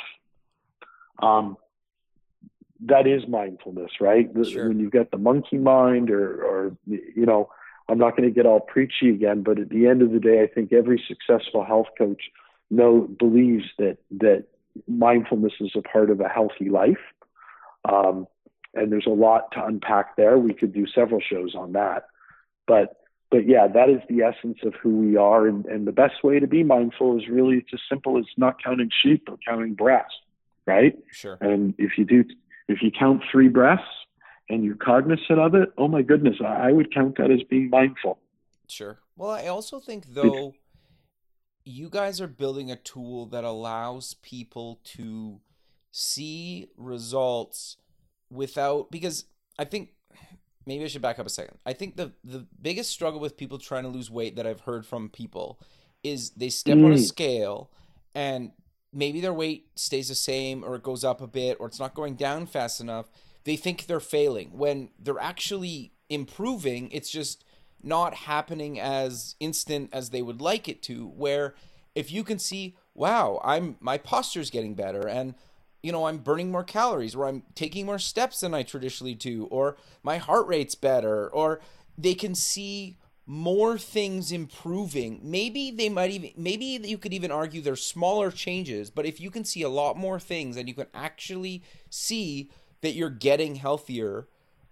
Um, 1.22 1.58
that 2.82 3.08
is 3.08 3.24
mindfulness, 3.28 3.91
right? 4.00 4.30
Sure. 4.46 4.68
When 4.68 4.80
you've 4.80 4.91
got 4.91 5.12
the 5.12 5.18
monkey 5.18 5.58
mind, 5.58 6.12
or, 6.12 6.43
or 6.43 6.78
you 6.86 7.26
know, 7.26 7.50
I'm 7.88 7.98
not 7.98 8.18
going 8.18 8.28
to 8.28 8.36
get 8.36 8.46
all 8.46 8.60
preachy 8.60 9.10
again, 9.10 9.43
but 9.43 9.60
at 9.60 9.70
the 9.70 9.88
end 9.88 10.02
of 10.02 10.12
the 10.12 10.20
day, 10.20 10.41
I 10.41 10.48
think 10.48 10.74
every 10.74 11.02
successful 11.08 11.64
health 11.64 11.88
coach 11.98 12.22
know 12.70 13.08
believes 13.20 13.66
that 13.78 13.98
that 14.20 14.46
mindfulness 14.88 15.54
is 15.60 15.72
a 15.76 15.82
part 15.82 16.10
of 16.10 16.20
a 16.20 16.28
healthy 16.28 16.70
life. 16.70 16.98
Um, 17.88 18.28
and 18.74 18.91
there's 18.91 19.06
a 19.08 19.12
lot 19.12 19.52
to 19.54 19.64
unpack 19.64 20.18
there. 20.18 20.38
We 20.38 20.54
could 20.54 20.74
do 20.74 20.86
several 20.88 21.22
shows 21.22 21.56
on 21.56 21.74
that, 21.74 22.08
but 22.68 22.98
but 23.36 23.49
yeah, 23.49 23.67
that 23.67 23.89
is 23.89 23.99
the 24.07 24.21
essence 24.21 24.59
of 24.63 24.75
who 24.81 24.97
we 24.97 25.17
are. 25.17 25.45
And, 25.45 25.65
and 25.65 25.86
the 25.86 25.91
best 25.91 26.23
way 26.23 26.39
to 26.39 26.47
be 26.47 26.63
mindful 26.63 27.17
is 27.17 27.27
really 27.27 27.57
it's 27.57 27.73
as 27.73 27.81
simple 27.89 28.17
as 28.17 28.23
not 28.38 28.63
counting 28.63 28.89
sheep 29.03 29.27
or 29.29 29.36
counting 29.45 29.73
breaths, 29.73 30.13
right? 30.65 30.97
Sure. 31.11 31.38
And 31.41 31.73
if 31.77 31.97
you 31.97 32.05
do, 32.05 32.23
if 32.69 32.81
you 32.81 32.91
count 32.97 33.23
three 33.29 33.49
breaths 33.49 33.83
and 34.47 34.63
you're 34.63 34.77
cognizant 34.77 35.38
of 35.38 35.53
it, 35.53 35.67
oh 35.77 35.89
my 35.89 36.01
goodness, 36.01 36.38
I, 36.39 36.69
I 36.69 36.71
would 36.71 36.93
count 36.93 37.17
that 37.17 37.29
as 37.29 37.43
being 37.49 37.69
mindful. 37.69 38.19
Sure. 38.69 38.99
Well, 39.17 39.31
I 39.31 39.47
also 39.47 39.81
think 39.81 40.13
though, 40.13 40.53
you 41.65 41.89
guys 41.89 42.21
are 42.21 42.27
building 42.27 42.71
a 42.71 42.77
tool 42.77 43.25
that 43.25 43.43
allows 43.43 44.13
people 44.21 44.79
to 44.86 45.41
see 45.91 46.69
results 46.77 47.75
without 48.29 48.91
because 48.91 49.25
I 49.59 49.65
think 49.65 49.89
maybe 50.66 50.84
I 50.84 50.88
should 50.88 51.01
back 51.01 51.20
up 51.20 51.26
a 51.26 51.30
second. 51.30 51.57
I 51.66 51.74
think 51.74 51.95
the 51.95 52.11
the 52.24 52.45
biggest 52.61 52.91
struggle 52.91 53.20
with 53.20 53.38
people 53.38 53.57
trying 53.57 53.84
to 53.84 53.89
lose 53.89 54.09
weight 54.09 54.36
that 54.36 54.47
I've 54.47 54.61
heard 54.61 54.86
from 54.86 55.09
people 55.09 55.59
is 56.03 56.32
they 56.32 56.49
step 56.49 56.78
mm. 56.78 56.86
on 56.86 56.91
a 56.91 56.95
mm. 56.95 57.05
scale 57.05 57.72
and 58.13 58.51
maybe 58.93 59.20
their 59.20 59.34
weight 59.34 59.68
stays 59.76 60.07
the 60.07 60.16
same 60.16 60.63
or 60.63 60.76
it 60.76 60.84
goes 60.84 61.03
up 61.03 61.22
a 61.22 61.28
bit 61.28 61.57
or 61.59 61.68
it's 61.68 61.80
not 61.80 61.93
going 61.93 62.16
down 62.16 62.45
fast 62.45 62.80
enough. 62.80 63.09
They 63.43 63.55
think 63.55 63.86
they're 63.86 63.99
failing 63.99 64.51
when 64.57 64.89
they're 64.99 65.20
actually 65.20 65.91
improving. 66.09 66.89
It's 66.91 67.09
just 67.09 67.43
not 67.86 68.16
happening 68.16 68.80
as 68.80 69.36
instant 69.39 69.89
as 69.93 70.09
they 70.09 70.22
would 70.22 70.41
like 70.41 70.68
it 70.68 70.82
to 70.82 71.07
where 71.07 71.53
if 71.93 72.11
you 72.11 72.24
can 72.24 72.39
see 72.39 72.76
wow 72.95 73.39
i'm 73.43 73.78
my 73.80 73.97
posture's 73.97 74.49
getting 74.49 74.74
better 74.74 75.07
and 75.07 75.36
you 75.86 75.91
know, 75.91 76.07
I'm 76.07 76.17
burning 76.17 76.51
more 76.51 76.63
calories 76.63 77.13
or 77.13 77.27
I'm 77.27 77.43
taking 77.53 77.86
more 77.86 77.99
steps 77.99 78.39
than 78.39 78.55
I 78.55 78.63
traditionally 78.63 79.13
do 79.13 79.45
or 79.51 79.77
my 80.01 80.17
heart 80.17 80.47
rate's 80.47 80.73
better 80.73 81.29
or 81.29 81.61
they 81.95 82.15
can 82.15 82.33
see 82.33 82.97
more 83.27 83.77
things 83.77 84.31
improving. 84.31 85.19
Maybe 85.21 85.69
they 85.69 85.89
might 85.89 86.09
even 86.09 86.31
maybe 86.36 86.65
you 86.65 86.97
could 86.97 87.13
even 87.13 87.29
argue 87.31 87.61
they're 87.61 87.75
smaller 87.75 88.31
changes, 88.31 88.89
but 88.89 89.05
if 89.05 89.19
you 89.21 89.29
can 89.29 89.45
see 89.45 89.61
a 89.61 89.69
lot 89.69 89.95
more 89.95 90.19
things 90.19 90.57
and 90.57 90.67
you 90.67 90.73
can 90.73 90.88
actually 90.91 91.63
see 91.91 92.49
that 92.81 92.93
you're 92.93 93.11
getting 93.11 93.55
healthier, 93.55 94.27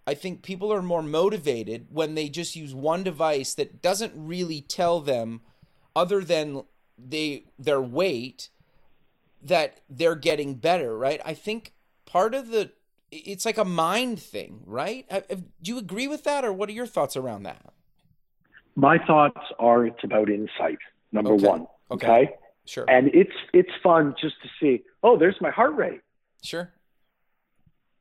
I 0.08 0.16
think 0.16 0.42
people 0.42 0.74
are 0.74 0.82
more 0.82 1.04
motivated 1.04 1.88
when 1.92 2.16
they 2.16 2.28
just 2.28 2.56
use 2.56 2.74
one 2.74 3.04
device 3.04 3.54
that 3.54 3.84
doesn't 3.84 4.14
really 4.16 4.62
tell 4.62 5.00
them 5.00 5.42
other 5.96 6.24
than 6.24 6.64
they 6.98 7.46
their 7.60 7.82
weight 7.82 8.50
that 9.44 9.82
they're 9.90 10.16
getting 10.16 10.56
better, 10.56 10.98
right? 10.98 11.22
I 11.26 11.34
think 11.34 11.74
part 12.06 12.34
of 12.34 12.50
the 12.50 12.72
it's 13.12 13.46
like 13.46 13.58
a 13.58 13.66
mind 13.66 14.20
thing, 14.20 14.62
right? 14.66 15.08
Do 15.30 15.72
you 15.72 15.78
agree 15.78 16.08
with 16.08 16.24
that, 16.24 16.44
or 16.44 16.52
what 16.52 16.70
are 16.70 16.74
your 16.74 16.88
thoughts 16.88 17.16
around 17.16 17.44
that? 17.44 17.74
My 18.76 18.98
thoughts 19.06 19.40
are 19.60 19.86
it's 19.86 20.04
about 20.04 20.30
insight. 20.30 20.80
Number 21.12 21.34
okay. 21.34 21.48
one, 21.48 21.68
okay. 21.92 22.08
okay, 22.08 22.30
sure, 22.66 22.86
and 22.90 23.10
it's 23.14 23.36
it's 23.54 23.70
fun 23.84 24.16
just 24.20 24.36
to 24.42 24.50
see. 24.60 24.84
Oh, 25.04 25.18
there's 25.18 25.36
my 25.42 25.52
heart 25.52 25.76
rate. 25.76 26.02
Sure. 26.42 26.72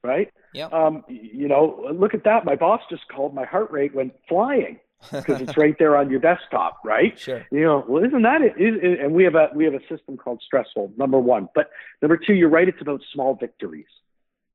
Right. 0.03 0.32
Yeah. 0.53 0.66
Um, 0.66 1.05
you 1.09 1.47
know, 1.47 1.86
look 1.95 2.12
at 2.14 2.24
that. 2.24 2.45
My 2.45 2.57
boss 2.57 2.80
just 2.90 3.03
called 3.09 3.34
my 3.34 3.45
heart 3.45 3.70
rate 3.70 3.95
went 3.95 4.14
flying 4.28 4.80
because 5.11 5.40
it's 5.40 5.57
right 5.57 5.76
there 5.78 5.96
on 5.96 6.11
your 6.11 6.20
desktop, 6.20 6.78
right? 6.84 7.18
Sure. 7.18 7.44
You 7.50 7.62
know, 7.62 7.84
well, 7.88 8.05
isn't 8.05 8.22
that 8.22 8.42
it? 8.42 8.55
Is, 8.57 8.98
and 9.00 9.12
we 9.12 9.24
have 9.24 9.34
a 9.34 9.50
we 9.55 9.64
have 9.64 9.74
a 9.74 9.80
system 9.88 10.16
called 10.16 10.42
Stressful. 10.44 10.92
Number 10.96 11.18
one, 11.18 11.48
but 11.55 11.70
number 12.00 12.16
two, 12.16 12.34
you're 12.34 12.48
right. 12.48 12.68
It's 12.68 12.80
about 12.80 13.00
small 13.12 13.34
victories, 13.34 13.86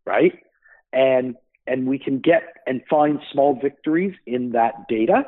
right? 0.05 0.39
And 0.93 1.35
and 1.65 1.87
we 1.87 1.99
can 1.99 2.19
get 2.19 2.43
and 2.65 2.81
find 2.89 3.19
small 3.31 3.59
victories 3.59 4.15
in 4.25 4.51
that 4.51 4.87
data 4.87 5.25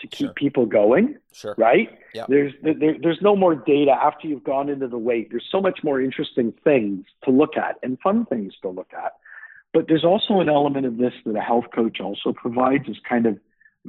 to 0.00 0.06
keep 0.06 0.28
sure. 0.28 0.34
people 0.34 0.66
going. 0.66 1.16
Sure. 1.32 1.54
Right. 1.58 1.98
Yeah. 2.14 2.24
There's 2.28 2.52
there, 2.62 2.96
there's 3.00 3.20
no 3.20 3.36
more 3.36 3.54
data 3.54 3.92
after 3.92 4.26
you've 4.26 4.44
gone 4.44 4.68
into 4.68 4.88
the 4.88 4.98
weight. 4.98 5.28
There's 5.30 5.46
so 5.50 5.60
much 5.60 5.80
more 5.84 6.00
interesting 6.00 6.52
things 6.64 7.04
to 7.24 7.30
look 7.30 7.56
at 7.56 7.76
and 7.82 7.98
fun 8.00 8.26
things 8.26 8.54
to 8.62 8.68
look 8.68 8.90
at. 8.96 9.12
But 9.72 9.86
there's 9.86 10.04
also 10.04 10.40
an 10.40 10.48
element 10.48 10.86
of 10.86 10.96
this 10.96 11.12
that 11.24 11.36
a 11.36 11.40
health 11.40 11.66
coach 11.72 12.00
also 12.00 12.32
provides 12.32 12.88
is 12.88 12.96
kind 13.08 13.26
of 13.26 13.38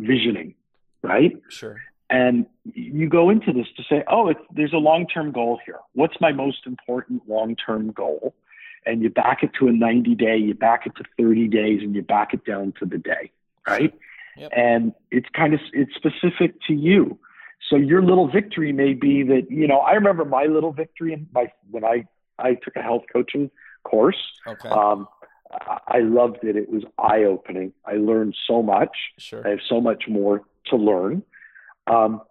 visioning, 0.01 0.55
right? 1.03 1.33
Sure. 1.49 1.77
And 2.09 2.45
you 2.65 3.07
go 3.07 3.29
into 3.29 3.53
this 3.53 3.67
to 3.77 3.83
say, 3.89 4.03
oh, 4.09 4.33
there's 4.53 4.73
a 4.73 4.77
long 4.77 5.07
term 5.07 5.31
goal 5.31 5.59
here. 5.65 5.79
What's 5.93 6.19
my 6.19 6.33
most 6.33 6.67
important 6.67 7.27
long 7.27 7.55
term 7.55 7.91
goal? 7.91 8.35
And 8.85 9.01
you 9.01 9.09
back 9.09 9.43
it 9.43 9.51
to 9.59 9.67
a 9.67 9.71
90 9.71 10.15
day, 10.15 10.37
you 10.37 10.53
back 10.53 10.85
it 10.85 10.93
to 10.97 11.03
30 11.17 11.47
days, 11.47 11.81
and 11.81 11.95
you 11.95 12.01
back 12.01 12.33
it 12.33 12.43
down 12.43 12.73
to 12.79 12.85
the 12.85 12.97
day, 12.97 13.31
right? 13.67 13.93
Yep. 14.35 14.51
And 14.55 14.93
it's 15.09 15.27
kind 15.33 15.53
of 15.53 15.59
it's 15.71 15.93
specific 15.95 16.55
to 16.67 16.73
you. 16.73 17.17
So 17.69 17.75
your 17.75 18.01
little 18.01 18.27
victory 18.27 18.73
may 18.73 18.93
be 18.93 19.23
that 19.23 19.49
you 19.49 19.67
know 19.67 19.79
I 19.79 19.93
remember 19.93 20.25
my 20.25 20.45
little 20.45 20.73
victory 20.73 21.13
in 21.13 21.27
my 21.31 21.51
when 21.69 21.85
I 21.85 22.07
I 22.39 22.55
took 22.55 22.75
a 22.75 22.81
health 22.81 23.03
coaching 23.13 23.51
course. 23.83 24.17
Okay. 24.47 24.69
Um, 24.69 25.07
I 25.87 25.99
loved 25.99 26.43
it. 26.43 26.55
It 26.55 26.69
was 26.69 26.83
eye 26.97 27.23
opening. 27.23 27.73
I 27.85 27.93
learned 27.93 28.35
so 28.47 28.61
much. 28.61 28.95
Sure. 29.17 29.45
I 29.45 29.51
have 29.51 29.59
so 29.67 29.81
much 29.81 30.05
more 30.07 30.43
to 30.67 30.75
learn. 30.75 31.23
Um, 31.87 32.21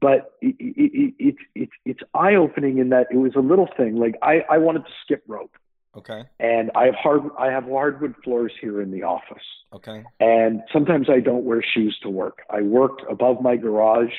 but 0.00 0.32
it, 0.40 0.56
it, 0.58 1.14
it, 1.18 1.34
it, 1.54 1.68
it's 1.84 2.00
eye 2.14 2.34
opening 2.34 2.78
in 2.78 2.88
that 2.90 3.08
it 3.10 3.16
was 3.16 3.34
a 3.36 3.40
little 3.40 3.68
thing. 3.76 3.96
Like 3.96 4.14
I, 4.22 4.40
I 4.50 4.58
wanted 4.58 4.84
to 4.84 4.90
skip 5.04 5.22
rope. 5.26 5.56
Okay. 5.96 6.24
And 6.38 6.70
I 6.74 6.84
have 6.84 6.94
hard 6.94 7.22
I 7.38 7.50
have 7.50 7.64
hardwood 7.64 8.14
floors 8.22 8.52
here 8.60 8.82
in 8.82 8.90
the 8.90 9.02
office. 9.02 9.42
Okay. 9.72 10.04
And 10.20 10.62
sometimes 10.72 11.08
I 11.08 11.20
don't 11.20 11.44
wear 11.44 11.62
shoes 11.62 11.98
to 12.02 12.10
work. 12.10 12.40
I 12.50 12.60
worked 12.60 13.02
above 13.10 13.40
my 13.40 13.56
garage 13.56 14.12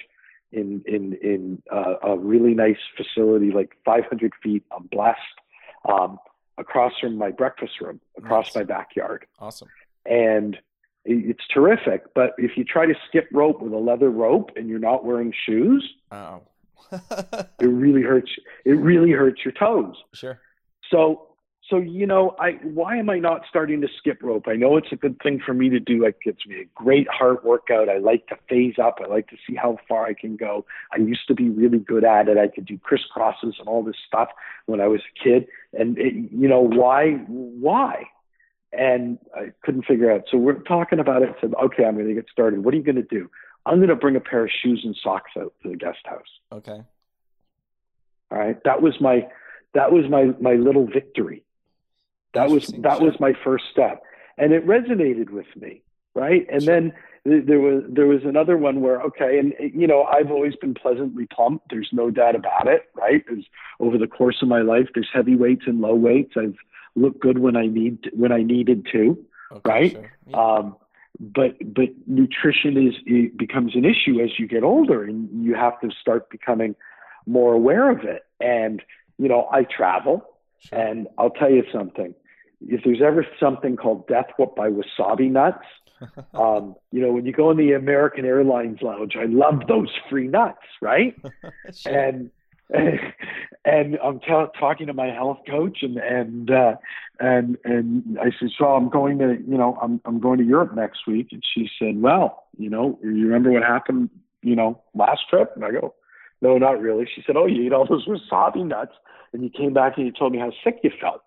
in 0.52 0.84
in 0.88 1.14
in 1.22 1.62
uh, 1.72 1.96
a 2.04 2.18
really 2.18 2.56
nice 2.56 2.80
facility, 2.96 3.52
like 3.52 3.78
500 3.86 4.34
feet. 4.42 4.64
I'm 4.76 4.88
blessed. 4.88 5.20
Um, 5.88 6.18
across 6.58 6.94
from 7.00 7.18
my 7.18 7.32
breakfast 7.32 7.80
room, 7.82 8.00
across 8.18 8.48
nice. 8.48 8.56
my 8.56 8.64
backyard. 8.64 9.26
Awesome. 9.40 9.68
And 10.06 10.58
it's 11.06 11.46
terrific. 11.54 12.14
But 12.14 12.34
if 12.38 12.58
you 12.58 12.64
try 12.64 12.86
to 12.86 12.96
skip 13.08 13.28
rope 13.32 13.62
with 13.62 13.74
a 13.74 13.78
leather 13.78 14.10
rope 14.10 14.52
and 14.56 14.68
you're 14.68 14.80
not 14.80 15.06
wearing 15.06 15.34
shoes, 15.46 15.88
oh. 16.12 16.42
it 16.92 17.66
really 17.66 18.02
hurts. 18.02 18.32
It 18.66 18.74
really 18.74 19.12
hurts 19.12 19.44
your 19.44 19.54
toes. 19.54 19.96
Sure. 20.14 20.40
So 20.92 21.28
so 21.70 21.78
you 21.78 22.08
know 22.08 22.36
i 22.40 22.52
why 22.64 22.96
am 22.96 23.10
i 23.10 23.20
not 23.20 23.42
starting 23.50 23.82
to 23.82 23.88
skip 23.98 24.22
rope? 24.22 24.46
I 24.48 24.56
know 24.56 24.78
it's 24.78 24.92
a 24.92 24.96
good 24.96 25.22
thing 25.22 25.42
for 25.46 25.54
me 25.54 25.70
to 25.70 25.80
do. 25.80 26.06
It 26.06 26.18
gives 26.24 26.46
me 26.46 26.62
a 26.62 26.66
great 26.76 27.08
heart 27.10 27.44
workout. 27.44 27.90
I 27.90 27.98
like 27.98 28.28
to 28.28 28.38
phase 28.48 28.76
up. 28.82 29.00
I 29.04 29.08
like 29.08 29.28
to 29.30 29.36
see 29.48 29.56
how 29.56 29.78
far 29.88 30.06
i 30.06 30.14
can 30.14 30.38
go. 30.38 30.66
I 30.94 30.98
used 30.98 31.28
to 31.28 31.36
be 31.36 31.50
really 31.50 31.80
good 31.80 32.04
at 32.04 32.30
it. 32.30 32.38
I 32.38 32.48
could 32.48 32.66
do 32.66 32.78
crisscrosses 32.78 33.60
and 33.60 33.68
all 33.68 33.84
this 33.84 33.98
stuff 34.08 34.30
when 34.66 34.80
i 34.80 34.88
was 34.88 35.02
a 35.02 35.24
kid. 35.24 35.48
And 35.74 35.98
it, 35.98 36.14
you 36.32 36.48
know 36.48 36.62
why 36.62 37.12
why? 37.28 38.06
And 38.72 39.18
i 39.36 39.52
couldn't 39.64 39.86
figure 39.86 40.12
out. 40.12 40.24
So 40.32 40.38
we're 40.38 40.60
talking 40.60 41.00
about 41.00 41.22
it. 41.22 41.36
Said 41.42 41.54
okay 41.62 41.86
i'm 41.86 41.96
going 41.96 42.08
to 42.08 42.14
get 42.14 42.30
started. 42.32 42.64
What 42.64 42.74
are 42.74 42.78
you 42.78 42.84
going 42.84 42.96
to 42.96 43.02
do? 43.02 43.30
I'm 43.66 43.78
going 43.78 43.90
to 43.90 43.96
bring 43.96 44.16
a 44.16 44.22
pair 44.22 44.46
of 44.46 44.52
shoes 44.64 44.82
and 44.86 44.96
socks 45.04 45.32
out 45.38 45.54
to 45.64 45.70
the 45.70 45.76
guest 45.76 46.00
house. 46.06 46.22
Okay. 46.54 46.82
All 48.32 48.38
right? 48.38 48.58
That 48.64 48.82
was 48.82 48.94
my 49.02 49.28
that 49.74 49.92
was 49.92 50.06
my 50.10 50.32
my 50.40 50.54
little 50.54 50.88
victory 50.88 51.44
that 52.34 52.50
was 52.50 52.68
that 52.80 53.02
was 53.02 53.20
my 53.20 53.34
first 53.44 53.66
step, 53.72 54.04
and 54.38 54.54
it 54.54 54.66
resonated 54.66 55.30
with 55.30 55.48
me, 55.56 55.82
right? 56.16 56.46
And 56.52 56.64
sure. 56.64 56.74
then 56.74 56.94
there 57.26 57.60
was 57.60 57.84
there 57.90 58.08
was 58.08 58.22
another 58.24 58.58
one 58.58 58.82
where 58.82 59.02
okay, 59.02 59.40
and 59.40 59.54
you 59.60 59.88
know 59.88 60.04
I've 60.04 60.32
always 60.32 60.56
been 60.56 60.74
pleasantly 60.74 61.28
plump. 61.28 61.62
There's 61.70 61.90
no 61.92 62.10
doubt 62.10 62.36
about 62.36 62.68
it, 62.68 62.84
right? 62.96 63.24
There's 63.28 63.46
over 63.80 63.98
the 63.98 64.08
course 64.08 64.38
of 64.42 64.48
my 64.48 64.62
life, 64.62 64.88
there's 64.94 65.10
heavy 65.14 65.36
weights 65.36 65.64
and 65.68 65.82
low 65.82 65.96
weights. 65.96 66.34
I've 66.38 66.56
looked 66.96 67.20
good 67.20 67.40
when 67.40 67.56
I 67.56 67.68
need 67.68 68.04
to, 68.04 68.10
when 68.12 68.32
I 68.32 68.44
needed 68.44 68.88
to, 68.94 69.18
okay, 69.52 69.70
right? 69.70 69.92
Sure. 69.92 70.12
Yeah. 70.28 70.38
Um, 70.38 70.76
but 71.20 71.58
but 71.74 71.90
nutrition 72.06 72.78
is 72.78 72.94
it 73.06 73.38
becomes 73.38 73.76
an 73.76 73.86
issue 73.86 74.22
as 74.22 74.38
you 74.38 74.48
get 74.48 74.64
older, 74.64 75.04
and 75.04 75.44
you 75.44 75.56
have 75.56 75.80
to 75.82 75.90
start 76.00 76.30
becoming 76.30 76.76
more 77.26 77.54
aware 77.54 77.90
of 77.90 78.06
it. 78.06 78.26
And 78.40 78.82
you 79.18 79.28
know 79.28 79.50
I 79.52 79.64
travel, 79.64 80.26
sure. 80.60 80.80
and 80.80 81.08
I'll 81.18 81.30
tell 81.30 81.52
you 81.52 81.64
something 81.72 82.14
if 82.62 82.82
there's 82.84 83.02
ever 83.02 83.26
something 83.40 83.76
called 83.76 84.08
death 84.08 84.28
by 84.38 84.70
wasabi 84.70 85.30
nuts, 85.30 85.66
um, 86.34 86.76
you 86.92 87.02
know, 87.02 87.12
when 87.12 87.26
you 87.26 87.34
go 87.34 87.52
in 87.52 87.58
the 87.58 87.74
American 87.74 88.26
Airlines 88.26 88.80
lounge, 88.82 89.16
I 89.16 89.26
love 89.26 89.68
those 89.68 89.90
free 90.10 90.28
nuts, 90.28 90.60
right? 90.82 91.16
sure. 91.74 91.94
And 91.94 92.32
and, 93.66 93.98
I'm 94.04 94.20
t- 94.20 94.28
talking 94.60 94.88
to 94.88 94.94
my 94.94 95.08
health 95.08 95.40
coach, 95.50 95.84
and 95.84 95.98
and 95.98 96.52
uh, 96.52 96.76
and 97.18 97.58
and 97.64 98.20
I 98.20 98.32
said, 98.38 98.50
so 98.58 98.66
I'm 98.66 98.90
going 98.90 99.20
to, 99.20 99.38
you 99.48 99.58
know, 99.58 99.78
I'm 99.82 100.02
I'm 100.04 100.20
going 100.20 100.38
to 100.40 100.44
Europe 100.44 100.76
next 100.76 101.08
week, 101.08 101.30
and 101.32 101.42
she 101.54 101.70
said, 101.80 102.02
well, 102.02 102.44
you 102.58 102.70
know, 102.70 103.00
you 103.02 103.26
remember 103.26 103.52
what 103.52 103.64
happened, 103.64 104.10
you 104.42 104.56
know, 104.56 104.82
last 104.94 105.22
trip? 105.30 105.54
And 105.56 105.64
I 105.64 105.72
go, 105.72 105.96
no, 106.42 106.58
not 106.58 106.80
really. 106.80 107.08
She 107.14 107.24
said, 107.26 107.36
oh, 107.36 107.46
you 107.46 107.66
ate 107.66 107.74
all 107.74 107.86
those 107.86 108.08
wasabi 108.08 108.66
nuts, 108.66 108.94
and 109.34 109.44
you 109.44 109.50
came 109.50 109.74
back 109.74 109.98
and 109.98 110.06
you 110.06 110.12
told 110.12 110.32
me 110.32 110.40
how 110.40 110.52
sick 110.64 110.80
you 110.84 110.92
felt. 111.02 111.22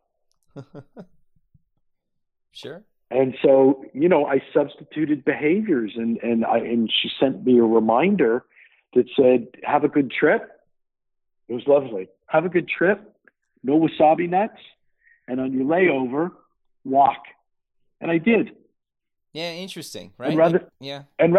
sure. 2.52 2.82
And 3.11 3.34
so, 3.42 3.84
you 3.92 4.08
know, 4.08 4.26
I 4.26 4.40
substituted 4.54 5.24
behaviors, 5.24 5.92
and 5.96 6.18
and 6.22 6.44
I 6.44 6.58
and 6.58 6.90
she 6.90 7.11
sent 7.18 7.44
me 7.44 7.58
a 7.58 7.64
reminder 7.64 8.44
that 8.94 9.06
said, 9.16 9.48
have 9.64 9.84
a 9.84 9.88
good 9.88 10.11
trip 10.11 10.61
it 11.50 11.54
was 11.54 11.66
lovely. 11.66 12.08
Have 12.26 12.44
a 12.44 12.48
good 12.48 12.68
trip. 12.68 13.12
No 13.64 13.78
wasabi 13.80 14.30
nuts. 14.30 14.61
And 15.26 15.40
on 15.40 15.52
your 15.52 15.64
layover, 15.64 16.30
walk. 16.84 17.24
And 18.00 18.08
I 18.08 18.18
did. 18.18 18.52
Yeah, 19.33 19.53
interesting, 19.53 20.12
right? 20.18 20.31
And 20.31 20.39
rather, 20.39 20.68
yeah, 20.81 21.03
and 21.18 21.37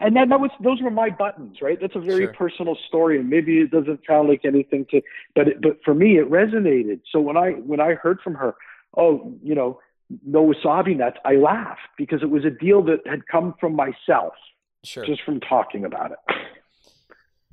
and 0.00 0.16
then 0.16 0.30
that 0.30 0.40
was 0.40 0.50
those 0.62 0.80
were 0.80 0.90
my 0.90 1.10
buttons, 1.10 1.58
right? 1.60 1.78
That's 1.78 1.94
a 1.94 2.00
very 2.00 2.24
sure. 2.24 2.32
personal 2.34 2.76
story, 2.88 3.18
and 3.18 3.28
maybe 3.28 3.58
it 3.58 3.70
doesn't 3.70 4.00
sound 4.08 4.28
like 4.28 4.44
anything 4.44 4.86
to, 4.90 5.02
but 5.34 5.48
it, 5.48 5.60
but 5.60 5.78
for 5.84 5.94
me 5.94 6.16
it 6.18 6.30
resonated. 6.30 7.00
So 7.12 7.20
when 7.20 7.36
I 7.36 7.50
when 7.50 7.80
I 7.80 7.94
heard 7.94 8.20
from 8.22 8.34
her, 8.34 8.54
oh, 8.96 9.34
you 9.42 9.54
know, 9.54 9.78
no 10.24 10.46
wasabi 10.46 10.96
nuts, 10.96 11.18
I 11.26 11.34
laughed 11.34 11.80
because 11.98 12.22
it 12.22 12.30
was 12.30 12.46
a 12.46 12.50
deal 12.50 12.82
that 12.84 13.06
had 13.06 13.26
come 13.26 13.54
from 13.60 13.76
myself, 13.76 14.32
sure, 14.82 15.04
just 15.04 15.22
from 15.22 15.40
talking 15.40 15.84
about 15.84 16.12
it 16.12 16.18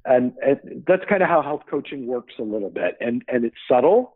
and, 0.06 0.34
and 0.44 0.84
that's 0.88 1.04
kind 1.08 1.22
of 1.22 1.30
how 1.30 1.42
health 1.42 1.62
coaching 1.70 2.08
works 2.08 2.34
a 2.40 2.44
little 2.44 2.70
bit 2.70 2.98
and 3.00 3.24
and 3.28 3.46
it's 3.46 3.56
subtle 3.70 4.14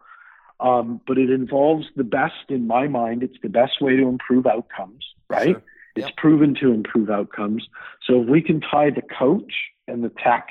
um, 0.60 1.02
but 1.06 1.18
it 1.18 1.30
involves 1.30 1.88
the 1.96 2.04
best 2.04 2.50
in 2.50 2.68
my 2.68 2.88
mind 2.88 3.24
it's 3.24 3.38
the 3.42 3.50
best 3.50 3.82
way 3.82 3.96
to 3.96 4.08
improve 4.08 4.46
outcomes 4.46 5.16
right? 5.30 5.48
Sure. 5.48 5.64
it's 5.96 6.12
proven 6.18 6.56
to 6.56 6.72
improve 6.72 7.10
outcomes. 7.10 7.68
So 8.06 8.22
if 8.22 8.28
we 8.28 8.42
can 8.42 8.62
tie 8.62 8.90
the 8.90 9.02
coach 9.02 9.54
and 9.88 10.04
the 10.04 10.10
tech 10.10 10.48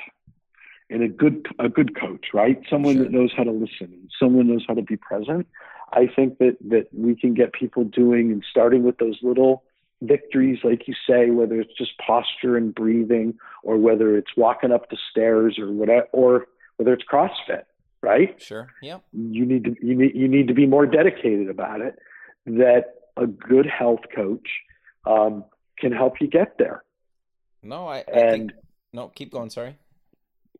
and 0.89 1.03
a 1.03 1.07
good 1.07 1.47
a 1.59 1.69
good 1.69 1.99
coach 1.99 2.27
right? 2.33 2.61
Someone 2.69 2.95
sure. 2.95 3.03
that 3.03 3.11
knows 3.11 3.31
how 3.35 3.43
to 3.43 3.51
listen 3.51 3.93
and 3.93 4.09
someone 4.19 4.47
knows 4.47 4.65
how 4.67 4.73
to 4.73 4.81
be 4.81 4.97
present. 4.97 5.47
I 5.93 6.07
think 6.13 6.39
that 6.39 6.57
that 6.69 6.87
we 6.93 7.15
can 7.15 7.33
get 7.33 7.53
people 7.53 7.83
doing 7.83 8.31
and 8.31 8.43
starting 8.49 8.83
with 8.83 8.97
those 8.97 9.17
little 9.21 9.63
victories, 10.01 10.59
like 10.63 10.87
you 10.87 10.93
say, 11.07 11.29
whether 11.29 11.59
it's 11.59 11.73
just 11.77 11.97
posture 11.97 12.57
and 12.57 12.75
breathing, 12.75 13.35
or 13.63 13.77
whether 13.77 14.17
it's 14.17 14.35
walking 14.35 14.71
up 14.71 14.89
the 14.89 14.97
stairs, 15.09 15.57
or 15.57 15.71
whatever, 15.71 16.07
or 16.11 16.47
whether 16.75 16.93
it's 16.93 17.05
CrossFit, 17.09 17.63
right? 18.05 18.41
Sure. 18.41 18.67
Yeah. 18.81 18.99
You 19.11 19.45
need 19.45 19.63
to 19.65 19.75
you 19.81 19.95
need 19.95 20.15
you 20.15 20.27
need 20.27 20.47
to 20.47 20.53
be 20.53 20.65
more 20.65 20.85
dedicated 20.85 21.49
about 21.49 21.81
it. 21.81 21.97
That 22.45 22.95
a 23.17 23.25
good 23.25 23.65
health 23.65 24.01
coach 24.15 24.47
um, 25.05 25.43
can 25.79 25.91
help 25.91 26.21
you 26.21 26.27
get 26.27 26.57
there. 26.59 26.83
No, 27.63 27.87
I, 27.87 27.97
I 27.97 28.03
and 28.11 28.31
think, 28.31 28.51
no. 28.93 29.09
Keep 29.09 29.31
going. 29.31 29.49
Sorry. 29.49 29.77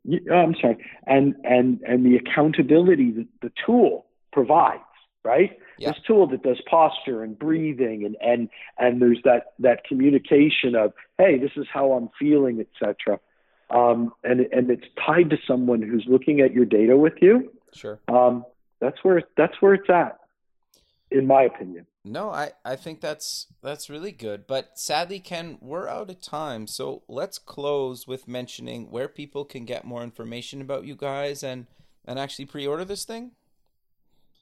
Yeah, 0.03 0.19
oh, 0.31 0.35
I'm 0.35 0.55
sorry. 0.59 0.77
And 1.05 1.35
and 1.43 1.79
and 1.87 2.05
the 2.05 2.15
accountability 2.15 3.11
that 3.11 3.27
the 3.41 3.51
tool 3.65 4.07
provides, 4.31 4.81
right? 5.23 5.57
yeah. 5.77 5.91
this 5.91 6.01
tool 6.05 6.27
that 6.27 6.43
does 6.43 6.61
posture 6.69 7.23
and 7.23 7.37
breathing 7.37 8.05
and 8.05 8.15
and 8.21 8.49
and 8.77 9.01
there's 9.01 9.19
that 9.23 9.53
that 9.59 9.83
communication 9.85 10.75
of 10.75 10.93
hey 11.17 11.37
this 11.37 11.51
is 11.55 11.65
how 11.71 11.91
i'm 11.93 12.09
feeling 12.17 12.59
etc 12.59 13.19
um, 13.69 14.13
and 14.23 14.41
and 14.51 14.69
it's 14.69 14.85
tied 15.05 15.29
to 15.31 15.37
someone 15.47 15.81
who's 15.81 16.05
looking 16.07 16.41
at 16.41 16.53
your 16.53 16.65
data 16.65 16.97
with 16.97 17.15
you. 17.21 17.51
Sure. 17.73 17.99
Um, 18.07 18.45
that's 18.79 19.03
where 19.03 19.23
that's 19.37 19.61
where 19.61 19.73
it's 19.73 19.89
at 19.89 20.19
in 21.11 21.27
my 21.27 21.43
opinion. 21.43 21.85
No 22.03 22.29
i 22.29 22.51
i 22.63 22.75
think 22.75 23.01
that's 23.01 23.47
that's 23.61 23.89
really 23.89 24.11
good. 24.11 24.45
But 24.47 24.77
sadly 24.77 25.19
ken 25.19 25.57
we're 25.61 25.87
out 25.87 26.09
of 26.09 26.19
time. 26.21 26.67
So 26.67 27.03
let's 27.07 27.39
close 27.39 28.07
with 28.07 28.27
mentioning 28.27 28.91
where 28.91 29.07
people 29.07 29.45
can 29.45 29.65
get 29.65 29.85
more 29.85 30.03
information 30.03 30.61
about 30.61 30.85
you 30.85 30.95
guys 30.95 31.43
and 31.43 31.67
and 32.05 32.19
actually 32.19 32.45
pre-order 32.45 32.85
this 32.85 33.05
thing. 33.05 33.31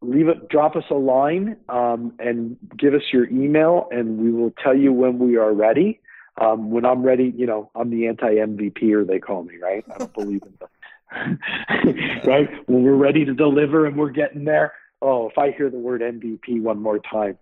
leave 0.01 0.29
it, 0.29 0.49
drop 0.49 0.77
us 0.77 0.85
a 0.91 0.95
line 0.95 1.57
um, 1.69 2.15
and 2.19 2.57
give 2.77 2.95
us 2.95 3.03
your 3.13 3.29
email, 3.29 3.89
and 3.91 4.19
we 4.19 4.33
will 4.33 4.53
tell 4.63 4.77
you 4.77 4.93
when 4.93 5.19
we 5.19 5.37
are 5.37 5.53
ready. 5.53 6.01
Um, 6.41 6.71
when 6.71 6.85
I'm 6.85 7.03
ready, 7.03 7.35
you 7.37 7.47
know, 7.47 7.71
I'm 7.75 7.91
the 7.91 8.07
anti 8.07 8.35
MVP, 8.35 8.93
or 8.93 9.05
they 9.05 9.19
call 9.19 9.43
me, 9.43 9.59
right? 9.59 9.85
I 9.93 9.99
don't 9.99 10.15
believe 10.15 10.43
in 10.43 10.55
them. 10.59 10.69
right? 12.25 12.49
When 12.69 12.83
we're 12.83 12.95
ready 12.95 13.25
to 13.25 13.35
deliver 13.35 13.87
and 13.87 13.97
we're 13.97 14.11
getting 14.11 14.45
there, 14.45 14.73
oh, 15.03 15.29
if 15.29 15.39
I 15.39 15.51
hear 15.51 15.71
the 15.71 15.79
word 15.79 16.01
MVP 16.01 16.61
one 16.63 16.81
more 16.81 16.99
time. 16.99 17.39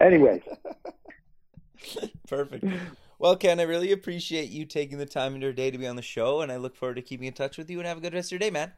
Anyways. 0.00 0.42
Perfect. 2.28 2.64
Well, 3.18 3.36
Ken, 3.36 3.60
I 3.60 3.64
really 3.64 3.92
appreciate 3.92 4.50
you 4.50 4.64
taking 4.64 4.98
the 4.98 5.06
time 5.06 5.34
in 5.34 5.40
your 5.40 5.52
day 5.52 5.70
to 5.70 5.78
be 5.78 5.86
on 5.86 5.96
the 5.96 6.02
show, 6.02 6.40
and 6.40 6.50
I 6.50 6.56
look 6.56 6.76
forward 6.76 6.96
to 6.96 7.02
keeping 7.02 7.26
in 7.26 7.32
touch 7.32 7.56
with 7.56 7.70
you 7.70 7.78
and 7.78 7.86
have 7.86 7.98
a 7.98 8.00
good 8.00 8.14
rest 8.14 8.28
of 8.28 8.32
your 8.32 8.38
day, 8.40 8.50
man. 8.50 8.72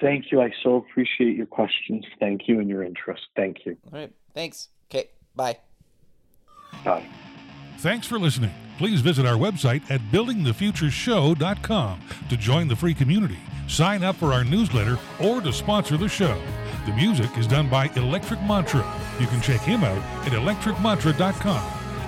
Thank 0.00 0.32
you. 0.32 0.40
I 0.40 0.50
so 0.62 0.76
appreciate 0.76 1.36
your 1.36 1.46
questions. 1.46 2.04
Thank 2.18 2.48
you 2.48 2.58
and 2.60 2.68
your 2.68 2.82
interest. 2.82 3.22
Thank 3.36 3.64
you. 3.64 3.76
All 3.92 3.98
right. 4.00 4.12
Thanks. 4.34 4.68
Okay. 4.90 5.10
Bye. 5.36 5.58
Bye. 6.84 7.06
Thanks 7.78 8.06
for 8.06 8.18
listening. 8.18 8.52
Please 8.78 9.00
visit 9.00 9.24
our 9.24 9.36
website 9.36 9.88
at 9.90 10.00
buildingthefutureshow.com 10.10 12.00
to 12.28 12.36
join 12.36 12.66
the 12.66 12.74
free 12.74 12.94
community, 12.94 13.38
sign 13.68 14.02
up 14.02 14.16
for 14.16 14.32
our 14.32 14.42
newsletter, 14.42 14.98
or 15.22 15.40
to 15.40 15.52
sponsor 15.52 15.96
the 15.96 16.08
show. 16.08 16.36
The 16.86 16.92
music 16.92 17.38
is 17.38 17.46
done 17.46 17.68
by 17.68 17.86
Electric 17.96 18.42
Mantra. 18.42 18.84
You 19.18 19.26
can 19.26 19.40
check 19.40 19.62
him 19.62 19.84
out 19.84 19.98
at 20.26 20.32
electricmantra.com 20.32 21.62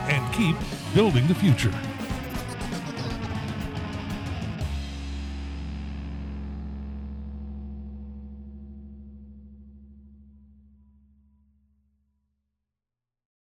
and 0.09 0.35
keep 0.35 0.57
building 0.95 1.27
the 1.27 1.35
future. 1.35 1.73